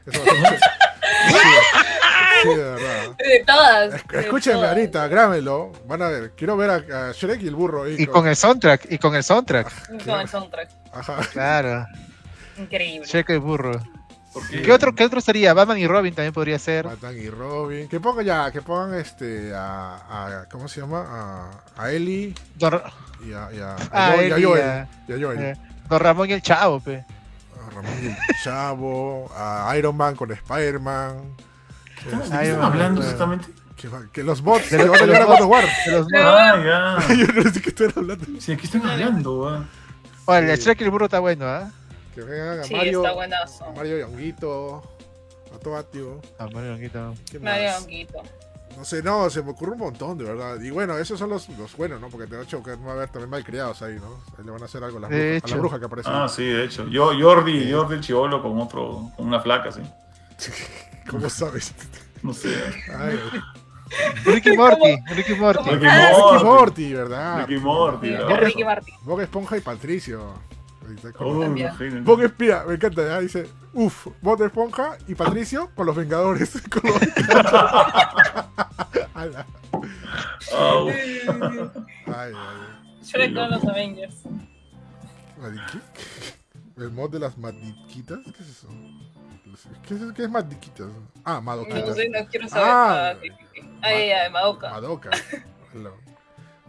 [0.06, 0.60] Eso va a ser-
[1.28, 1.36] sí,
[2.42, 3.16] sí, de verdad.
[3.18, 3.94] De todas.
[3.94, 4.70] Es- de Escúchenme todas.
[4.76, 5.72] ahorita, grábenlo.
[5.86, 6.32] Van a ver.
[6.36, 7.88] Quiero ver a, a Shrek y el burro.
[7.88, 9.68] Y con el soundtrack, y con el soundtrack,
[10.04, 10.68] Con el soundtrack.
[10.92, 11.16] Ajá.
[11.32, 11.86] claro.
[12.58, 13.06] Increíble.
[13.06, 13.72] Check el burro.
[14.32, 15.52] Porque- ¿Qué otro, ¿Qué otro sería?
[15.54, 16.84] Batman y Robin también podría ser.
[16.86, 17.88] Batman y Robin.
[17.88, 19.96] Que pongan ya, que pongan este a,
[20.42, 21.50] a- ¿cómo se llama?
[21.76, 22.80] A, a Ellie Don,
[23.26, 25.38] y a, y a, a Ah, Joel, y a Ellie, Joel, a- y a Joel.
[25.40, 25.56] eh,
[25.88, 27.04] Don Ramón y el Chavo, pe.
[27.70, 31.16] A Ramón y el Chavo, a Iron Man con Spider-Man.
[31.36, 33.48] ¿De qué Este, están Ay, hablando exactamente?
[33.76, 35.64] que, que los bots De que los- van a a God of War.
[35.86, 37.14] De los Pero- Ah, ya.
[37.14, 38.26] Yo no sé qué están hablando.
[38.40, 39.68] Sí, aquí están hablando, weón.
[40.26, 41.70] Oye, el Shrek y el burro está bueno, ¿ah?
[42.14, 43.64] Que vengan a Sí, Mario, está buenazo.
[43.64, 44.82] a Mario Yonguito,
[45.54, 46.20] a Tobatio.
[46.38, 47.14] Ah, Mario Longuito.
[47.30, 47.80] ¿Qué Mario más?
[47.82, 48.22] Honguito.
[48.76, 50.60] No sé, no, se me ocurre un montón, de verdad.
[50.60, 52.08] Y bueno, esos son los, los buenos, ¿no?
[52.08, 54.22] Porque te hecho que va a haber también malcriados ahí, ¿no?
[54.38, 56.08] Ahí le van a hacer algo a la De bruja, a la bruja que aparece.
[56.10, 56.86] Ah, sí, de hecho.
[56.88, 59.82] Yo, Jordi, Jordi el chivolo con otro, con una flaca, sí.
[61.10, 61.74] ¿Cómo sabes?
[62.22, 62.54] No sé.
[62.96, 63.18] Ay,
[64.24, 65.70] Ricky Morty, Ricky Morty.
[65.70, 66.44] Ricky Ricky Morty.
[66.44, 67.46] Morty, ¿verdad?
[67.46, 68.40] Ricky Morty, ¿verdad?
[68.40, 68.94] Ricky Martin.
[69.02, 70.34] Bob Esponja y Patricio.
[71.12, 72.02] Con- Oh.
[72.02, 76.60] Bob Espía, me encanta, ya dice, uff, Bob Esponja y Patricio con los Vengadores.
[76.70, 77.00] Con los...
[79.14, 79.44] Ah,
[80.84, 80.92] uf.
[82.06, 82.32] ay, ay.
[83.02, 84.16] Shrek con los Avengers.
[86.76, 88.18] ¿El mod de las madiquitas?
[88.24, 88.68] ¿Qué es eso?
[89.86, 90.86] ¿Qué es, qué es madiquitas?
[91.24, 91.96] Ah, No madoquitas.
[91.96, 92.66] sé, no quiero saber.
[92.68, 93.14] Ah.
[93.82, 94.70] Ah, ay, Madoka.
[94.70, 95.10] Madoka.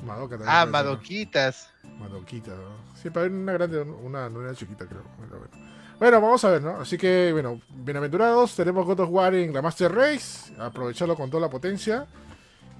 [0.03, 0.55] Madoka también.
[0.55, 0.65] Ah.
[0.65, 1.69] Madoquitas.
[1.99, 2.95] Madoquita, ¿no?
[2.95, 5.03] Siempre hay una grande, una, una chiquita, creo.
[5.17, 5.71] Bueno, bueno.
[5.99, 6.77] Bueno, vamos a ver, ¿no?
[6.77, 8.55] Así que, bueno, bienaventurados.
[8.55, 10.51] Tenemos God of War en la Master Race.
[10.57, 12.07] Aprovecharlo con toda la potencia.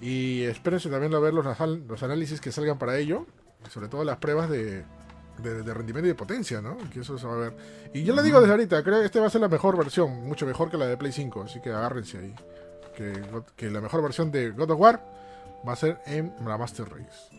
[0.01, 1.45] Y espérense también a ver los,
[1.87, 3.27] los análisis que salgan para ello.
[3.69, 4.83] Sobre todo las pruebas de,
[5.37, 6.77] de, de rendimiento y de potencia, ¿no?
[6.91, 7.57] Que eso se va a ver.
[7.93, 10.27] Y yo le digo desde ahorita, creo que este va a ser la mejor versión.
[10.27, 11.43] Mucho mejor que la de Play 5.
[11.43, 12.35] Así que agárrense ahí.
[12.97, 13.21] Que,
[13.55, 15.20] que la mejor versión de God of War
[15.67, 17.29] va a ser en la Master Race.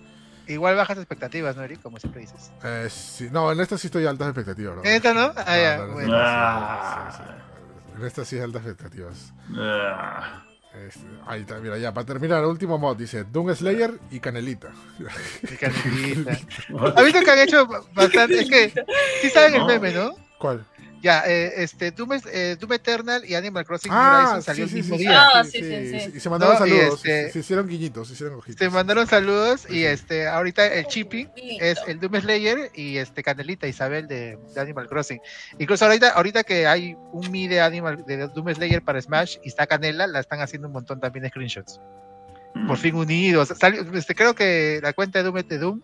[0.48, 1.80] Igual bajas expectativas, ¿no, Eric?
[1.82, 2.50] Como siempre dices.
[2.64, 4.76] Eh, sí, no, en esta sí estoy a altas expectativas.
[4.76, 4.82] ¿no?
[4.84, 5.32] ¿En esta no?
[5.36, 6.08] Ah, ya, no, no, bueno.
[6.08, 7.10] sí, Ah.
[7.16, 7.98] sí, sí.
[8.00, 9.32] En esta sí hay altas expectativas.
[9.56, 10.42] Ah.
[10.86, 14.70] Este, ahí está, mira, ya, para terminar, último mod, dice Doom Slayer y Canelita.
[14.98, 16.30] Mi canelita.
[16.96, 18.40] ¿Has visto que han hecho bastante?
[18.40, 18.84] Es que,
[19.20, 19.66] sí saben el No.
[19.66, 20.12] meme, ¿no?
[20.38, 20.64] ¿Cuál?
[21.02, 24.76] Ya, eh, este, Doom, es- eh, Doom Eternal y Animal Crossing Ah, Horizons salió sí,
[24.78, 25.26] el sí, mismo sí, día.
[25.34, 26.12] Ah, sí, sí, sí.
[26.16, 28.58] Y se mandaron No, y saludos, este- se, se hicieron guiñitos, se hicieron ojitos.
[28.60, 29.84] Se mandaron saludos y Sí.
[29.86, 31.28] este, ahorita el chipping
[31.60, 35.20] es el Doom Slayer y este Canelita Isabel de, de Animal Crossing.
[35.58, 39.48] Incluso ahorita, ahorita que hay un Mi de Animal de Doom Slayer para Smash y
[39.48, 41.80] está Canela, la están haciendo un montón también de screenshots.
[42.68, 43.52] Por fin unidos.
[43.58, 45.80] Salió- este, creo que la cuenta de Doom de Doom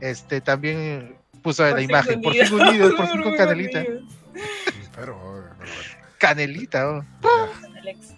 [0.00, 2.22] este, también puso Por la imagen.
[2.22, 2.68] Por fin unidos.
[2.70, 3.84] unidos, por fin con Canelita.
[4.94, 6.06] Pero, pero bueno.
[6.18, 7.04] Canelita, oh.
[7.78, 8.14] Alex.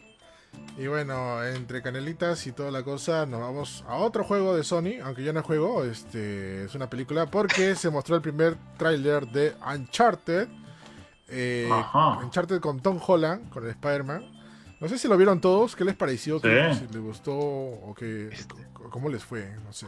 [0.76, 5.00] Y bueno, entre canelitas y toda la cosa, nos vamos a otro juego de Sony,
[5.02, 9.54] aunque ya no juego, este, es una película, porque se mostró el primer tráiler de
[9.74, 10.46] Uncharted.
[11.28, 11.68] eh.
[12.22, 14.24] Uncharted con Tom Holland, con el Spider-Man.
[14.80, 16.40] No sé si lo vieron todos, ¿qué les pareció?
[16.40, 16.86] ¿Qué- Sí.
[16.86, 18.54] Si les gustó o qué, Este.
[18.90, 19.86] cómo les fue, no sé.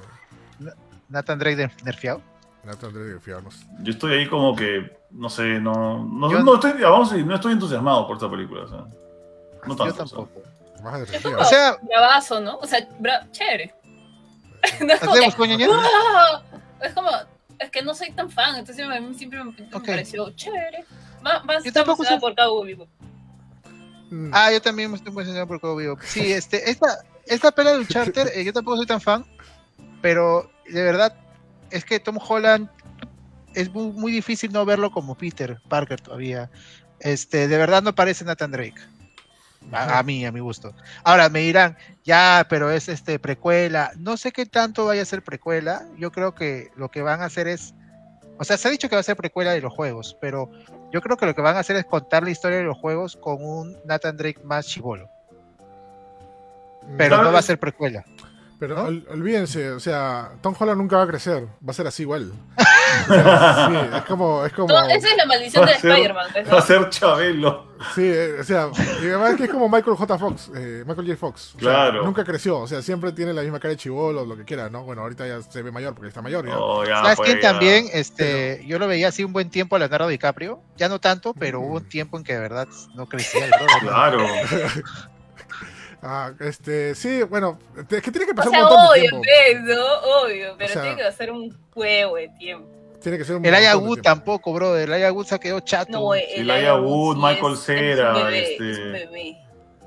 [1.08, 2.20] Nathan Drake de nerfeado.
[2.64, 3.64] Nathan Drake, fiarnos.
[3.80, 7.26] Yo estoy ahí como que, no sé, no, no, Yo- no estoy, vamos a decir,
[7.26, 8.64] no estoy entusiasmado por esta película.
[8.64, 8.78] O sea,
[9.66, 9.86] no tanto.
[9.86, 10.42] Yo tampoco.
[10.82, 11.36] Más de Yo energía.
[11.38, 12.56] O sea, Bravazo, ¿no?
[12.58, 13.74] O sea, bra- chévere.
[14.80, 15.66] no es como que, ¿hacemos coño ña?
[15.70, 16.42] ¡ah!
[16.82, 17.10] Es como,
[17.58, 20.84] es que no soy tan fan, entonces a mí siempre me, pareció chévere.
[21.22, 22.86] Más, más Yo tampoco soy- por Cabo Vivo.
[24.10, 26.00] Mm, Ah, yo también me estoy emocionado por Cowboy Bebop.
[26.02, 29.24] Sí, este, esta, esta pela de Uncharted, eh, yo tampoco soy tan fan,
[30.02, 31.14] pero de verdad
[31.70, 32.68] es que Tom Holland
[33.54, 36.50] es muy, muy difícil no verlo como Peter Parker todavía.
[37.00, 38.80] Este, de verdad no parece Nathan Drake.
[39.72, 40.74] A, a mí, a mi gusto.
[41.04, 43.92] Ahora me dirán, ya, pero es este precuela.
[43.98, 45.86] No sé qué tanto vaya a ser precuela.
[45.98, 47.74] Yo creo que lo que van a hacer es.
[48.38, 50.50] O sea, se ha dicho que va a ser precuela de los juegos, pero
[50.92, 53.16] yo creo que lo que van a hacer es contar la historia de los juegos
[53.16, 55.10] con un Nathan Drake más chivolo.
[56.96, 58.04] Pero no va a ser precuela.
[58.60, 58.82] Pero ¿no?
[58.84, 62.30] ol- olvídense, o sea, Tom Holland nunca va a crecer, va a ser así igual.
[63.08, 66.26] O sea, sí, es como, es como, No, esa es la maldición de Spider-Man.
[66.32, 66.52] pues, ¿no?
[66.52, 67.66] Va a ser Chabelo.
[67.94, 68.68] sí, eh, o sea,
[69.02, 70.18] y además que es como Michael J.
[70.18, 71.16] Fox, eh, Michael J.
[71.18, 71.54] Fox.
[71.56, 72.04] O sea, Claro.
[72.04, 74.84] nunca creció, o sea, siempre tiene la misma cara de chivolo, lo que quiera, ¿no?
[74.84, 76.58] Bueno, ahorita ya se ve mayor porque está mayor, ¿ya?
[76.58, 77.50] Oh, ya, ¿Sabes pues, quién ya.
[77.52, 77.86] también?
[77.94, 80.60] Este, yo lo veía así un buen tiempo a Leonardo DiCaprio.
[80.76, 81.64] Ya no tanto, pero Mm.
[81.64, 83.78] hubo un tiempo en que de verdad no crecía el brother.
[83.80, 84.18] Claro.
[86.02, 89.10] Ah, este, sí, bueno, es que tiene que O pasar sea, un montón de obvio,
[89.10, 89.22] tiempo.
[89.66, 89.84] pues, ¿no?
[90.22, 92.68] Obvio, pero O sea- tiene que hacer un juego de tiempo.
[93.02, 94.08] Tiene que ser un El Aya montón de Wood tiempo.
[94.10, 94.88] tampoco, brother.
[94.88, 95.92] El Aya Wood se quedó chato.
[95.92, 99.36] No, el Wood, sí Michael es Cera, este- es.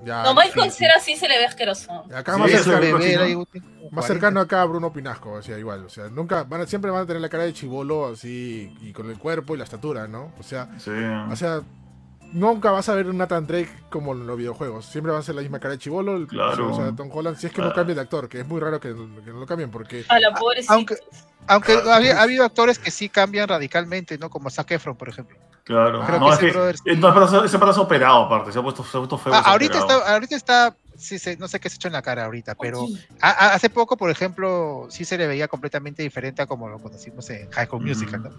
[0.05, 0.77] Ya, No, Michael sí.
[0.79, 2.03] Cera sí se le ve asqueroso.
[2.13, 4.01] Acá Sí, más, cercano, bebé, el más 40.
[4.01, 7.03] cercano acá a Bruno Pinasco, o sea, igual, o sea, nunca, van a- siempre van
[7.03, 10.33] a tener la cara de chivolo así, y con el cuerpo y la estatura, ¿no?
[10.37, 10.91] O sea, Sí.
[11.31, 11.61] O sea,
[12.33, 14.85] nunca vas a ver un Nathan Drake como en los videojuegos.
[14.85, 16.17] Siempre va a ser la misma cara de chivolo.
[16.17, 16.71] el- Claro.
[16.71, 17.75] O sea, Tom Holland, si es que no Claro.
[17.75, 20.03] cambia de actor, que es muy raro que, que no lo cambien porque.
[20.09, 20.33] A la.
[20.69, 20.95] Aunque,
[21.47, 21.91] aunque Claro.
[21.91, 24.29] ha, habido- ha habido actores que sí cambian radicalmente, ¿no?
[24.29, 25.37] Como Zac Efron, por ejemplo.
[25.63, 26.03] Claro.
[26.05, 28.83] Creo no, que es ese que brother no, se ha operado aparte, se ha puesto,
[28.83, 29.33] se ha puesto feo.
[29.33, 29.99] Ah, ahorita operado.
[30.01, 32.55] está, ahorita está, sí, se- no sé qué se ha hecho en la cara ahorita,
[32.55, 32.85] pero
[33.21, 36.79] a- a- hace poco, por ejemplo, sí se le veía completamente diferente a como lo
[36.79, 37.87] conocimos en High School Mm.
[37.87, 38.31] Musical, ¿no?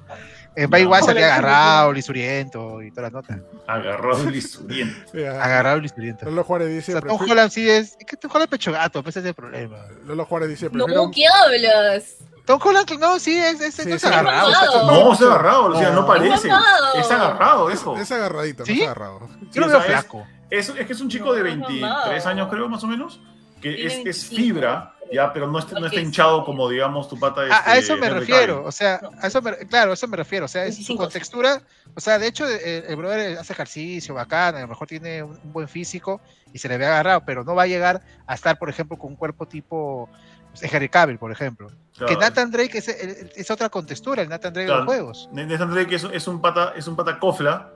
[0.57, 1.07] En Bay One No.
[1.07, 3.41] salía agarrado, lisuriento y toda la nota.
[3.67, 5.13] Agarrado el lisuriento.
[5.41, 6.25] Agarrado, lisuriento.
[6.27, 6.93] Lolo Juárez O dice.
[6.93, 9.35] sea, Tom Holland sí es, es que Tom Holland pecho gato, pues ese es el
[9.35, 9.79] problema.
[10.07, 10.71] Lolo Juárez dice.
[10.71, 12.17] Prefiero, No, ¿qué hablas?
[12.47, 14.51] Tom Holland, no, sí, es, es, Sí, no es agarrado.
[14.51, 14.59] Es.
[14.87, 16.35] No, se ha agarrado, o sea, no parece.
[16.49, 17.05] Es.
[17.07, 17.97] Es agarrado eso.
[17.97, 18.73] Es agarradito, ¿Sí?
[18.75, 19.29] no es agarrado.
[19.51, 20.27] Yo lo veo o es- flaco.
[20.51, 22.29] Es, es que es un chico de No, es 23 mamado.
[22.29, 23.21] años, creo, más o menos.
[23.61, 27.19] Que es, es 25, fibra, ya, pero no está, no está hinchado como, digamos, tu
[27.19, 27.41] pata.
[27.43, 28.69] A, a este, eso me Henry refiero, Cavill.
[28.69, 31.03] o sea, a eso me, claro, a eso me refiero, o sea, es su 25.
[31.03, 31.63] contextura,
[31.95, 35.31] o sea, de hecho, el, el brother hace ejercicio bacán, a lo mejor tiene un,
[35.43, 36.21] un buen físico
[36.53, 39.11] y se le ve agarrado, pero no va a llegar a estar, por ejemplo, con
[39.13, 40.11] un cuerpo tipo
[40.51, 41.69] pues, Henry Cavill, por ejemplo.
[41.97, 42.07] Claro.
[42.13, 45.29] Que Nathan Drake es, es- es otra contextura, el Nathan Drake de los juegos.
[45.33, 47.71] Nathan Drake es, es un pata, es un pata cofla,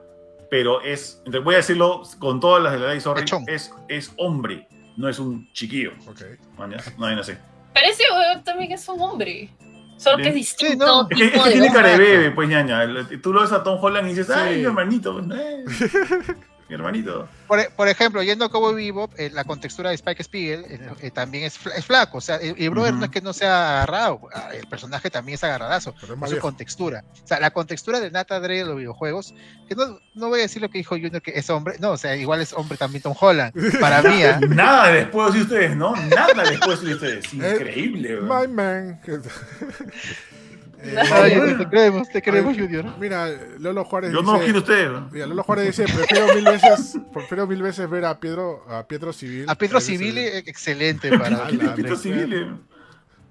[0.49, 4.11] pero es, te voy a decirlo con todas las de la ley, sorry, es, es
[4.17, 4.67] hombre,
[4.97, 5.91] no es un chiquillo.
[6.07, 6.21] Ok.
[6.57, 7.37] mañas, No, no sé.
[7.75, 9.49] Ese weón también es un hombre.
[9.97, 10.33] Solo que es.
[10.33, 11.07] Sí, distinto.
[11.09, 12.85] Es que, es tipo que de tiene cara de bebé, pues ñaña.
[13.21, 14.33] Tú lo ves a Tom Holland y dices, Sí.
[14.35, 15.13] ay, mi hermanito.
[15.25, 15.63] pues, eh.
[16.69, 17.27] mi hermanito.
[17.47, 21.11] Por, por ejemplo, yendo a Cowboy Bebop, eh, la contextura de Spike Spiegel eh, eh,
[21.11, 24.21] también es, es flaco, o sea, el, el brother no es que no sea agarrado,
[24.33, 25.95] ah, el personaje también es agarradazo.
[26.01, 26.39] Es por su viejo.
[26.39, 27.03] contextura.
[27.23, 29.33] O sea, la contextura de Nathan Drake de los videojuegos,
[29.67, 31.97] que no, no voy a decir lo que dijo Junior, que es hombre, no, o
[31.97, 34.39] sea, igual es hombre también Tom Holland, para mí, ¿ah?
[34.47, 35.95] Nada decir a ustedes, ¿no?
[35.95, 37.25] Nada decir a ustedes.
[37.39, 38.27] Eh, Increíble, weón.
[38.27, 39.01] My man.
[40.81, 42.97] Eh, Ay, Junior, te creemos, te creemos, ay, Junior.
[42.99, 43.27] Mira,
[43.57, 44.43] Lolo Juárez Yo no dice.
[44.45, 44.89] quiero a ustedes.
[44.89, 45.09] weón.
[45.11, 49.11] Mira, Lolo Juárez dice, prefiero mil veces, prefiero mil veces ver a Pietro, a Pietro
[49.11, 49.45] Civil.
[49.49, 51.95] A Pedro dice- Civil, eh, excelente para ¿Qué la mierda.
[51.97, 52.33] civil?
[52.33, 52.51] eh?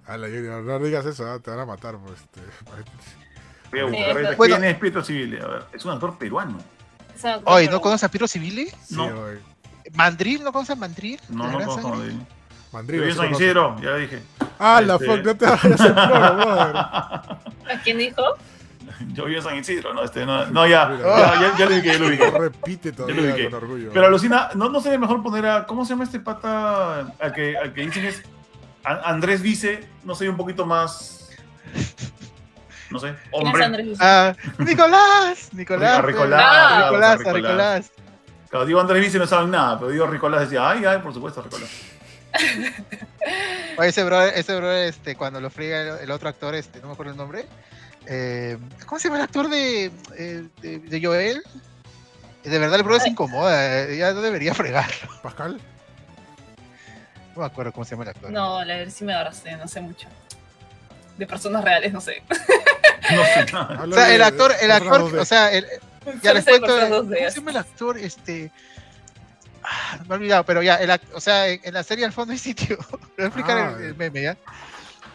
[0.07, 2.21] A la Junior, no digas eso, ah, te van a matar, pues.
[2.21, 2.41] este.
[3.71, 4.57] Voy a buscar Sí, ahorita bueno.
[4.57, 5.41] quién es Pietro Civil.
[5.43, 6.59] A ver, es un actor peruano.
[7.45, 8.71] Oye, ¿no conoces a Pedro Civil?
[8.91, 9.11] No.
[9.95, 10.45] ¿Mandril?
[10.45, 11.19] ¿No conoces a Mandril?
[11.31, 12.21] No, ¿La no conozco de él.
[12.73, 14.23] Mandrigo, Yo lo Isidro, ya dije.
[14.59, 16.77] Ah, la Este- fuck, no te vayas al floro, brother.
[16.77, 18.23] ¿A quién dijo?
[19.13, 21.93] Yo vivo en San Isidro, no, este, no, no ya, ya, ya, ya lo ubiqué,
[21.93, 22.31] ya lo ubiqué.
[22.31, 23.91] Repite todavía con orgullo.
[23.95, 27.13] Pero alucina, ¿no, no sería mejor poner a, ¿cómo se llama este pata?
[27.21, 28.23] Al que, al que dicen es
[28.85, 31.31] A- Andrés Vice, no sé, un poquito más,
[32.91, 33.65] no sé, ¿Quién es hombre.
[33.65, 33.99] Andrés?
[34.01, 35.99] Ah, Nicolás, Nicolás.
[35.99, 37.93] A Ricolás, Nicolás, a a Ricolás.
[38.51, 41.41] Claro, digo Andrés Vice no saben nada, pero digo Ricolás decía, ay, ay, por supuesto,
[41.43, 41.69] Ricolás.
[43.79, 46.89] Oye, ese brother, ese brother, este, cuando lo friega el, el otro actor, este, no
[46.89, 47.47] me acuerdo el nombre.
[48.07, 51.43] eh, ¿Cómo se llama el actor de, eh, de, de Joel?
[52.45, 55.09] De verdad el brother se incomoda, eh, ya no debería fregarlo.
[55.23, 55.61] Pascal.
[57.35, 58.31] No me acuerdo cómo se llama el actor.
[58.31, 60.09] No, la verdad sí me abracé, no sé mucho.
[61.19, 62.23] De personas reales, no sé.
[63.11, 63.85] No sé nada.
[63.85, 65.67] O sea, el actor, el actor, o sea, el,
[66.23, 67.99] ya les cuento, ¿cómo se llama el actor?
[67.99, 68.51] Este,
[69.69, 72.13] ah, me he olvidado, pero ya, el, act- o sea, en, en la serie al
[72.13, 72.77] fondo hay sitio.
[72.91, 74.37] Voy a explicar Ah, el, el meme, ¿ya?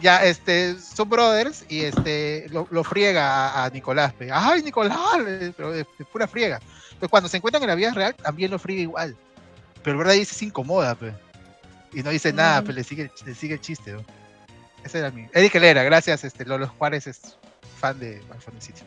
[0.00, 4.12] Ya, este, son brothers y este, lo, lo friega a, a Nicolás.
[4.12, 4.28] pe.
[4.32, 4.98] ¡Ay, Nicolás!
[5.26, 6.60] eh, Pero de, de pura friega.
[6.98, 9.16] Pero cuando se encuentran en la vida real, también lo friega igual.
[9.82, 11.12] Pero verdad dice se incomoda, pe.
[11.92, 12.64] Y no dice nada, Mm.
[12.64, 14.04] pues le sigue, le sigue el chiste, ¿no?
[14.82, 15.26] Ese era mi.
[15.32, 17.20] Eric Helera, gracias, este, Lolo Juárez es
[17.80, 18.84] fan de, del sitio.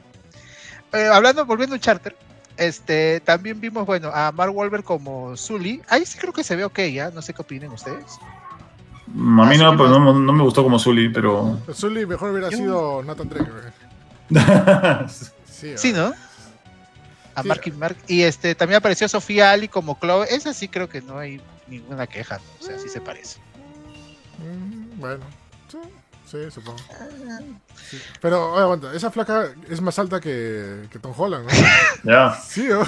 [0.94, 2.16] Eh, hablando, volviendo a Charter,
[2.58, 5.82] este, también vimos, bueno, a Mark Wahlberg como Zully.
[5.88, 7.10] Ahí sí creo que se ve ok, ¿ya?
[7.12, 8.06] No sé qué opinen ustedes.
[8.20, 10.14] A mí Ah, no, sí, pues no.
[10.14, 11.60] no, me gustó como Zully, pero...
[11.74, 13.52] Zully mejor hubiera sido Nathan Drake.
[15.50, 15.92] Sí, Sí.
[15.94, 16.14] ¿no?
[17.34, 17.48] A Sí.
[17.48, 17.98] Mark y Mark.
[18.08, 20.28] Y este, también apareció Sofía Ali como Chloe.
[20.30, 22.44] Esa sí creo que no hay ninguna queja, ¿no?
[22.60, 23.40] o sea, sí se parece.
[24.40, 25.24] Mm, bueno,
[25.72, 25.78] sí,
[26.30, 26.78] sí, supongo.
[27.90, 28.00] Sí.
[28.22, 31.52] Pero, oye, aguanta, esa flaca es más alta que, que Tom Holland, ¿no?
[32.12, 32.84] ya, Sí, ¿no?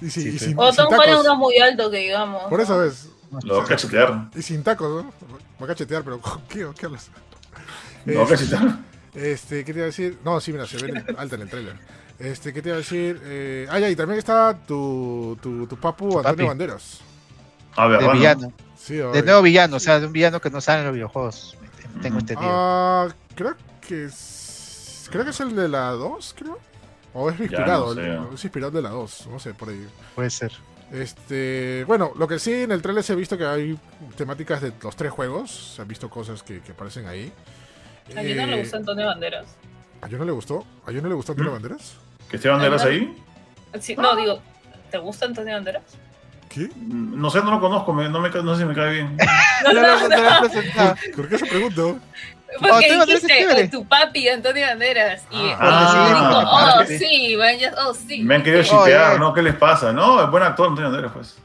[0.00, 2.44] Y, si- Sí, y sin, O Tom Holland es muy alto, que digamos.
[2.50, 3.08] Por esa vez.
[3.44, 4.28] lo voy a cachetear.
[4.34, 5.12] Y sin tacos, ¿no?
[5.60, 7.08] Va a cachetear, pero ¿con qué, ¿o qué hablas?
[8.04, 8.78] Lo voy a Este, cachetear.
[9.14, 10.18] Este, ¿qué te iba a decir?
[10.24, 11.76] No, sí, mira, se ve alta en el trailer.
[12.18, 13.20] Este, ¿qué te iba a decir?
[13.24, 16.44] Eh, ah, ya, y también está tu, tu, tu papu Antonio papi.
[16.44, 17.00] Banderas.
[17.76, 18.18] A ver, De bueno.
[18.20, 18.52] villano.
[18.78, 21.56] Sí, De nuevo villano, o sea, de un villano que no sale en los videojuegos.
[22.02, 22.50] Tengo entendido.
[22.52, 23.54] Ah, creo
[23.86, 26.58] que es, creo que es el de la 2, creo.
[27.14, 28.06] O es inspirado, no sé.
[28.06, 29.86] el- es inspirado de la 2, no sé, por ahí.
[30.14, 30.52] Puede ser.
[30.92, 33.78] Este, bueno, lo que sí en el trailer se ha visto que hay
[34.16, 37.32] temáticas de los tres juegos, se han visto cosas que, que aparecen ahí.
[38.16, 39.46] A mí no le Eh, gusta Antonio Banderas.
[40.02, 40.64] ¿A yo no le gustó?
[40.86, 41.54] ¿A yo no le gustó Antonio ¿Mm?
[41.54, 41.94] Banderas?
[42.28, 43.16] ¿Que Esteban Banderas ahí?
[43.80, 44.40] Sí, no, digo,
[44.90, 45.82] ¿Te gusta Antonio Banderas?
[46.56, 46.68] ¿Qué?
[46.88, 49.16] No sé, no lo conozco, me- no, me, no sé si me cae bien.
[49.64, 50.94] No, no, no, no lo he presentado.
[51.16, 51.88] ¿Por qué se preguntó?
[51.98, 53.46] Oh, Porque es dijiste.
[53.66, 55.22] "Oh, tu papi Antonio Banderas.
[55.30, 58.22] Y Ah, dijo, ah, oh, sí, man, ya- oh, sí.
[58.22, 59.18] Me han querido Oh, shipear, yeah.
[59.18, 59.32] ¿no?
[59.34, 59.92] ¿Qué les pasa?
[59.92, 61.36] No, es buen actor Antonio Banderas, pues.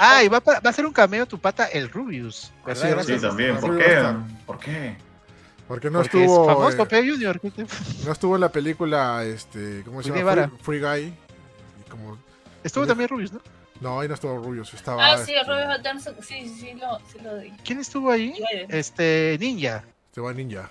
[0.00, 2.52] Ah, y va, va a ser un cameo tu pata, el Rubius.
[2.64, 2.82] ¿verdad?
[2.82, 3.20] Sí, Gracias.
[3.20, 3.56] Sí, también.
[3.56, 4.02] Así ¿Por qué?
[4.46, 4.96] ¿Por qué?
[5.66, 6.42] Porque no Porque estuvo.
[6.42, 7.10] es famoso, eh.
[7.10, 7.40] Junior.
[8.06, 10.32] no estuvo en la película, este, ¿cómo se llama?
[10.32, 11.02] Free, Free Guy.
[11.86, 12.16] Y como,
[12.64, 13.40] Estuvo también Rubius, ¿no?
[13.80, 15.12] No, ahí no estuvo Rubius, estaba.
[15.12, 17.50] Ah, sí, este, Robert Pattinson, sí, sí, sí, lo, sí lo di.
[17.64, 18.34] ¿Quién estuvo ahí?
[18.68, 19.84] Este, Ninja.
[20.18, 20.68] Va Ninja.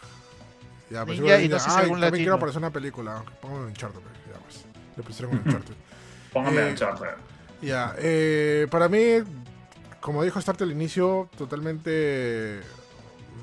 [0.89, 2.17] Ya, pues, Ninja seguro y no sé si algún también latino.
[2.17, 3.23] quiero aparecer en una película.
[3.41, 4.65] Póngame en Uncharted, pues, ya pues.
[4.97, 5.73] Le pusieron un Uncharted.
[6.33, 7.07] Póngame Eh, a Uncharted.
[7.61, 8.99] Ya, eh, para mí,
[10.01, 12.59] como dijo Start al inicio, totalmente.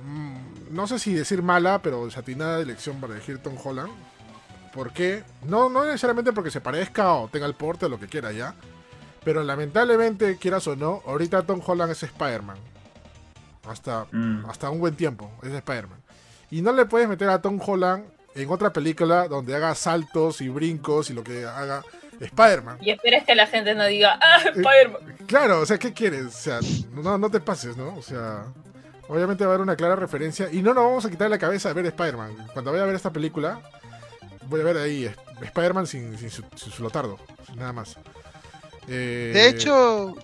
[0.04, 0.36] mm,
[0.74, 3.90] no sé si decir mala, pero desatinada elección para elegir Tom Holland.
[4.74, 5.22] ¿Por qué?
[5.44, 8.54] No, no necesariamente porque se parezca o tenga el porte o lo que quiera ya.
[9.24, 12.58] Pero lamentablemente, quieras o no, ahorita Tom Holland es Spider-Man.
[13.68, 14.44] Hasta, Mm.
[14.46, 15.98] hasta un buen tiempo, es Spider-Man.
[16.50, 20.48] Y no le puedes meter a Tom Holland en otra película donde haga saltos y
[20.48, 21.82] brincos y lo que haga
[22.20, 22.78] Spider-Man.
[22.82, 25.16] Y esperes que la gente no diga, ah, Spider-Man.
[25.26, 26.26] Claro, o sea, ¿qué quieres?
[26.26, 26.60] O sea,
[26.92, 27.96] no, no te pases, ¿no?
[27.96, 28.44] O sea,
[29.08, 31.68] obviamente va a haber una clara referencia y no nos vamos a quitar la cabeza
[31.68, 32.48] de ver Spider-Man.
[32.52, 33.60] Cuando vaya a ver esta película,
[34.48, 37.18] voy a ver ahí eh, Spider-Man sin, sin su, sin su lotardo,
[37.56, 37.96] nada más.
[38.88, 40.14] Eh, De hecho,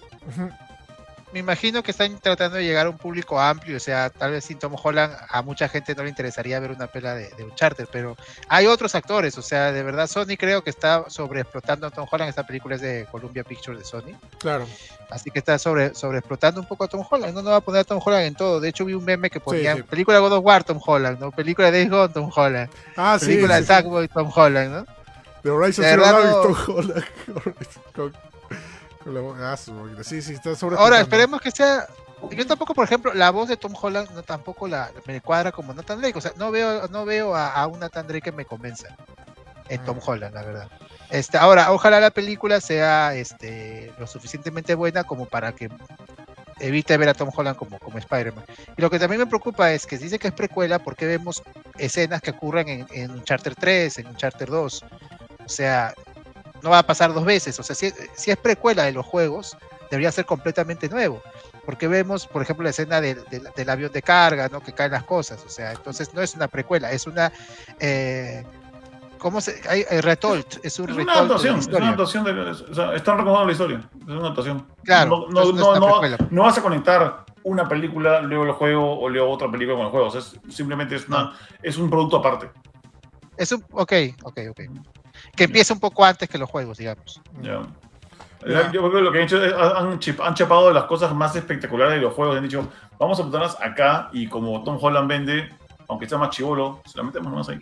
[1.33, 4.45] me imagino que están tratando de llegar a un público amplio, o sea, tal vez
[4.45, 7.87] sin Tom Holland a mucha gente no le interesaría ver una pela de, de Uncharted,
[7.93, 8.17] pero
[8.49, 12.29] hay otros actores, o sea, de verdad Sony creo que está sobreexplotando a Tom Holland,
[12.31, 14.67] esta película es de Columbia Pictures de Sony, claro,
[15.09, 17.83] así que está sobre sobreexplotando un poco a Tom Holland, no, no va a poner
[17.83, 19.83] a Tom Holland en todo, de hecho vi un meme que ponía sí.
[19.85, 21.31] película God of War Tom Holland, ¿no?
[21.31, 23.73] película de Gone Tom Holland, Ah, sí, película sí, de sí.
[23.73, 24.87] Sackboy Tom Holland, ¿no?
[25.45, 27.05] De Horizon Zero Dawn Tom Holland.
[29.13, 30.05] con- con la- ah, su máquina.
[30.05, 30.77] Sí, sí, está sobre.
[30.77, 31.87] Ahora, esperemos que sea.
[32.33, 35.73] Yo tampoco, por ejemplo, la voz de Tom Holland no tampoco la me cuadra como
[35.73, 36.19] Nathan Drake.
[36.19, 38.89] O sea, no veo, no veo a, a un Nathan Drake que me convenza
[39.69, 40.69] en Tom Holland, la verdad.
[41.09, 45.71] Este, ahora, ojalá la película sea este, lo suficientemente buena como para que
[46.59, 48.45] evite ver a Tom Holland como, como Spider-Man.
[48.77, 51.43] Y lo que también me preocupa es que dice que es precuela porque vemos
[51.79, 54.85] escenas que ocurren en, en Uncharted 3, en Uncharted 2.
[55.47, 55.95] O sea,
[56.63, 57.59] no va a pasar dos veces.
[57.59, 59.57] O sea, si, si es precuela de los juegos,
[59.91, 61.23] debería ser completamente nuevo.
[61.67, 64.61] Porque vemos, por ejemplo, la escena del, del- del avión de carga, ¿no?
[64.61, 65.45] Que caen las cosas.
[65.45, 67.31] O sea, entonces no es una precuela, es una.
[67.79, 68.45] Eh,
[69.19, 69.61] ¿Cómo se.?
[69.69, 73.19] Hay, hay retolt, es un Es una adaptación, es una adaptación de, o sea, están
[73.19, 74.67] recordando la historia, es una adaptación.
[74.83, 79.09] Claro, no, no, no no, no vas a conectar una película, luego el juego, o
[79.11, 80.07] luego otra película con el juego.
[80.07, 82.51] O sea, es- simplemente es, una, es un producto aparte.
[83.37, 83.63] Es un.
[83.73, 83.93] Ok,
[84.23, 84.61] ok, ok.
[85.37, 87.21] Que empiece un poco antes que los juegos, digamos.
[87.41, 87.63] Ya.
[88.47, 88.71] Ya.
[88.73, 91.35] Yo creo que lo que han hecho es han, chip- han chapado las cosas más
[91.37, 92.37] espectaculares de los juegos.
[92.37, 92.67] Han dicho,
[92.99, 95.51] vamos a ponerlas acá y como Tom Holland vende,
[95.89, 97.61] aunque sea más chivolo, se la metemos más ahí.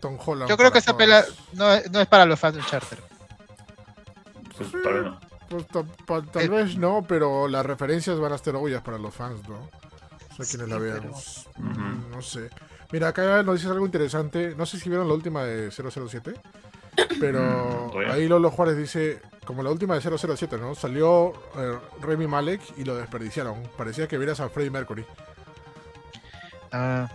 [0.00, 0.48] Tom Holland.
[0.50, 0.98] Yo creo que esa todos.
[0.98, 2.98] pela no, es- no es para los fans de Uncharted.
[4.56, 5.20] Pues, tal vez no.
[5.48, 8.98] Pues, ta- pa- tal Eh, vez no, pero las referencias van a estar obvias para
[8.98, 9.56] los fans, ¿no?
[9.58, 11.00] O sea, quienes la Sí, vean.
[11.00, 11.14] pero-
[11.58, 12.50] Mm, No sé.
[12.92, 14.54] Mira, acá nos dices algo interesante.
[14.56, 16.34] No sé si vieron la última de 007.
[17.20, 20.74] Pero ahí Lolo Juárez dice, como la última de 007, ¿no?
[20.74, 23.56] Salió eh, Remy Malek y lo desperdiciaron.
[23.76, 25.04] Parecía que vieras a Freddie Mercury.
[26.72, 27.08] Ah,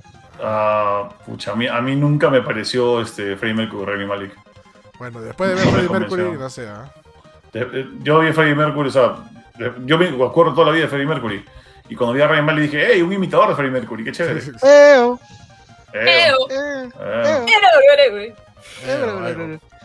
[0.43, 4.31] Ah, pucha, a mí, a mí nunca me pareció este Freddie Mercury, Remy Malik.
[4.97, 6.91] Bueno, después de ver No Freddie Mercury, no sé, ¿ah?
[7.53, 9.17] De- Yo vi a Freddie Mercury, o sea,
[9.85, 11.45] yo me acuerdo toda la vida de Freddie Mercury.
[11.89, 14.41] Y cuando vi a Remy Malik dije, hey, un imitador de Freddie Mercury, qué chévere.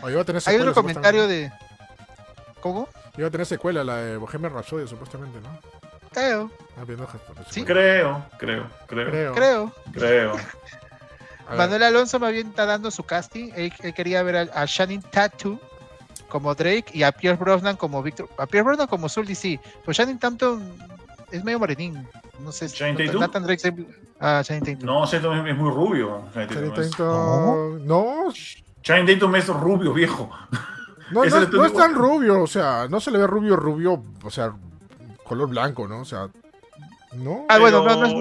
[0.09, 1.51] Iba a tener Hay otro comentario de.
[2.61, 2.87] ¿Cómo?
[3.17, 5.59] Iba a tener secuela, la de Bohemian Rhapsody, supuestamente, ¿no?
[6.19, 7.63] Eo, Ah, gesto, Sí.
[7.63, 9.33] Creo, creo, creo, Creo.
[9.33, 9.73] creo.
[9.91, 10.35] creo.
[11.55, 13.51] Manuel Alonso más bien está dando su casting.
[13.55, 15.59] Él, él quería ver a, a Shannon Tattoo
[16.27, 18.27] como Drake y a Pierce Brosnan como Victor.
[18.37, 19.59] A Pierce Brosnan como Sully, sí.
[19.81, 20.77] Pero Shannon Tatum
[21.31, 22.07] es medio morenín.
[22.39, 22.67] No sé.
[22.69, 23.21] ¿Channing no- Tatum?
[23.21, 23.85] Nathan Drake
[24.19, 24.85] Ah, Channing Tatum.
[24.85, 26.23] No, Channing Tatum es muy rubio.
[26.33, 28.33] Channing Tatum No,
[28.81, 30.29] Channing Tatum es rubio, viejo.
[31.11, 31.23] no,
[31.65, 34.53] es tan rubio, o sea, no se le ve rubio, rubio, o sea,
[35.23, 35.99] color blanco, ¿no?
[36.01, 36.29] O sea,
[37.13, 37.45] no.
[37.49, 38.13] Ah, bueno, Pero- no, no es.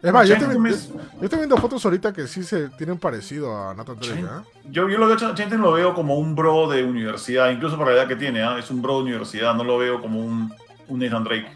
[0.00, 2.44] No, Es más, yo estoy, Tatum vi- es- yo estoy viendo fotos ahorita que sí
[2.44, 4.44] se tienen parecido a Nathan Drake, ¿ah?
[4.70, 5.16] Yo, yo lo veo,
[5.58, 8.56] lo veo como un bro de universidad, incluso para la edad que tiene, ¿ah?
[8.60, 10.54] es un bro de universidad, no lo veo como un,
[10.86, 11.48] un Nathan Drake.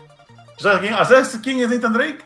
[0.58, 2.18] ¿Sabes quién, ¿Sabes quién es Nathan Drake?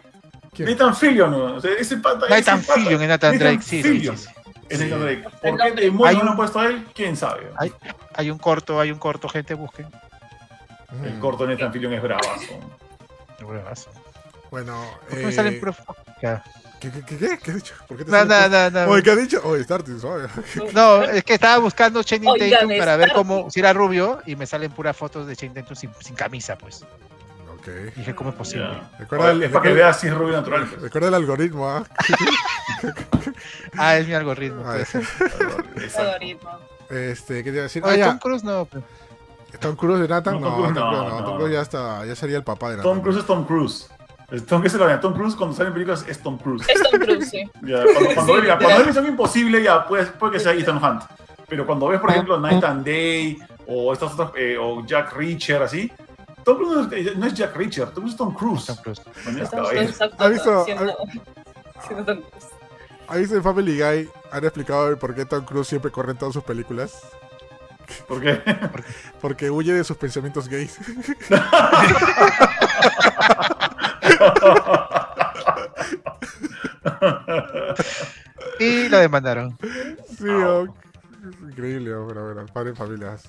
[0.52, 0.68] ¿Quién?
[0.70, 1.54] Nathan Fillion, ¿no?
[1.56, 4.24] O sea, ese pata, Nathan ese pata- Fillion es Nathan Drake, sí, sí, Fillion sí,
[4.26, 4.52] sí.
[4.68, 4.84] Es Sí.
[4.84, 5.22] Nathan Drake.
[5.42, 5.62] ¿Por qué
[6.06, 6.86] Hay no han puesto a él?
[6.94, 7.50] ¿Quién sabe?
[7.58, 7.72] Hay-
[8.14, 9.86] Hay un corto, hay un corto, gente, busquen.
[11.04, 12.60] El corto de Nathan Fillion es bravazo.
[14.50, 15.60] Bueno, ¿Por qué me eh.
[16.80, 17.38] ¿qué, qué, qué, qué?
[17.42, 17.74] ¿Qué has dicho?
[17.86, 18.84] ¿Por qué te No, no, no, no.
[18.90, 19.40] Oye, ¿qué has dicho?
[19.44, 20.28] Oye, Starty, suave.
[20.72, 24.46] No, es que estaba buscando Oigan, Tatum para ver cómo si era rubio y me
[24.46, 26.84] salen puras fotos de Channing Tatum sin, sin camisa, pues.
[27.96, 28.68] Dije, ¿cómo es posible?
[28.98, 30.66] Recuerda el- es para que veas si es rubio natural.
[30.68, 30.82] pues.
[30.82, 31.84] Recuerda el algoritmo, ¿ah?
[33.76, 34.62] Ah, es mi algoritmo.
[34.66, 34.76] Ah,
[35.98, 36.50] algoritmo.
[36.90, 37.82] Este, ¿qué te iba a decir?
[37.84, 38.04] Ah, Oye.
[38.04, 38.64] Tom Cruise no.
[38.66, 38.84] pues.
[39.60, 41.36] Tom Cruise de Nathan, No, no, Tom no, no, Tom.
[41.38, 42.92] Cruise ya está, ya sería el papá de Nathan.
[42.92, 43.88] Tom Cruise es Tom Cruise.
[44.30, 45.00] Es Tom, ¿Qué se lo llama?
[45.00, 46.66] Tom Cruise cuando sale en películas es Tom Cruise.
[46.68, 47.42] Es Tom Cruise, sí.
[47.62, 51.02] Ya, cuando, cuando, Sí, ya, cuando algo imposible, ya puede, puede que sea Ethan Hunt.
[51.48, 53.38] Pero cuando ves, por ejemplo, Night and Day
[53.68, 55.90] o estas otras, eh, o Jack Reacher, así,
[56.46, 58.66] Tom Cruise no es, Jack Reacher, Tom Cruise es Tom Cruise.
[58.66, 59.00] Tom Cruise.
[59.50, 60.96] Tom exacto, ¿Ha visto- siendo-
[61.84, 62.46] siendo Tom Cruise.
[63.08, 64.08] ¿Has visto en Family Guy?
[64.30, 67.02] Han explicado el por qué Tom Cruise siempre corre en todas sus películas.
[68.06, 68.40] ¿Por qué?
[69.20, 70.78] Porque huye de sus pensamientos gays.
[78.58, 79.56] Y lo demandaron.
[80.18, 83.28] Sí, oh, es increíble, pero bueno, padre en familias.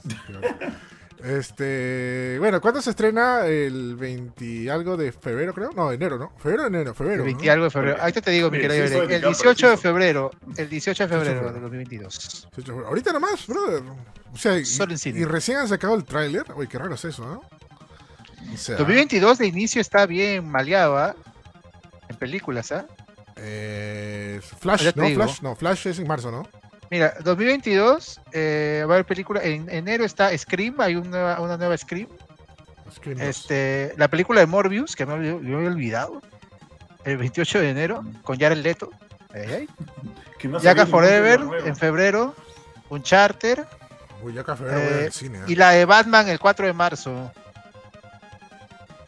[1.23, 3.45] Este, bueno, ¿cuándo se estrena?
[3.45, 5.71] El 20 algo de febrero, creo.
[5.71, 6.31] No, enero, ¿no?
[6.37, 7.23] Febrero, o enero, febrero.
[7.23, 7.37] El ¿no?
[7.37, 7.97] 20 algo de febrero.
[7.99, 10.31] Ahorita te digo, mi querido El de 18 de febrero.
[10.55, 11.53] El 18 de febrero febrero.
[11.53, 12.13] de 2022.
[12.55, 13.83] Sí, sí, Ahorita nomás, brother.
[14.31, 15.19] O sea, y, Solo en cine.
[15.19, 16.45] y recién han sacado el tráiler.
[16.55, 17.41] Uy, qué raro es eso, ¿no?
[18.53, 21.15] O sea, 2022 de inicio está bien maleado, ¿ah?
[22.07, 22.85] En películas, ¿ah?
[23.37, 25.03] eh, Flash, ¿no?
[25.03, 25.23] digo.
[25.23, 26.47] Flash, no, Flash es en marzo, ¿no?
[26.89, 29.41] Mira, 2022 eh, va a haber película.
[29.43, 32.07] En enero está Scream, hay una, una nueva Scream.
[32.93, 33.27] Scream 2.
[33.27, 36.21] Este, la película de Morbius, que me había, me había olvidado.
[37.03, 38.89] El 28 de enero, con Jared Leto.
[39.33, 39.67] Ay,
[40.43, 42.35] no Yaka Forever, en febrero.
[42.89, 43.65] Un charter.
[44.21, 45.39] Uy, ya café, voy a ver eh, el cine.
[45.39, 45.43] ¿eh?
[45.47, 47.31] Y la de Batman el 4 de marzo.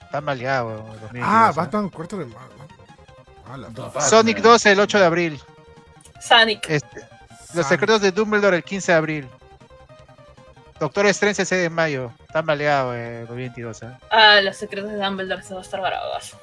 [0.02, 0.78] Está maleado.
[1.02, 1.52] 2022, Ah, ¿ah?
[1.56, 2.56] Batman, cuarto de marzo.
[3.96, 4.02] Ah.
[4.02, 5.40] Sonic 2 el 8 de abril.
[6.22, 6.70] Sonic.
[6.70, 7.08] Este,
[7.54, 9.28] Los secretos de Dumbledore el 15 de abril.
[10.80, 12.12] Doctor Strange el 6 de mayo.
[12.22, 13.84] Está maleado eh, 2022.
[13.84, 13.88] ¿eh?
[14.12, 16.34] Ah, los secretos de Dumbledore se va a estar bravos.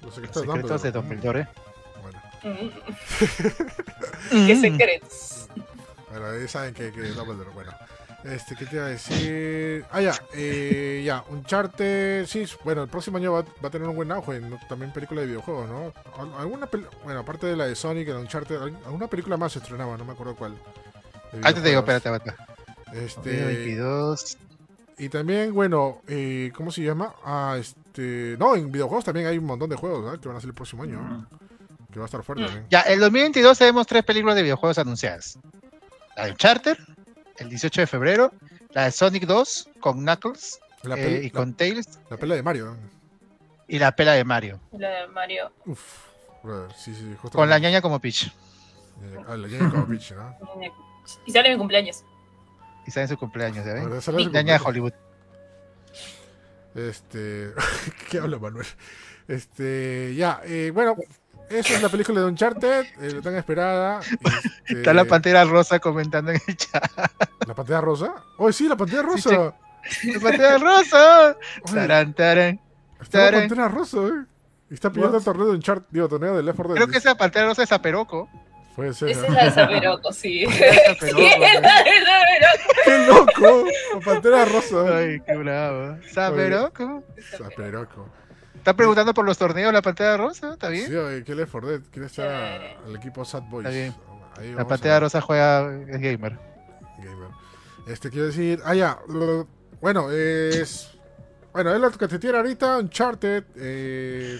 [0.00, 1.40] Los Los secretos, secretos de Dumbledore.
[1.44, 2.02] Dumbledore.
[2.02, 2.70] Bueno, Mm.
[4.46, 4.60] ¿Qué Mm.
[4.60, 5.48] secretos?
[6.10, 7.72] bueno, ahí saben que, que Dumbledore, bueno.
[8.24, 9.84] Este, ¿qué te iba a decir?
[9.90, 13.96] Ah, ya, eh, ya, Uncharted, sí, bueno, el próximo año va, va a tener un
[13.96, 14.58] buen auge, ¿no?
[14.68, 15.92] también película de videojuegos, ¿no?
[16.16, 16.68] Al- Alguna
[17.02, 20.04] bueno, aparte de la de Sonic, el Uncharted, al- alguna película más se estrenaba, no
[20.04, 20.54] me acuerdo cuál.
[21.32, 22.42] Ahorita te digo, espérate, espérate.
[22.92, 24.36] Este, 2022.
[24.98, 27.14] y también, bueno, eh, ¿cómo se llama?
[27.24, 30.18] Ah, este, no, en videojuegos también hay un montón de juegos.
[30.20, 31.26] Que van a salir el próximo año, ¿no?
[31.90, 32.46] que va a estar fuerte Mm.
[32.46, 32.66] también.
[32.70, 35.38] Ya, el 2022 tenemos tres películas de videojuegos anunciadas.
[36.16, 36.78] La de Charter,
[37.42, 38.32] el 18 de febrero.
[38.70, 41.86] La de Sonic 2 con Knuckles La, eh, y con Tails.
[42.04, 42.76] la, la pela de Mario, ¿no?
[43.68, 44.60] Y la pela de Mario.
[44.72, 45.52] La de Mario.
[45.66, 46.06] Uf,
[46.42, 47.36] brother, sí, sí, justo.
[47.36, 48.32] Con la ñaña como Peach.
[49.26, 50.34] Ah, la ñaña como Peach, ¿no?
[51.26, 52.04] Y sale mi cumpleaños.
[52.86, 54.00] Y está en su cumpleaños, ¿ya ven?
[54.00, 54.64] Sale Ñaña de.
[54.64, 54.92] Hollywood.
[56.74, 57.52] Este.
[58.10, 58.66] ¿Qué habla Manuel?
[59.28, 60.14] Este.
[60.16, 60.96] Ya, eh, bueno,
[61.58, 64.00] esa es la película de Uncharted, eh, tan esperada.
[64.00, 66.84] este, Está la pantera rosa comentando en el chat.
[67.46, 68.14] ¿La pantalla rosa?
[68.38, 69.54] ¡Oh, sí, la pantalla rosa!
[70.04, 71.36] ¡La pantera rosa!
[71.72, 72.60] Tarán, tarán.
[73.00, 74.24] está la pantalla rosa, eh.
[74.70, 76.82] Está pidiendo el torneo de Uncharted, digo, torneo de Left 4 Dead.
[76.82, 78.28] Creo que esa pantera rosa es Aperoco.
[78.74, 79.10] Puede ser.
[79.10, 80.46] Esa es la de Zaperoco, sí.
[80.46, 80.54] Sí,
[80.98, 82.72] Zaperoco, es la de Zaperoco.
[82.86, 83.64] ¡Qué loco!
[83.94, 84.96] La pantalla rosa.
[84.96, 85.98] Ay, qué bravo.
[86.10, 87.04] ¿Saperoco?
[87.36, 88.08] Saperoco.
[88.62, 90.86] Está preguntando por los torneos de la pantalla rosa, ¿está bien?
[90.86, 91.80] Sí, oye, ¿qué Left 4 Dead?
[91.90, 92.28] ¿Quiere estar
[92.86, 93.66] al equipo Sad Boys?
[93.66, 93.94] Está bien.
[94.38, 96.38] Ahí La pantalla rosa juega es gamer.
[96.98, 97.28] Gamer.
[97.88, 99.00] Este, quiero decir, ah, ya.
[99.08, 99.48] lo-
[99.80, 100.92] Bueno, es.
[101.52, 103.44] Bueno, es lo que te tiene ahorita, Uncharted.
[103.56, 104.38] eh,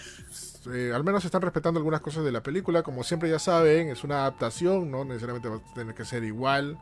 [0.72, 2.84] eh, al menos están respetando algunas cosas de la película.
[2.84, 6.78] Como siempre ya saben, es una adaptación, no necesariamente va a tener que ser igual.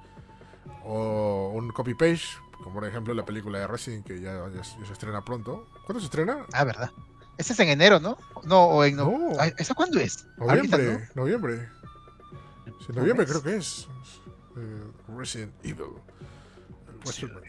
[0.85, 4.93] O un copy-page, como por ejemplo la película de Resident, que ya, ya- ya se
[4.93, 5.67] estrena pronto.
[5.87, 6.45] ¿Cuándo se estrena?
[6.53, 6.91] Ah, ¿verdad?
[7.41, 8.19] Ese es en enero, ¿no?
[8.45, 8.97] No, o en...
[8.97, 9.31] No.
[9.57, 10.27] ¿Eso cuándo es?
[10.39, 11.23] Ahorita, Noviembre, ¿no?
[11.23, 11.69] noviembre.
[12.87, 13.89] Sí, noviembre creo que es.
[14.59, 14.85] Eh,
[15.17, 15.95] Resident Evil.
[17.03, 17.47] Question mark.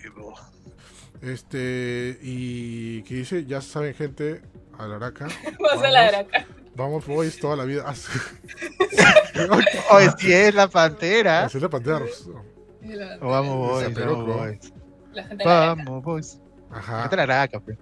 [1.21, 4.41] Este, y que dice, ya saben gente,
[4.79, 5.27] a la araca.
[5.59, 6.45] Vas a la acá.
[6.73, 7.83] Vamos, boys, toda la vida.
[9.91, 11.43] Oye, si es la pantera.
[11.43, 12.29] Hacer la pantalla rosa.
[13.19, 14.69] O vamos, boys, vamos.
[15.11, 15.83] La gente de la araca.
[15.83, 16.39] Vamos, boys.
[16.71, 17.09] Ajá.
[17.13, 17.77] La araca, pues.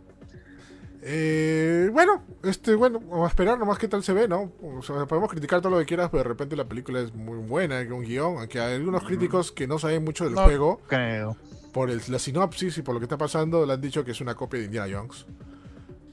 [1.01, 4.51] Eh, bueno, este, bueno, vamos a esperar nomás qué tal se ve, ¿no?
[4.61, 7.37] O sea, podemos criticar todo lo que quieras, pero de repente la película es muy
[7.37, 10.43] buena, hay un guion, aunque hay algunos críticos que no saben mucho del No.
[10.43, 11.37] juego, Creo.
[11.71, 14.19] por el- la sinopsis y por lo que está pasando, le han dicho que es
[14.21, 15.25] una copia de Indiana Jones.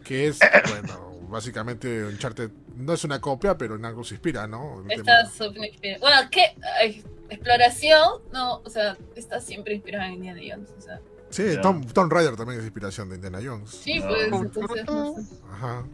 [0.05, 0.39] Que es,
[0.71, 4.85] bueno, básicamente Uncharted no es una copia, pero en algo se inspira, ¿no?
[4.89, 5.71] El Está súper.
[5.99, 6.43] Bueno, ¿qué?
[6.81, 10.71] Ay, exploración, no, o sea, está siempre inspirada en Indiana Jones.
[10.79, 11.01] O sea,
[11.31, 11.57] Sí.
[11.61, 13.71] Tom, Tomb Raider también es inspiración de Indiana Jones.
[13.71, 15.23] sí, pues, entonces, no sé.
[15.53, 15.85] Ajá.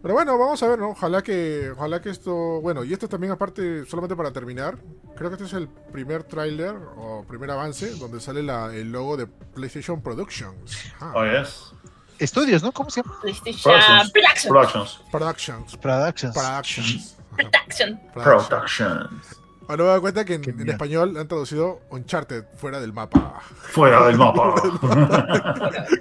[0.00, 0.90] Pero bueno, vamos a ver, ¿no?
[0.90, 4.78] Ojalá que, ojalá que esto, bueno, y esto también aparte, solamente para terminar,
[5.16, 9.16] creo que este es el primer tráiler o primer avance donde sale la, el logo
[9.16, 10.92] de PlayStation Productions.
[10.96, 11.12] Ajá.
[11.16, 11.72] Oh, yes.
[12.20, 12.70] Estudios, ¿no?
[12.72, 13.18] ¿Cómo se llama?
[13.22, 13.74] PlayStation
[14.08, 15.02] Productions.
[15.10, 15.64] Production.
[15.76, 15.76] Productions.
[15.76, 17.16] Productions.
[17.34, 18.00] Productions.
[18.14, 19.40] Productions.
[19.68, 23.38] Ahora me doy cuenta que en, en español han traducido Uncharted fuera del mapa.
[23.70, 24.54] Fuera del mapa.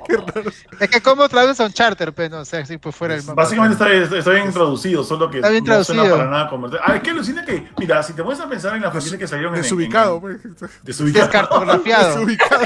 [0.80, 3.23] Es que cómo traduces a un charter, pero no, o sea, sí, pues fuera el
[3.23, 3.34] mapa.
[3.44, 6.81] Básicamente está, bien traducido, solo que Está bien no suena para nada comercial.
[6.85, 9.27] Ah, es que alucina que, mira, si te pones a pensar en las franquicias que
[9.27, 10.45] salieron en Desubicado, en- pues.
[10.45, 11.26] en- desubicado.
[11.26, 12.10] Descartografiado.
[12.19, 12.60] Desubicado.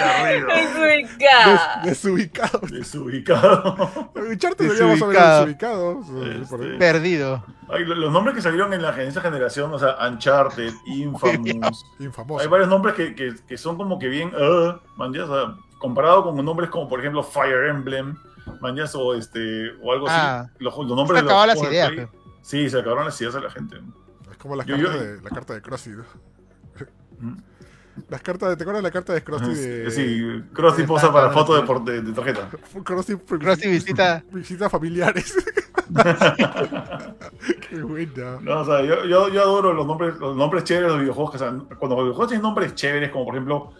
[0.47, 1.81] Desubicada.
[1.83, 2.59] Des- desubicado.
[2.69, 4.11] Desubicado.
[4.15, 5.95] Uncharted deberíamos haber Desubicado.
[5.95, 6.23] desubicado.
[6.23, 6.41] Ahí.
[6.43, 7.43] Este, Perdido.
[7.71, 11.85] Ay, los nombres que salieron en, la, en esa generación, o sea, Uncharted, Infamous.
[11.99, 12.41] Infamoso.
[12.41, 15.55] Hay varios nombres que, que, que son como que bien, uh, man, ya, o sea,
[15.79, 18.15] comparado con nombres como, por ejemplo, Fire Emblem,
[18.59, 20.41] man, ya, o, este, o algo Ah.
[20.41, 20.51] así.
[20.59, 21.89] Los, los Se nombres de los acabaron las ideas.
[21.91, 22.07] Play-.
[22.41, 23.77] Sí, se acabaron las ideas de la gente.
[24.29, 25.61] Es como las Yo- cartas yo- de la carta de.
[25.95, 26.03] ¿no?
[27.21, 27.37] Mm.
[28.09, 31.11] Las cartas de, ¿te acuerdas de la carta de Krusty de Sí, Krusty de posa
[31.13, 32.49] para foto de, por- de, de tarjeta.
[32.83, 35.35] Krusty, Krusty visita- visita familiares.
[37.69, 38.39] Qué buena.
[38.41, 41.31] No, o sea, yo, yo, yo adoro los nombres, los nombres chéveres de los videojuegos.
[41.31, 41.49] que, o sea,
[41.79, 43.71] cuando los videojuegos tienen nombres chéveres, como por ejemplo,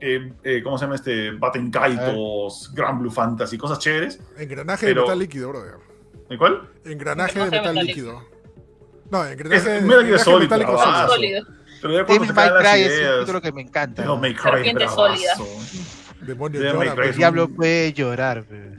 [0.00, 1.32] eh, eh, ¿cómo se llama este?
[1.32, 4.20] Batten Kaitos, Grand Blue Fantasy, cosas chéveres.
[4.38, 5.74] Engranaje Pero- de metal líquido, brother.
[6.28, 6.68] ¿De cuál?
[6.84, 8.22] Engranaje de Engranaje de metal metal líquido.
[9.10, 11.14] No, engranaje, Es- engranaje Solid, metálico bravazo.
[11.14, 11.42] sólido.
[11.42, 11.60] Sólido.
[11.82, 13.20] Pero ya cuando Devil se May caen las Cry es un ideas.
[13.20, 14.02] título que me encanta.
[14.02, 14.96] Devil May Cry, bravazo.
[14.96, 15.32] sólida.
[16.20, 17.10] Demonio Devil May llora, Cry pues.
[17.10, 18.44] El diablo puede llorar.
[18.50, 18.78] eh,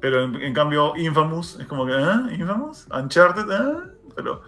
[0.00, 2.28] pero en, cambio, Infamous es como que, ¿ah?
[2.32, 2.86] ¿Infamous?
[2.90, 3.50] ¿Uncharted?
[3.50, 3.84] ¿ah?
[4.14, 4.42] Pero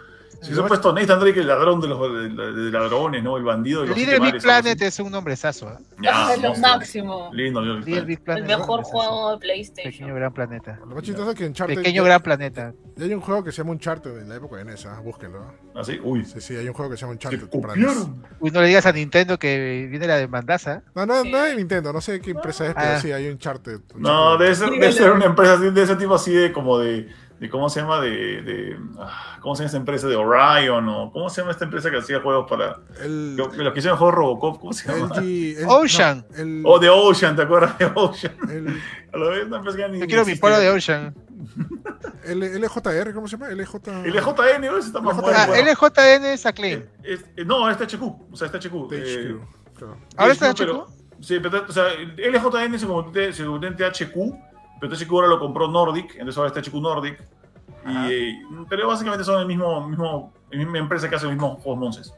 [0.44, 2.28] si se ha puesto Nathan Drake, el ladrón de los de,
[2.62, 3.36] de ladrones, ¿no?
[3.36, 5.68] El bandido de los Little Big Planet es un nombrezazo.
[5.70, 5.76] ¿eh?
[6.00, 7.30] Ya, Ah, es lo máximo.
[7.32, 8.06] Lindo, Little Big Little Planet.
[8.06, 8.50] Big Planet.
[8.50, 9.92] El mejor juego de PlayStation.
[9.92, 10.78] Pequeño gran planeta.
[10.86, 11.74] Lo más chistoso es que Uncharted.
[11.76, 12.72] Pequeño ya- gran planeta.
[12.96, 15.00] ya hay un juego que se llama Uncharted en la época de NES, ¿ah?
[15.02, 15.44] búsquenlo.
[15.74, 15.98] ¿Así?
[16.02, 18.22] Uy, Sí, sí, hay un juego que se llama Uncharted copiaron.
[18.40, 20.82] Uy, no le digas a Nintendo que viene la demandaza.
[20.94, 21.30] No, no, Sí.
[21.30, 23.00] no es Nintendo, no sé qué empresa es, pero Ah.
[23.00, 23.80] sí, hay Uncharted.
[23.96, 27.08] No, debe ser, debe ser una empresa de ese tipo así de como de,
[27.40, 28.00] de ¿cómo se llama?
[28.00, 28.10] De,
[28.42, 30.06] de ah, ¿cómo se llama esta empresa?
[30.08, 33.78] De Orion o ¿cómo se llama esta empresa que hacía juegos para El, los que
[33.78, 34.60] hicieron juegos Robocop?
[34.60, 35.14] ¿Cómo se llama?
[35.18, 36.24] El- Ocean.
[36.44, 38.34] no, O de Ocean, ¿te acuerdas de Ocean?
[38.50, 38.68] el,
[39.12, 41.14] A la vez una empresa ni Yo quiero mi pueblo de Ocean.
[42.24, 43.48] el- LJR, ¿cómo se llama?
[43.50, 43.74] LJ...
[44.04, 44.86] LJN, ¿ves?
[44.86, 45.22] Está más LJN.
[45.22, 45.38] bueno.
[45.38, 45.46] Ah.
[45.90, 46.82] LJN es Acclaim.
[47.02, 48.02] Es- es- no, está HQ.
[48.32, 48.88] O sea, está HQ.
[48.88, 49.36] THQ, eh,
[49.76, 49.96] claro.
[50.16, 50.86] ¿Ahora está HQ, pero-?
[51.20, 54.34] Sí, pero, o sea, el LJN se convirtió en THQ,
[54.88, 57.22] pero THQ ahora lo compró Nordic, entonces ahora está HQ Nordic.
[57.86, 58.38] Y, eh,
[58.68, 62.14] pero básicamente son el mismo, mismo, la misma empresa que hace los mismos juegos monces.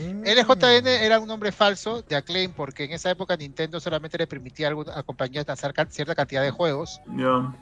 [0.00, 0.22] Mm.
[0.24, 4.70] LJN era un nombre falso de Acclaim porque en esa época Nintendo solamente le permitía
[4.94, 7.00] a, compañías lanzar cierta cantidad de juegos.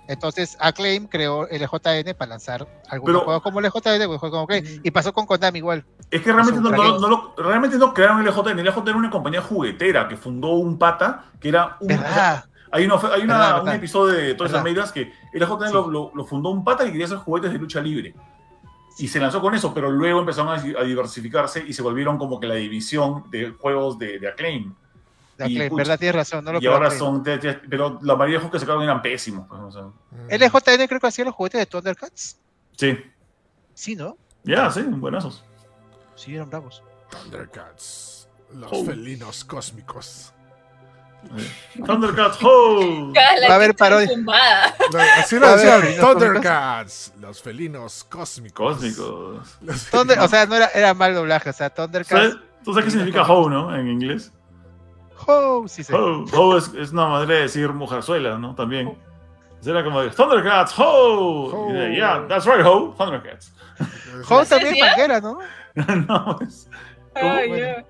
[0.06, 4.80] Entonces Acclaim creó LJN para lanzar algunos Pero- juegos como LJN o juegos como Acclaim.
[4.82, 5.84] Y pasó con Konami igual.
[6.10, 8.60] Es que realmente no, no, no lo- realmente no crearon el LJN.
[8.64, 11.88] LJN era una compañía juguetera que fundó un pata que era un.
[11.88, 12.44] ¿Verdad?
[12.72, 13.74] Hay, una, hay una- Verdad, un verdad.
[13.74, 14.60] episodio de Toys Verdad.
[14.60, 15.72] Américas que el LJN Sí.
[15.74, 18.14] lo, lo- lo fundó un pata que quería hacer juguetes de lucha libre.
[18.98, 22.38] Y se lanzó con eso, pero luego empezaron a, a diversificarse y se volvieron como
[22.38, 24.74] que la división de juegos de, de Acclaim.
[25.38, 25.98] De Y, Acclaim, pucha, ¿verdad?
[25.98, 26.44] Tienes razón.
[26.44, 27.22] No lo y ahora son.
[27.22, 29.46] te- Pero la mayoría de juegos que sacaron eran pésimos.
[29.48, 29.82] pues, o sea.
[29.82, 30.28] Mm.
[30.44, 32.38] LJN creo que hacía los juguetes de Thundercats.
[32.76, 32.98] sí.
[33.72, 34.18] Sí, ¿no?
[34.44, 35.42] Ya, sí, buenazos.
[36.14, 36.82] Sí, eran bravos.
[37.10, 38.28] Thundercats.
[38.54, 38.84] Los Oh.
[38.84, 40.34] felinos cósmicos.
[41.86, 43.12] Thundercats, ¡ho!
[43.14, 44.08] Va a haber parodia.
[45.18, 47.12] así lo decían, Thundercats.
[47.20, 48.76] Los felinos cósmicos.
[48.76, 49.58] Cósmicos.
[49.90, 51.50] Thunder- o sea, no era, era mal doblaje.
[51.50, 52.08] O sea, Thundercats.
[52.32, 53.74] ¿Sabes- ¿Tú sabes qué significa ho, no?
[53.74, 54.32] En inglés.
[55.26, 55.92] Oh, sí, sí.
[55.94, 58.54] Ho, ho es, es una manera de decir mujerzuela, ¿no?
[58.54, 58.98] También.
[59.64, 60.84] Era como de Thundercats, ho.
[61.46, 61.70] Ho.
[61.70, 62.94] Y de, yeah, that's right, ho.
[62.98, 63.52] Thundercats.
[64.28, 64.80] Ho Ho también es.
[64.82, 65.38] Manguera, ¿no?
[65.74, 66.68] no, es,
[67.14, 67.56] Bueno.
[67.56, 67.84] ya.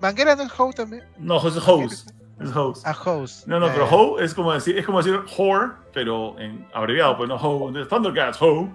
[0.00, 1.04] Manguera no es Ho también.
[1.18, 2.04] no, es hose.
[2.40, 2.88] Es hose.
[2.88, 3.44] A House.
[3.46, 7.16] No, no, Eh, pero ho es como decir, es como decir whore, pero en abreviado,
[7.16, 7.68] pues no ho.
[7.68, 8.68] Entonces, Thundercats, ho.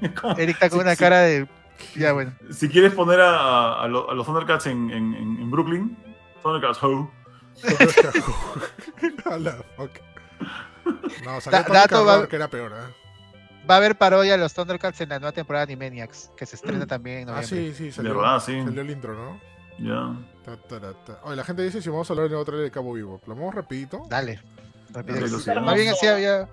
[0.38, 0.98] Eric está con Sí, una sí.
[0.98, 1.48] cara de.
[1.94, 2.32] Ya, bueno.
[2.50, 5.96] Si quieres poner a, a, lo- a los Thundercats en, en, en- en Brooklyn,
[6.42, 7.10] Thundercats, ho.
[9.24, 9.90] A la fuck.
[11.24, 12.92] No, salió Da- dato va- que era peor, ¿eh?
[13.68, 16.54] Va a haber parodia de los Thundercats en la nueva temporada de Animaniacs, que se
[16.56, 17.72] estrena también en Ah, noviembre.
[17.72, 18.16] sí, sí, De salió.
[18.16, 18.62] verdad, sí.
[18.62, 19.40] Salió el intro, ¿no?
[19.78, 20.14] Ya.
[20.46, 21.20] Ta, ta, ta.
[21.24, 23.20] Oye, la gente dice si vamos a hablar de otro trailer de Cabo Vivo.
[23.26, 24.02] ¿Lo vamos rapidito?
[24.08, 24.40] Dale.
[25.62, 26.48] Más bien así había.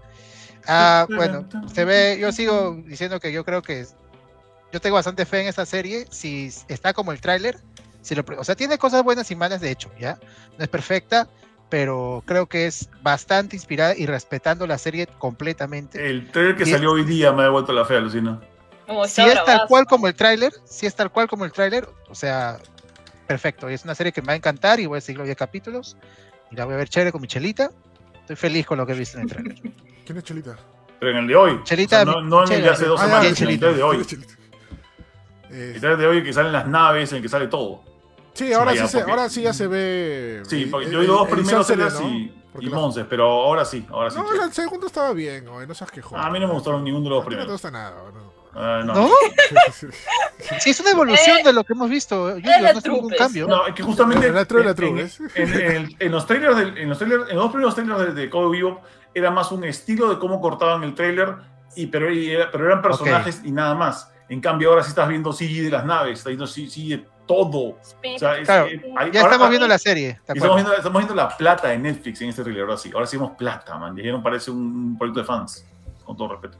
[0.68, 3.86] Ah, bueno, se ve, yo sigo diciendo que yo creo que
[4.72, 6.08] yo tengo bastante fe en esta serie.
[6.10, 7.58] Si está como el tráiler,
[8.02, 10.18] si lo o sea, tiene cosas buenas y malas, de hecho, ¿ya?
[10.58, 11.28] No es perfecta,
[11.70, 16.10] pero creo que es bastante inspirada y respetando la serie completamente.
[16.10, 18.42] El trailer que Y- salió hoy día me ha devuelto la fe, alucina.
[18.88, 21.88] Como si es tal cual como el tráiler, si es tal cual como el tráiler,
[22.10, 22.58] o sea,
[23.28, 23.70] perfecto.
[23.70, 25.38] Y es una serie que me va a encantar y voy a seguir los 10
[25.38, 25.98] capítulos.
[26.52, 27.72] Y la voy a ver chévere con mi chelita.
[28.22, 29.56] Estoy feliz con lo que he visto en el tráiler.
[30.06, 30.56] ¿Quién es Chelita?
[31.00, 31.60] Pero en el de hoy.
[31.64, 33.84] Chelita, O sea, no, no en el de hace dos Ah, semanas, en el de
[33.84, 34.06] hoy.
[35.50, 37.84] Eh, El trailer de hoy que salen las naves, en el que sale todo.
[38.34, 40.42] sí, ahora, sí se- porque- ahora sí ya se ve.
[40.48, 42.10] Sí, eh, porque eh, yo he oído dos primeros trailers ¿no?
[42.10, 44.18] y, y la- Monces, pero ahora sí, ahora sí.
[44.18, 46.20] No, el segundo estaba bien, oye, no seas quejón.
[46.20, 47.52] A mí no me gustaron ninguno de los A ti no primeros.
[47.52, 47.92] gusta nada.
[48.12, 48.34] no.
[48.56, 48.94] Ah, no.
[48.94, 49.10] ¿No?
[50.60, 52.38] Sí, es una evolución de lo que hemos visto.
[52.40, 53.48] La no es ningún cambio.
[53.48, 55.10] No, es que justamente La true, la en, true,
[56.00, 58.58] en- los trailers, del- en los trailers, en los dos primeros trailers de, de Cowboy
[58.58, 58.82] Vivo
[59.16, 61.36] era más un estilo de cómo cortaban el trailer,
[61.76, 64.12] y, pero, y era- pero eran personajes y nada más.
[64.30, 67.60] En cambio ahora sí estás viendo CG de las naves, estás viendo CG de todo.
[67.70, 67.78] O
[68.18, 70.20] sea, es- Claro, eh, hay- Ya ahora- estamos viendo la serie.
[70.28, 72.92] estamos viendo, estamos viendo la plata de Netflix en este trailer, ahora sí.
[72.94, 73.96] Ahora sí vemos plata, man.
[73.96, 75.66] Dijeron parece un proyecto de fans,
[76.04, 76.58] con todo respeto.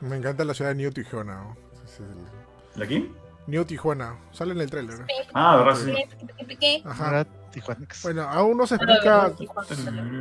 [0.00, 1.34] Me encanta la ciudad de New Tijuana.
[1.42, 1.56] ¿no?
[1.84, 3.12] Es el- ¿De aquí?
[3.46, 4.16] New Tijuana.
[4.32, 5.00] Sale en el trailer.
[5.00, 5.06] ¿no?
[5.34, 6.80] Ah, verdad, sí.
[6.84, 7.06] Ajá.
[7.06, 7.86] Ahora, Tijuana.
[8.02, 9.32] Bueno, aún no se explica.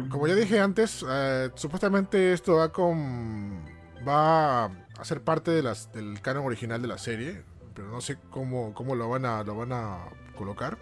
[0.10, 3.64] Como ya dije antes, eh, supuestamente esto va con.
[4.08, 4.72] va a
[5.04, 7.44] ser parte de las, del canon original de la serie.
[7.74, 9.44] Pero no sé cómo, cómo lo van a.
[9.44, 10.00] lo van a
[10.38, 10.78] colocar.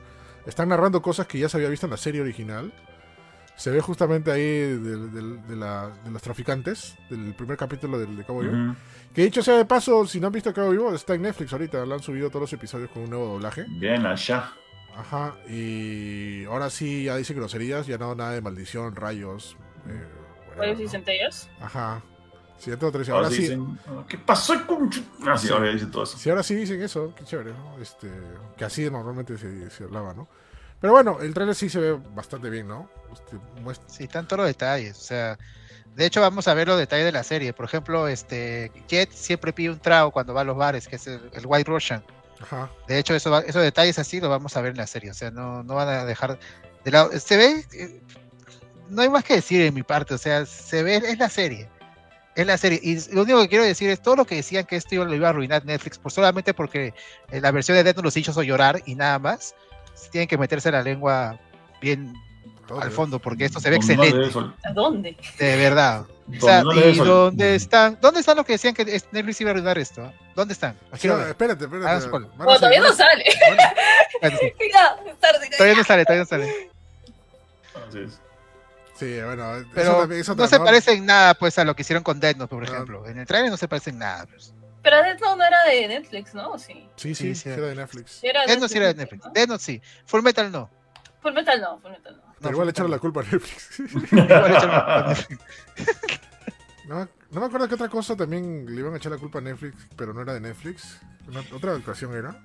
[0.45, 2.73] Están narrando cosas que ya se había visto en la serie original.
[3.61, 8.17] Se ve justamente ahí del- del- de, la- de los traficantes, del primer capítulo del
[8.17, 8.75] de Cabo Vivo.
[9.13, 11.85] Que dicho sea de paso, si no han visto Cabo Vivo, está en Netflix ahorita.
[11.85, 13.65] Lo han subido todos los episodios con un nuevo doblaje.
[13.69, 14.51] Bien, allá.
[14.97, 19.55] Ajá, y ahora sí ya dice groserías, ya no nada de maldición, rayos.
[19.87, 20.07] eh,
[20.55, 20.83] ¿Cuáles ¿no?
[20.85, 21.47] y centellas?
[21.59, 22.01] Ajá.
[22.57, 22.71] Sí.
[22.71, 25.53] Ahora, Ahora sí dicen, ¿qué pasó con chu-?" Ah, sí, Sí.
[25.53, 26.17] ahora dicen todo eso.
[26.17, 27.77] sí, ahora sí dicen eso, qué chévere, ¿no?
[27.79, 28.09] Este,
[28.57, 30.27] que así normalmente se, se hablaba, ¿no?
[30.81, 32.89] Pero bueno, el trailer sí se ve bastante bien, ¿no?
[33.63, 34.97] Muestra- Sí, están todos los detalles.
[34.97, 35.37] O sea,
[35.95, 37.53] de hecho, vamos a ver los detalles de la serie.
[37.53, 41.05] Por ejemplo, este Jet siempre pide un trago cuando va a los bares, que es
[41.07, 42.03] el, el White Russian.
[42.41, 42.71] Ajá.
[42.87, 45.11] De hecho, eso esos detalles así los vamos a ver en la serie.
[45.11, 46.39] O sea, no, no van a dejar
[46.83, 47.11] de lado.
[47.19, 47.65] Se ve.
[47.73, 48.01] eh,
[48.89, 50.15] No hay más que decir en mi parte.
[50.15, 51.69] O sea, se ve, es la serie.
[52.33, 52.79] Es la serie.
[52.81, 55.27] Y lo único que quiero decir es todo lo que decían que esto lo iba
[55.27, 56.93] a arruinar Netflix, por solamente porque
[57.29, 59.53] eh, la versión de Death Note los hizo llorar y nada más.
[60.11, 61.39] Tienen que meterse la lengua
[61.81, 62.13] bien
[62.81, 64.31] al fondo, porque esto se ve excelente.
[64.63, 65.17] ¿A dónde?
[65.37, 66.05] De verdad.
[66.27, 67.97] O sea, ¿y dónde están?
[68.01, 70.11] ¿Dónde están los que decían que Netflix iba a arruinar esto?
[70.35, 70.77] ¿Dónde están?
[70.89, 72.01] No, espérate, Ah, espérate.
[72.01, 72.29] spoiler.
[72.29, 73.25] Van a Bueno, todavía no sale.
[75.57, 76.69] Todavía no sale, todavía no sale.
[77.87, 78.19] Así es.
[78.95, 79.55] Sí, bueno.
[79.55, 82.03] eso Pero también- eso no se también- parece en nada pues a lo que hicieron
[82.03, 82.73] con Death Note, por No.
[82.73, 83.07] ejemplo.
[83.07, 84.25] En el trailer no se parece en nada.
[84.27, 84.53] Pues.
[84.83, 86.51] Pero Death Note no era de Netflix, ¿no?
[86.53, 86.87] ¿O Sí.
[86.95, 88.11] Sí, sí, Sí, era de Netflix.
[88.11, 89.25] Sí era Death Note sí era de Netflix.
[89.25, 89.31] ¿no?
[89.31, 89.81] Death Note sí.
[90.05, 90.69] Full Metal no.
[91.21, 92.23] Full Metal no, Full Metal no.
[92.39, 93.79] Pero No, igual le Full echaron la Metal culpa a Netflix.
[94.11, 94.23] no.
[94.25, 95.39] Igual echaron la culpa a Netflix.
[96.87, 99.41] No, no me acuerdo qué otra cosa también le iban a echar la culpa a
[99.41, 100.99] Netflix, pero no era de Netflix.
[101.27, 102.35] Una- otra ocasión era.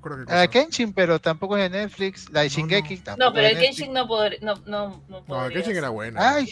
[0.26, 0.42] cosa.
[0.42, 2.30] Ah, Kenshin, pero tampoco es de Netflix.
[2.30, 3.02] La de Shingeki no.
[3.02, 3.56] tampoco No, pero el.
[3.58, 4.38] Genshin no podría.
[4.42, 5.76] No, no, no, no, Genshin ser.
[5.76, 6.30] era buena.
[6.36, 6.48] Ay,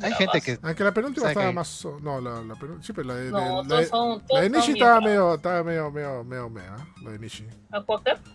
[0.00, 0.44] hay Era gente más.
[0.44, 0.58] que.
[0.62, 1.54] Aunque la penúltima ¿Sabe estaba qué?
[1.54, 1.86] más.
[2.02, 2.82] No, la, la penúltima.
[2.82, 3.30] Sí, pero la de.
[3.30, 4.18] No, de- la de, son.
[4.18, 7.46] la Todos de son Nishi estaba medio, estaba medio, medio, medio, mea, La de Nishi.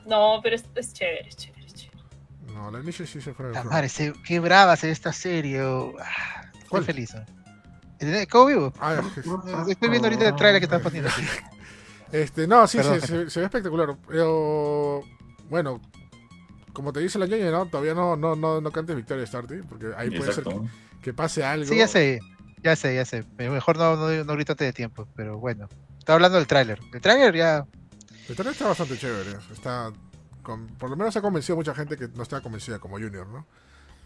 [0.06, 1.98] No, pero es, es chévere, es chévere, es chévere.
[2.54, 3.52] No, la de Nishi sí se fue.
[3.52, 5.62] La madre, se- qué brava se ve esta serie.
[5.64, 5.94] oh.
[6.00, 7.14] Ah, estoy feliz.
[8.00, 8.74] ¿El de ¿Cómo vivo?
[8.80, 9.02] Ah,
[9.68, 11.10] Estoy viendo ahorita el trailer que están poniendo.
[12.12, 13.96] Este, no, sí, se, se- se ve espectacular.
[14.08, 15.02] Pero.
[15.50, 15.82] Bueno.
[16.74, 17.66] Como te dice la ñoña, ¿no?
[17.66, 20.60] Todavía no, no, no, no cantes Victoria Starty, porque ahí puede ser que,
[21.02, 21.66] que pase algo.
[21.66, 22.20] Sí, ya sé.
[22.62, 23.24] Ya sé, ya sé.
[23.38, 25.68] Mejor no, no, no grito antes de tiempo, pero bueno.
[25.98, 26.80] Estaba hablando del tráiler.
[26.94, 27.66] El tráiler ya...
[28.30, 29.38] El trailer está bastante chévere.
[29.52, 29.92] Está.
[30.44, 33.28] con- por lo menos ha convencido a mucha gente que no estaba convencida como Junior,
[33.28, 33.48] ¿no?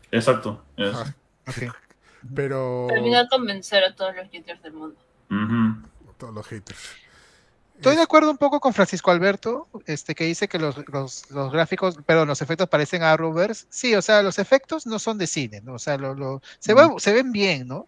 [0.09, 0.63] Exacto.
[0.77, 0.93] es.
[0.95, 1.13] Ajá.
[1.47, 1.73] ok.
[2.35, 2.87] Pero.
[2.89, 4.95] Termina de convencer a todos los jitters del mundo.
[5.29, 6.13] Ujú.
[6.17, 6.79] Todos los haters.
[7.81, 11.51] Estoy de acuerdo un poco con Francisco Alberto, este que dice que los, los, los
[11.51, 13.65] gráficos, perdón, los efectos parecen a Arrowverse.
[13.69, 15.73] Sí, o sea, los efectos no son de cine, ¿no?
[15.73, 17.87] O sea, lo, lo- se, ve- se ven bien, ¿no?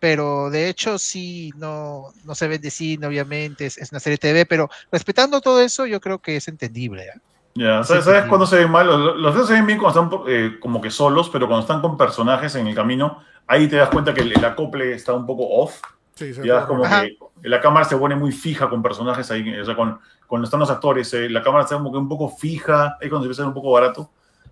[0.00, 4.18] Pero de hecho sí, no, no se ven de cine, obviamente, es, es una serie
[4.18, 7.10] TV, pero respetando todo eso, yo creo que es entendible.
[7.14, 7.20] ¿ah?
[7.54, 8.28] Ya, ¿sabes, sí, sabes sí.
[8.28, 8.86] cuándo se ven mal?
[8.86, 11.80] Los, los videos se ven bien cuando están eh, como que solos, pero cuando están
[11.80, 15.26] con personajes en el camino, ahí te das cuenta que el, el acople está un
[15.26, 15.80] poco off.
[16.18, 17.02] Sí, se Ya ve como Ajá.
[17.02, 17.16] que
[17.48, 20.70] la cámara se pone muy fija con personajes ahí, o sea, con, cuando están los
[20.70, 23.44] actores, eh, la cámara está como que un poco fija, es cuando se empieza a
[23.44, 24.10] ser un poco barato,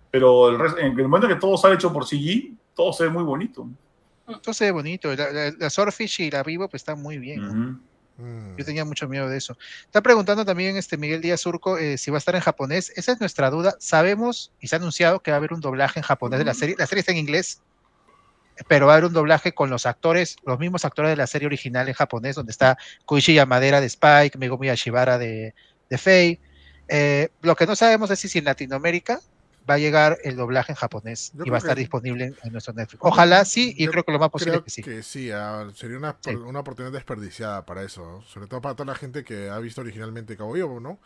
[0.09, 3.09] pero el resto- en el momento que todo sale hecho por CG, todo se ve
[3.09, 3.67] muy bonito.
[4.41, 5.13] Todo se ve bonito.
[5.15, 7.43] La, la, la Swordfish y la Vivo pues están muy bien.
[7.45, 7.79] Ujú.
[8.23, 8.57] Mm.
[8.57, 9.57] Yo tenía mucho miedo de eso.
[9.85, 12.91] Está preguntando también este Miguel Díaz Surco eh, si va a estar en japonés.
[12.95, 13.75] Esa es nuestra duda.
[13.79, 16.53] Sabemos y se ha anunciado que va a haber un doblaje en japonés de la
[16.55, 16.75] serie.
[16.79, 17.61] La serie está en inglés,
[18.67, 21.45] pero va a haber un doblaje con los actores, los mismos actores de la serie
[21.47, 25.53] original en japonés, donde está Koichi Yamadera de Spike, Megumi Ashibara de,
[25.89, 26.39] de Faye.
[26.87, 29.19] Eh, lo que no sabemos es si en Latinoamérica
[29.69, 32.51] va a llegar el doblaje en japonés Yo y va a estar que- disponible en
[32.53, 32.99] nuestro Netflix.
[33.03, 35.03] Ojalá sí, y Yo creo que lo más posible Creo que sí.
[35.03, 36.33] sí, ah, sería una, Sí.
[36.35, 38.21] una oportunidad desperdiciada para eso, ¿no?
[38.21, 40.99] sobre todo para toda la gente que ha visto originalmente Cabo Vivo, ¿no?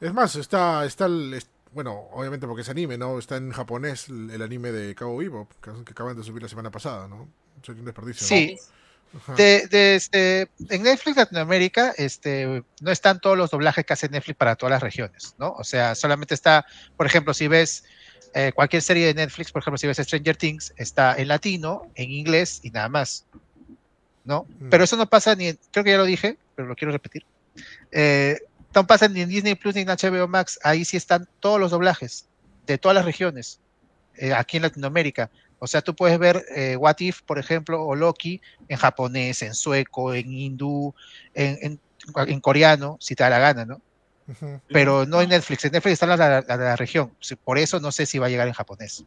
[0.00, 3.18] Es más, está, está el, es- bueno, obviamente porque es anime, ¿no?
[3.18, 6.70] Está en japonés el, anime de Cabo Vivo, que, que acaban de subir la semana
[6.70, 7.28] pasada, ¿no?
[7.64, 8.26] Sería un desperdicio.
[8.26, 8.58] Sí.
[9.16, 9.34] Ajá.
[9.34, 14.36] De, de, este, en Netflix Latinoamérica este, no están todos los doblajes que hace Netflix
[14.36, 15.52] para todas las regiones, ¿no?
[15.52, 16.64] O sea, solamente está,
[16.96, 17.82] por ejemplo, si ves
[18.34, 22.10] eh, cualquier serie de Netflix, por ejemplo, si ves Stranger Things, está en latino, en
[22.12, 23.26] inglés y nada más,
[24.24, 24.46] ¿no?
[24.60, 24.68] Mm.
[24.70, 27.24] Pero eso no pasa ni, en- creo que ya lo dije, pero lo quiero repetir.
[27.90, 28.38] Eh,
[28.74, 31.70] no pasa ni en Disney Plus ni en HBO Max, ahí sí están todos los
[31.70, 32.26] doblajes
[32.66, 33.60] de todas las regiones,
[34.16, 35.30] eh, aquí en Latinoamérica.
[35.58, 39.54] O sea, tú puedes ver eh, What If, por ejemplo, o Loki en japonés, en
[39.54, 40.94] sueco, en hindú,
[41.34, 41.80] en, en-
[42.28, 43.82] en coreano, si te da la gana, ¿no?
[44.68, 45.64] Pero no en Netflix.
[45.64, 47.12] En Netflix está la, la- la de la región.
[47.44, 49.04] Por eso no sé si va a llegar en japonés.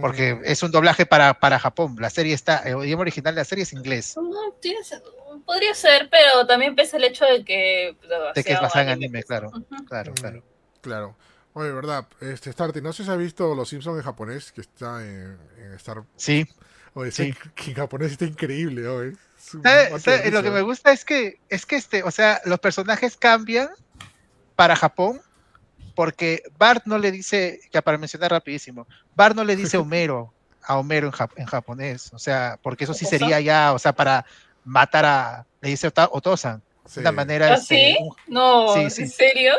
[0.00, 1.96] Porque es un doblaje para, para Japón.
[1.98, 4.16] La serie está, el idioma original de la serie es inglés.
[4.16, 4.54] No,
[5.44, 7.96] podría ser, pero también pesa el hecho de que...
[8.34, 9.48] De que es basada en anime, claro.
[9.48, 9.84] Ujú.
[9.86, 10.44] Claro, Mm, claro.
[10.80, 11.16] Claro.
[11.54, 15.02] Oye, verdad, este Starty, no sé si has visto Los Simpsons en japonés, que está
[15.02, 16.02] en, en Star.
[16.16, 16.46] Sí.
[16.94, 17.32] Oye, Sí.
[17.32, 19.12] sí, que en japonés está increíble, oye.
[20.30, 23.68] Lo que me gusta es que, es que este, o sea, los personajes cambian
[24.56, 25.20] para Japón
[25.94, 30.32] porque Bart no le dice, ya para mencionar rapidísimo, Bart no le dice Homero
[30.64, 33.18] a Homero en, jap- en japonés, o sea, porque eso sí ¿Otosan?
[33.20, 34.24] sería ya, o sea, para
[34.64, 36.94] matar a, le dice Ota- Otosan, Sí.
[36.96, 37.96] de una manera, ¿Ah, este, sí?
[38.00, 39.02] un- No, Sí, sí.
[39.02, 39.54] ¿en serio?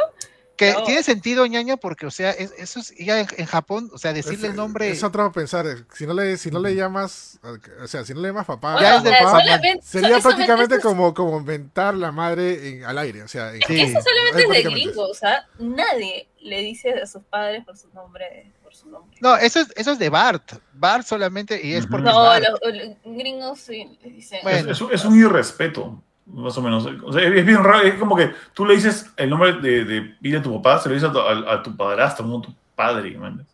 [0.56, 0.84] Que No.
[0.84, 4.14] tiene sentido, ñaña, porque, o sea, es- eso es ya en, en Japón, o sea,
[4.14, 5.66] decirle Es- el nombre, Es otro pensar.
[5.66, 7.40] eh, Si no le, si no le llamas.
[7.84, 8.76] O sea, si no le llamas papá.
[8.80, 9.40] Ya Bueno, es de o sea, papá.
[9.42, 13.24] solamente- Sería prácticamente eso- como, como inventar la madre en- al aire.
[13.24, 13.82] O sea, en- Sí.
[13.82, 17.88] Eso solamente es de gringos, o sea, nadie le dice a sus padres por su
[17.94, 19.18] nombre, por su nombre.
[19.22, 22.44] no, eso es, eso es de Bart, Bart solamente, y es porque es No, Bart.
[22.48, 24.40] los, los gringos sí le dicen.
[24.44, 24.72] Bueno.
[24.72, 26.86] Es, es- es un irrespeto, más o menos.
[27.04, 30.00] O sea, es, bien raro, es como que tú le dices el nombre de, de
[30.20, 32.42] vida de tu papá, se lo dices a tu, a- a tu padrastro, no a
[32.42, 33.18] tu padre.
[33.18, 33.46] man.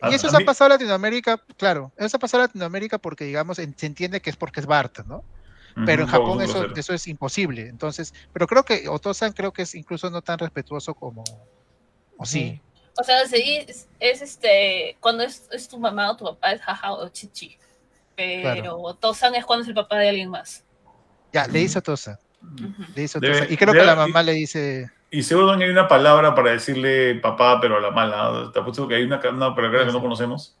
[0.00, 2.98] A- Y eso se ha pasado en Latinoamérica, claro, eso se ha pasado en Latinoamérica
[2.98, 5.24] porque, digamos, en- se entiende que es porque es Bart, ¿no?
[5.86, 7.68] Pero en Japón eso, eso es imposible.
[7.68, 11.24] Entonces, pero creo que Otosan creo que es incluso no tan respetuoso como,
[12.16, 12.60] o sí.
[12.96, 16.62] O sea, sí, es, es este, cuando es, es tu mamá o tu papá es
[16.62, 17.58] jaja o chichi.
[18.14, 20.62] Pero Tosan es cuando es el papá de alguien más.
[21.34, 22.82] Ya, le dice Otosan, Ujú.
[22.94, 23.46] le dice Otosan.
[23.50, 26.52] Y creo debe- que la mamá le dice, Y seguro también hay una palabra para
[26.52, 28.50] decirle papá, pero a la mala.
[28.52, 30.56] Te apuesto que hay una, una palabra que no conocemos.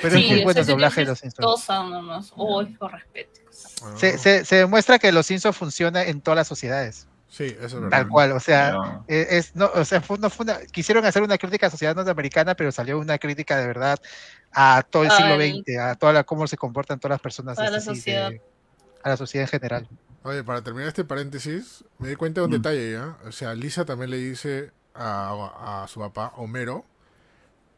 [0.00, 1.44] pero es muy bueno el doblaje de los Simpsons.
[1.44, 2.32] Tosan nomás.
[2.36, 3.40] Uy, por respeto.
[3.82, 7.64] bueno, Se, se, se demuestra que los Simpsons funciona en todas las sociedades, Sí, eso
[7.66, 7.90] es verdad.
[7.90, 9.00] tal cual, o sea, Ya.
[9.08, 11.70] eh, es, no, o sea, fue, no fue una- quisieron hacer una crítica a la
[11.72, 13.98] sociedad norteamericana, pero salió una crítica de verdad
[14.52, 17.58] a todo el siglo Al- XX, a toda la, cómo se comportan todas las personas,
[17.58, 18.30] A la sí, sociedad.
[18.30, 18.40] de-
[19.04, 19.88] a la sociedad en general.
[20.24, 22.56] Oye, para terminar este paréntesis, me di cuenta de un Mm.
[22.56, 23.16] detalle, ¿ya?
[23.26, 26.84] O sea, Lisa también le dice a, a su papá, Homero,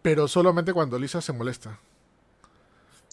[0.02, 1.78] pero solamente cuando Lisa se molesta.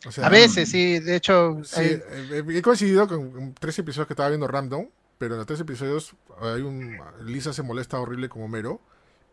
[0.06, 4.08] O sea, A veces, sí, de hecho, Sí, hay- eh, he coincidido con tres episodios
[4.08, 4.88] que estaba viendo Random,
[5.18, 8.82] pero en los tres episodios hay un Lisa se molesta horrible con Homero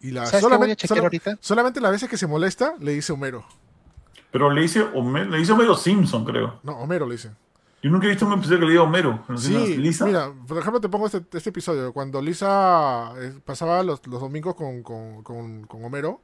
[0.01, 1.39] y la ¿sabes qué voy a solamente, chequear solo- ahorita?
[1.41, 3.47] solamente las veces que se molesta le dice Homero.
[4.31, 6.61] Pero le dice Homero, le dice Homero Simpson, creo.
[6.63, 7.31] No, Homero le dice.
[7.89, 9.25] Yo nunca he visto un episodio que le diga Homero.
[9.29, 10.05] No Sí, ¿Lisa?
[10.05, 14.55] mira, por ejemplo te pongo este, este episodio, cuando Lisa eh, pasaba los, los domingos
[14.55, 16.21] con, con- con- con Homero,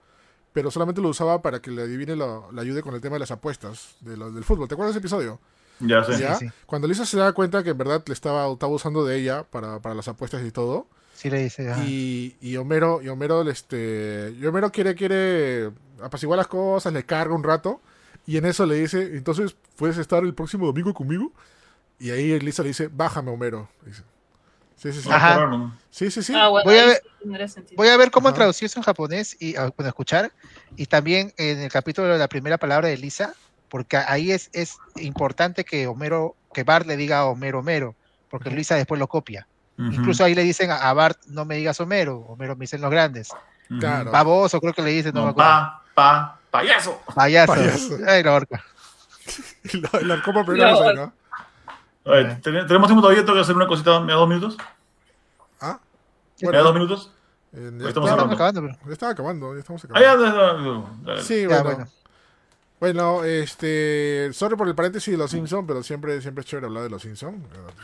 [0.52, 3.20] pero solamente lo usaba para que le adivine, lo- le ayude con el tema de
[3.20, 4.68] las apuestas de lo- del fútbol.
[4.68, 5.40] ¿Te acuerdas de ese episodio?
[5.80, 6.14] Ya sé.
[6.16, 6.34] Sí, ¿Ya?
[6.36, 6.46] sí.
[6.66, 9.80] Cuando Lisa se da cuenta que en verdad le estaba, estaba usando de ella para,
[9.80, 11.72] para las apuestas y todo, Sí le dice.
[11.86, 15.70] Y, y Homero, y Homero, este, y Homero quiere, quiere
[16.02, 17.80] apaciguar las cosas, le carga un rato,
[18.26, 21.32] y en eso le dice, entonces, ¿puedes estar el próximo domingo conmigo?
[21.98, 23.68] Y ahí Lisa le dice, bájame Homero.
[23.84, 24.02] dice.
[24.76, 25.08] Sí, sí, sí.
[25.10, 25.72] Ajá.
[25.90, 26.34] Sí, sí, sí.
[26.36, 27.02] Ah, bueno, Voy a ver-.
[27.76, 28.34] Voy a ver cómo Ajá.
[28.36, 30.30] traducir eso en japonés y ah, bueno, escuchar.
[30.76, 33.32] Y también en el capítulo de la primera palabra de Lisa,
[33.70, 37.94] porque ahí es, es importante que Homero, que Bart le diga a Homero Homero,
[38.28, 39.46] porque Luisa después lo copia.
[39.78, 42.80] Ujú, Incluso ahí le dicen a, a Bart, no me digas Homero, Homero me dicen
[42.82, 43.30] los grandes.
[43.80, 44.10] Claro.
[44.10, 45.50] Baboso, creo que le dicen, no, me No, acuerdo.
[45.50, 47.00] pa, pa, payaso.
[47.14, 47.54] Payaso.
[47.54, 47.98] Payaso.
[48.06, 48.62] Ay, la horca.
[49.72, 51.12] La, la copa primero No.
[52.06, 53.22] A ver, ¿ten- ¿tenemos tiempo todavía?
[53.24, 54.00] ¿Tengo que hacer una cosita?
[54.00, 54.56] ¿Me da dos minutos?
[55.60, 55.80] Ah,
[56.40, 57.10] ¿Me da dos minutos?
[57.52, 58.78] eh, ya Estamos está- Estamos acabando, pero.
[58.86, 60.88] ya estaba acabando, ya estamos Ah, ya, acabando.
[61.04, 61.22] ya, ya, ya, ya.
[61.22, 61.64] Sí, Ya, bueno.
[61.64, 61.88] bueno.
[62.80, 66.82] Bueno, este, sorry por el paréntesis de los Simpsons, pero siempre, siempre es chévere hablar
[66.82, 67.36] de los Simpsons.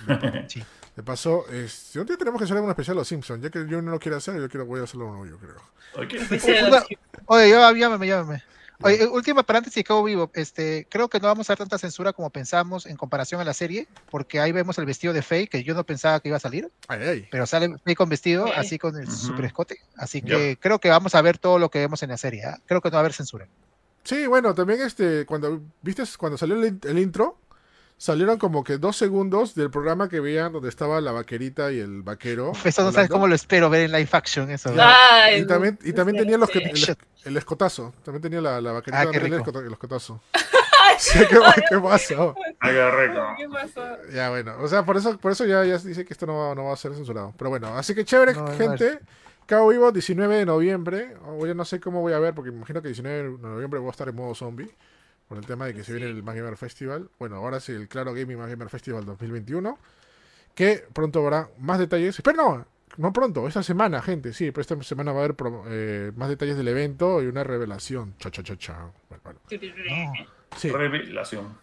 [0.48, 0.62] Sí.
[0.96, 3.64] De paso, este, un día tenemos que hacer un especial de los Simpsons, ya que
[3.66, 5.56] yo no lo quiero hacer, yo quiero voy a hacerlo uno yo creo.
[5.94, 6.68] Ok.
[6.68, 6.82] Una-
[7.26, 7.48] Oye,
[7.78, 8.42] llámame, llámame.
[8.82, 10.30] Oye, última paréntesis, Cabo Vivo.
[10.34, 13.52] Este, creo que no vamos a dar tanta censura como pensamos en comparación a la
[13.52, 16.40] serie, porque ahí vemos el vestido de Faye, que yo no pensaba que iba a
[16.40, 17.28] salir, Ay, ay.
[17.30, 19.78] pero sale Faye con vestido, así con el super escote.
[19.96, 22.44] Así que creo que vamos a ver todo lo que vemos en la serie.
[22.44, 22.58] ¿ah?
[22.66, 23.46] Creo que no va a haber censura.
[24.02, 27.36] Sí, bueno, también este, cuando, viste, cuando salió el intro,
[28.00, 32.00] salieron como que dos segundos del programa que veían donde estaba la vaquerita y el
[32.02, 32.52] vaquero.
[32.52, 34.72] Uf, eso no sabes cómo lo espero ver en live action, eso.
[34.78, 36.96] Ay, Y también, y también tenía los que- el,
[37.26, 37.92] el escotazo.
[38.02, 39.36] También tenía la, la vaquerita Ah, qué el, rico.
[39.36, 40.20] escota- el escotazo.
[40.98, 41.38] Sí, ¿Qué,
[41.70, 42.34] qué pasó?
[42.58, 43.22] Ay, qué rico.
[43.38, 43.80] ¿Qué pasó?
[44.12, 44.54] Ya, bueno.
[44.60, 46.72] O sea, por eso, por eso ya, ya dice que esto no va, no va
[46.74, 47.32] a ser censurado.
[47.38, 48.98] Pero bueno, así que chévere, No, gente.
[49.46, 51.14] Cabo Vivo, 19 de noviembre.
[51.26, 53.88] O yo no sé cómo voy a ver, porque imagino que 19 de noviembre voy
[53.88, 54.70] a estar en modo zombie.
[55.30, 57.08] Por el tema de que se viene el Más Gamer Festival.
[57.20, 59.78] Bueno, ahora sí, el Claro Gaming Más Gamer Festival 2021.
[60.56, 62.20] Que pronto habrá más detalles.
[62.20, 62.66] Pero no,
[62.96, 64.32] no pronto, esta semana, gente.
[64.32, 65.36] Sí, pero esta semana va a haber
[65.68, 68.16] eh, más detalles del evento y una revelación.
[68.18, 68.90] Cha, cha, cha, cha.
[69.08, 69.38] Bueno, bueno.
[70.56, 70.68] Sí.
[70.68, 71.58] Revelación.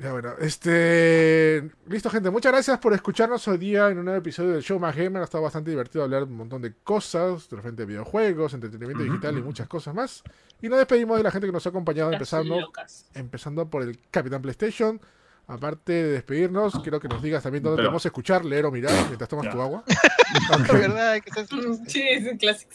[0.00, 1.70] Ya bueno, este.
[1.86, 2.30] Listo, gente.
[2.30, 5.22] Muchas gracias por escucharnos hoy día en un nuevo episodio del Show Más Gamer.
[5.22, 9.38] Ha estado bastante divertido hablar de un montón de cosas, de repente videojuegos, entretenimiento digital
[9.38, 10.24] y muchas cosas más.
[10.60, 13.06] Y nos despedimos de la gente que nos ha acompañado, empezando, locas.
[13.14, 15.00] empezando por el Capitán PlayStation.
[15.46, 18.92] Aparte de despedirnos, quiero que nos digas también dónde Pero- podemos escuchar, leer o mirar
[19.06, 19.52] mientras tomas Ya.
[19.52, 19.84] tu agua.
[20.72, 22.72] De verdad, hay que Mm, Sí, es un clásico.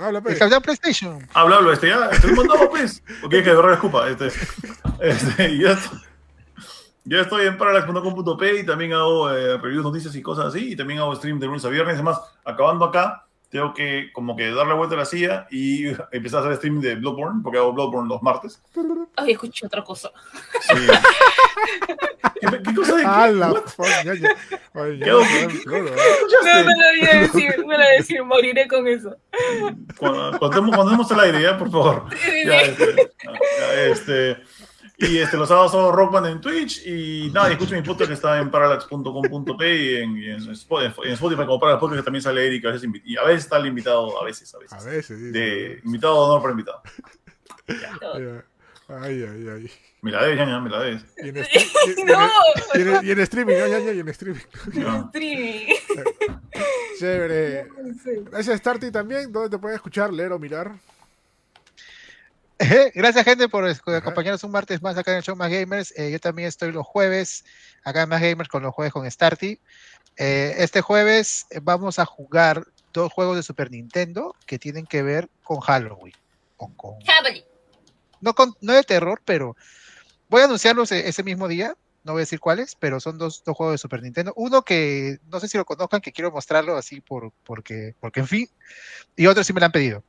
[0.00, 0.38] Habla, El pues.
[0.38, 1.28] Capitán PlayStation.
[1.34, 2.08] Habla, habla, este ya.
[2.10, 3.02] Estoy mandado, pues.
[3.22, 4.08] ¿O quieres que agarre escupa?
[4.08, 4.26] Este,
[5.00, 5.98] este, ya, estoy,
[7.04, 10.72] ya estoy en parallax.com.p y también hago eh, reviews, noticias y cosas así.
[10.72, 11.94] Y también hago stream de lunes a viernes.
[11.94, 13.23] Además, acabando acá,
[13.54, 16.96] tengo que como que darle vuelta a la silla y empezar a hacer stream de
[16.96, 18.60] Bloodborne, porque hago Bloodborne los martes.
[19.14, 20.10] Ay, escuché otra cosa.
[20.60, 20.74] Sí.
[22.40, 23.08] ¿Qué, qué cosa de qué?
[23.08, 24.28] Ah, la fuck, ya, ya.
[24.28, 24.98] ¿eh?
[24.98, 26.44] ¿Qué escuchaste?
[26.44, 29.16] No, no lo voy a decir, no lo voy a decir, moriré con eso.
[29.98, 32.06] Cuando, cuando, demos- cuando demos el aire, ya, por favor.
[32.10, 34.36] Sí, sí, Ya, este, ya, este,
[34.96, 38.14] y este, los sábados hago Rockman en Twitch y nada, y escucho mi podcast que
[38.14, 42.22] está en parallax.com.p y en, y en Spotify, en Spotify como Parallax Podcast que también
[42.22, 44.72] sale Eric a veces y a veces está el invitado, a veces, a veces.
[44.86, 45.80] A veces, sí, De sí.
[45.86, 46.82] invitado de honor por invitado.
[47.66, 48.44] Ya.
[48.88, 49.70] Ay, ay, ay.
[50.02, 51.02] Me la debes, ya, ya, me la debes.
[51.22, 52.28] Y en, este- y- en- No,
[52.74, 54.40] y en- y en streaming, ya, ya, ya, y en streaming.
[54.66, 55.66] Streaming.
[56.98, 57.66] Chévere.
[58.30, 59.32] Gracias, Starty, también.
[59.32, 60.72] ¿Dónde te pueden escuchar, leer o mirar?
[62.94, 65.92] Gracias, gente, por acompañarnos un martes más acá en el show Más Gamers.
[65.96, 67.44] Eh, yo también estoy los jueves
[67.84, 69.58] acá en Más Gamers con los jueves con Starty.
[70.16, 75.28] Eh, este jueves vamos a jugar dos juegos de Super Nintendo que tienen que ver
[75.42, 76.14] con Halloween.
[76.76, 76.96] con-
[78.20, 79.56] no, con, no de terror, pero
[80.28, 81.76] voy a anunciarlos e- ese mismo día.
[82.04, 84.32] No voy a decir cuáles, pero son dos, dos juegos de Super Nintendo.
[84.36, 88.28] Uno que no sé si lo conozcan, que quiero mostrarlo así por, porque, porque en
[88.28, 88.48] fin.
[89.16, 90.04] Y otro sí me lo han pedido.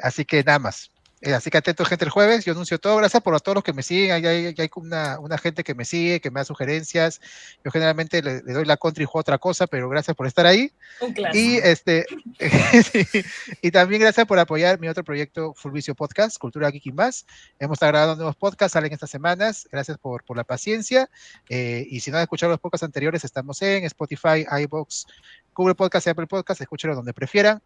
[0.00, 0.90] Así que nada más.
[1.24, 2.44] Eh, así que atentos, gente, el jueves.
[2.44, 2.96] Yo anuncio todo.
[2.96, 4.12] Gracias por a todos los que me siguen.
[4.12, 7.22] Hay, hay, hay una, una gente que me sigue, que me da sugerencias.
[7.64, 10.44] Yo generalmente le, le doy la contra y juego otra cosa, pero gracias por estar
[10.44, 10.70] ahí.
[11.00, 11.14] Un.
[11.32, 12.04] Y este
[13.62, 17.24] y también gracias por apoyar mi otro proyecto Full Vicio Podcast, Cultura Geek y más.
[17.58, 19.66] Hemos estado grabando nuevos podcasts, salen estas semanas.
[19.72, 21.08] Gracias por, por la paciencia.
[21.48, 25.06] Eh, y si no han escuchado los podcasts anteriores, estamos en Spotify, iBox,
[25.54, 27.62] Google Podcast y Apple Podcast, escúchenlo donde prefieran.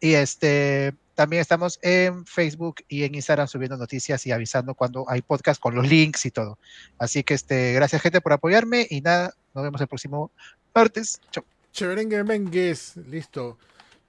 [0.00, 5.22] Y este también estamos en Facebook y en Instagram subiendo noticias y avisando cuando hay
[5.22, 6.58] podcast con los links y todo.
[6.98, 10.30] Así que este, gracias gente por apoyarme y nada, nos vemos el próximo
[10.74, 11.20] martes.
[11.30, 11.44] Chau.
[11.72, 12.96] Chéverengue Mengues.
[12.96, 13.58] Listo.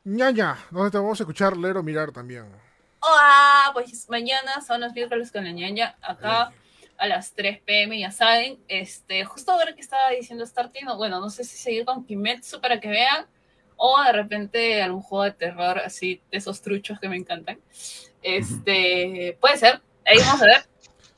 [0.04, 0.58] ñaña.
[0.70, 2.46] ¿Dónde te vamos a escuchar, leer o mirar también?
[3.02, 6.52] Ah, pues mañana son los miércoles con la ñaña, acá
[6.98, 8.60] a las 3 pm, ya saben.
[8.68, 12.60] Este, justo ahora que estaba diciendo Starting, no, bueno, no sé si seguir con Kimetsu
[12.60, 13.26] para que vean,
[13.78, 17.60] o de repente algún juego de terror así, de esos truchos que me encantan.
[18.22, 20.66] Este, puede ser, ahí vamos a ver.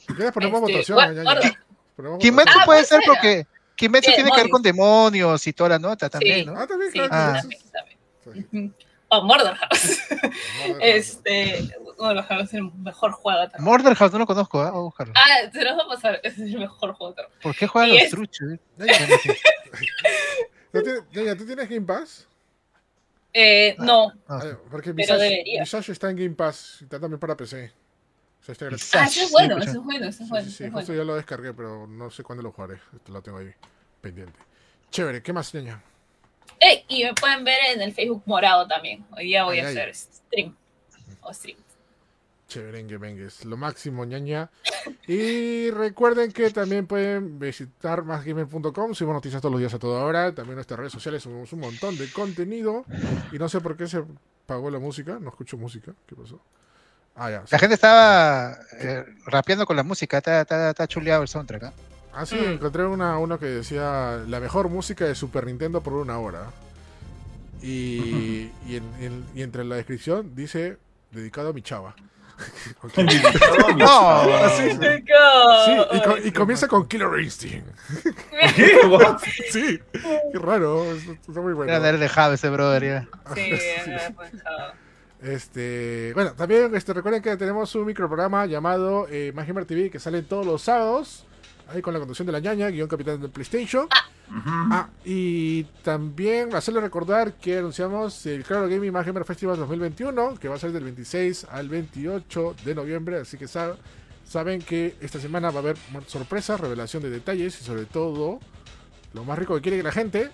[0.05, 1.23] Quieres ponemos Este, votación, ñaña.
[1.23, 1.65] guarda.
[1.95, 2.61] Ponemos Kimetsu votación.
[2.61, 4.51] Ah, puede puede ser porque Kimetsu Sí, tiene que ver demonios.
[4.51, 6.45] con demonios y toda la nota también, Sí.
[6.45, 6.53] ¿no?
[6.59, 7.13] Ah, también, Sí, claro.
[7.13, 7.39] Ah.
[7.41, 8.75] también, también.
[9.11, 9.97] O Murder House.
[10.81, 11.67] Este,
[11.97, 13.61] uno de los juegos es el mejor juego de terror.
[13.65, 14.69] Murder House no lo conozco, ¿eh?
[14.69, 15.13] Voy a buscarlo.
[15.15, 17.31] Ah, te lo vas a pasar, es el mejor juego de terror.
[17.41, 18.51] ¿Por qué juegan y los es- truchos?
[18.51, 18.59] eh?
[18.77, 19.07] Ya, ya,
[20.71, 22.27] ¿No tiene- ya, ya, ¿Tú tienes Game Pass?
[23.33, 24.41] Eh, no, No, Ah,
[24.71, 25.61] porque Pero Visage, debería.
[25.61, 27.71] Visage está en Game Pass está también para PC.
[28.41, 28.85] O sea, está gratis.
[28.85, 29.03] Visage.
[29.03, 30.45] ah, ese es bueno, ese es bueno, ese es Sí, bueno.
[30.45, 31.01] sí, ese sí, es justo bueno.
[31.03, 32.75] ya lo descargué, pero no sé cuándo lo jugaré.
[32.95, 33.51] Esto lo tengo ahí
[34.01, 34.39] pendiente.
[34.91, 35.81] Chévere, ¿qué más, ñaña?
[36.59, 39.05] Eh, y me pueden ver en el Facebook morado también.
[39.15, 39.77] Hoy día voy Ay, a ay.
[39.77, 40.55] hacer stream.
[41.21, 41.57] O stream.
[42.49, 43.45] Chéverengue, vengues.
[43.45, 44.49] Lo máximo, ñaña.
[45.07, 48.93] Y recuerden que también pueden visitar másgamer.com.
[48.93, 50.33] Subimos noticias todos los días a toda hora.
[50.33, 52.83] También nuestras redes sociales subimos un montón de contenido.
[53.31, 54.03] Y no sé por qué se
[54.45, 55.17] pagó la música.
[55.21, 55.93] No escucho música.
[56.07, 56.41] ¿Qué pasó?
[57.15, 57.41] Ah, ya.
[57.41, 57.47] sí.
[57.51, 61.63] La gente estaba eh, rapeando con la música, está, está, está chuleado el soundtrack.
[61.63, 61.73] ¿ah?
[62.13, 62.53] Ah, sí, Mm.
[62.53, 66.47] encontré una, uno que decía la mejor música de Super Nintendo por una hora.
[67.61, 70.77] Y, y, en- en- y entre la descripción dice
[71.11, 71.95] dedicado a mi chava.
[73.77, 77.67] No, Así, sí, Sí, y, co- y comienza con Killer Instinct.
[78.55, 78.77] ¿Qué?
[78.87, 79.19] What?
[79.51, 81.71] Sí, qué raro, es- está muy bueno.
[81.71, 83.07] era de haber dejado ese brother ya.
[83.35, 83.51] Sí.
[85.21, 89.99] Este, bueno, también este, recuerden que tenemos un microprograma llamado eh, Más Gamer TV que
[89.99, 91.25] sale todos los sábados.
[91.69, 93.83] Ahí con la conducción de la ñaña, guion capitán del PlayStation.
[93.85, 94.41] Ujú.
[94.71, 100.47] Ah, y también hacerle recordar que anunciamos el Claro Gaming Más Gamer Festival 2021, que
[100.47, 103.75] va a ser del 26 al 28 de noviembre, así que sa-
[104.27, 105.77] saben que esta semana va a haber
[106.07, 108.39] sorpresas, revelación de detalles y sobre todo,
[109.13, 110.29] lo más rico que quiere que la gente,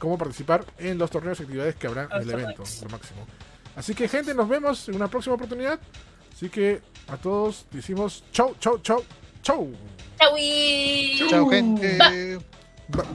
[0.00, 3.26] cómo participar en los torneos y actividades que habrá en el evento, lo máximo.
[3.76, 5.78] Así que gente, nos vemos en una próxima oportunidad.
[6.34, 9.04] Así que a todos decimos chau, chau, chau,
[9.42, 9.70] chau.
[10.18, 11.28] Chau.
[11.28, 12.38] Chao, gente.
[12.88, 13.06] Ba-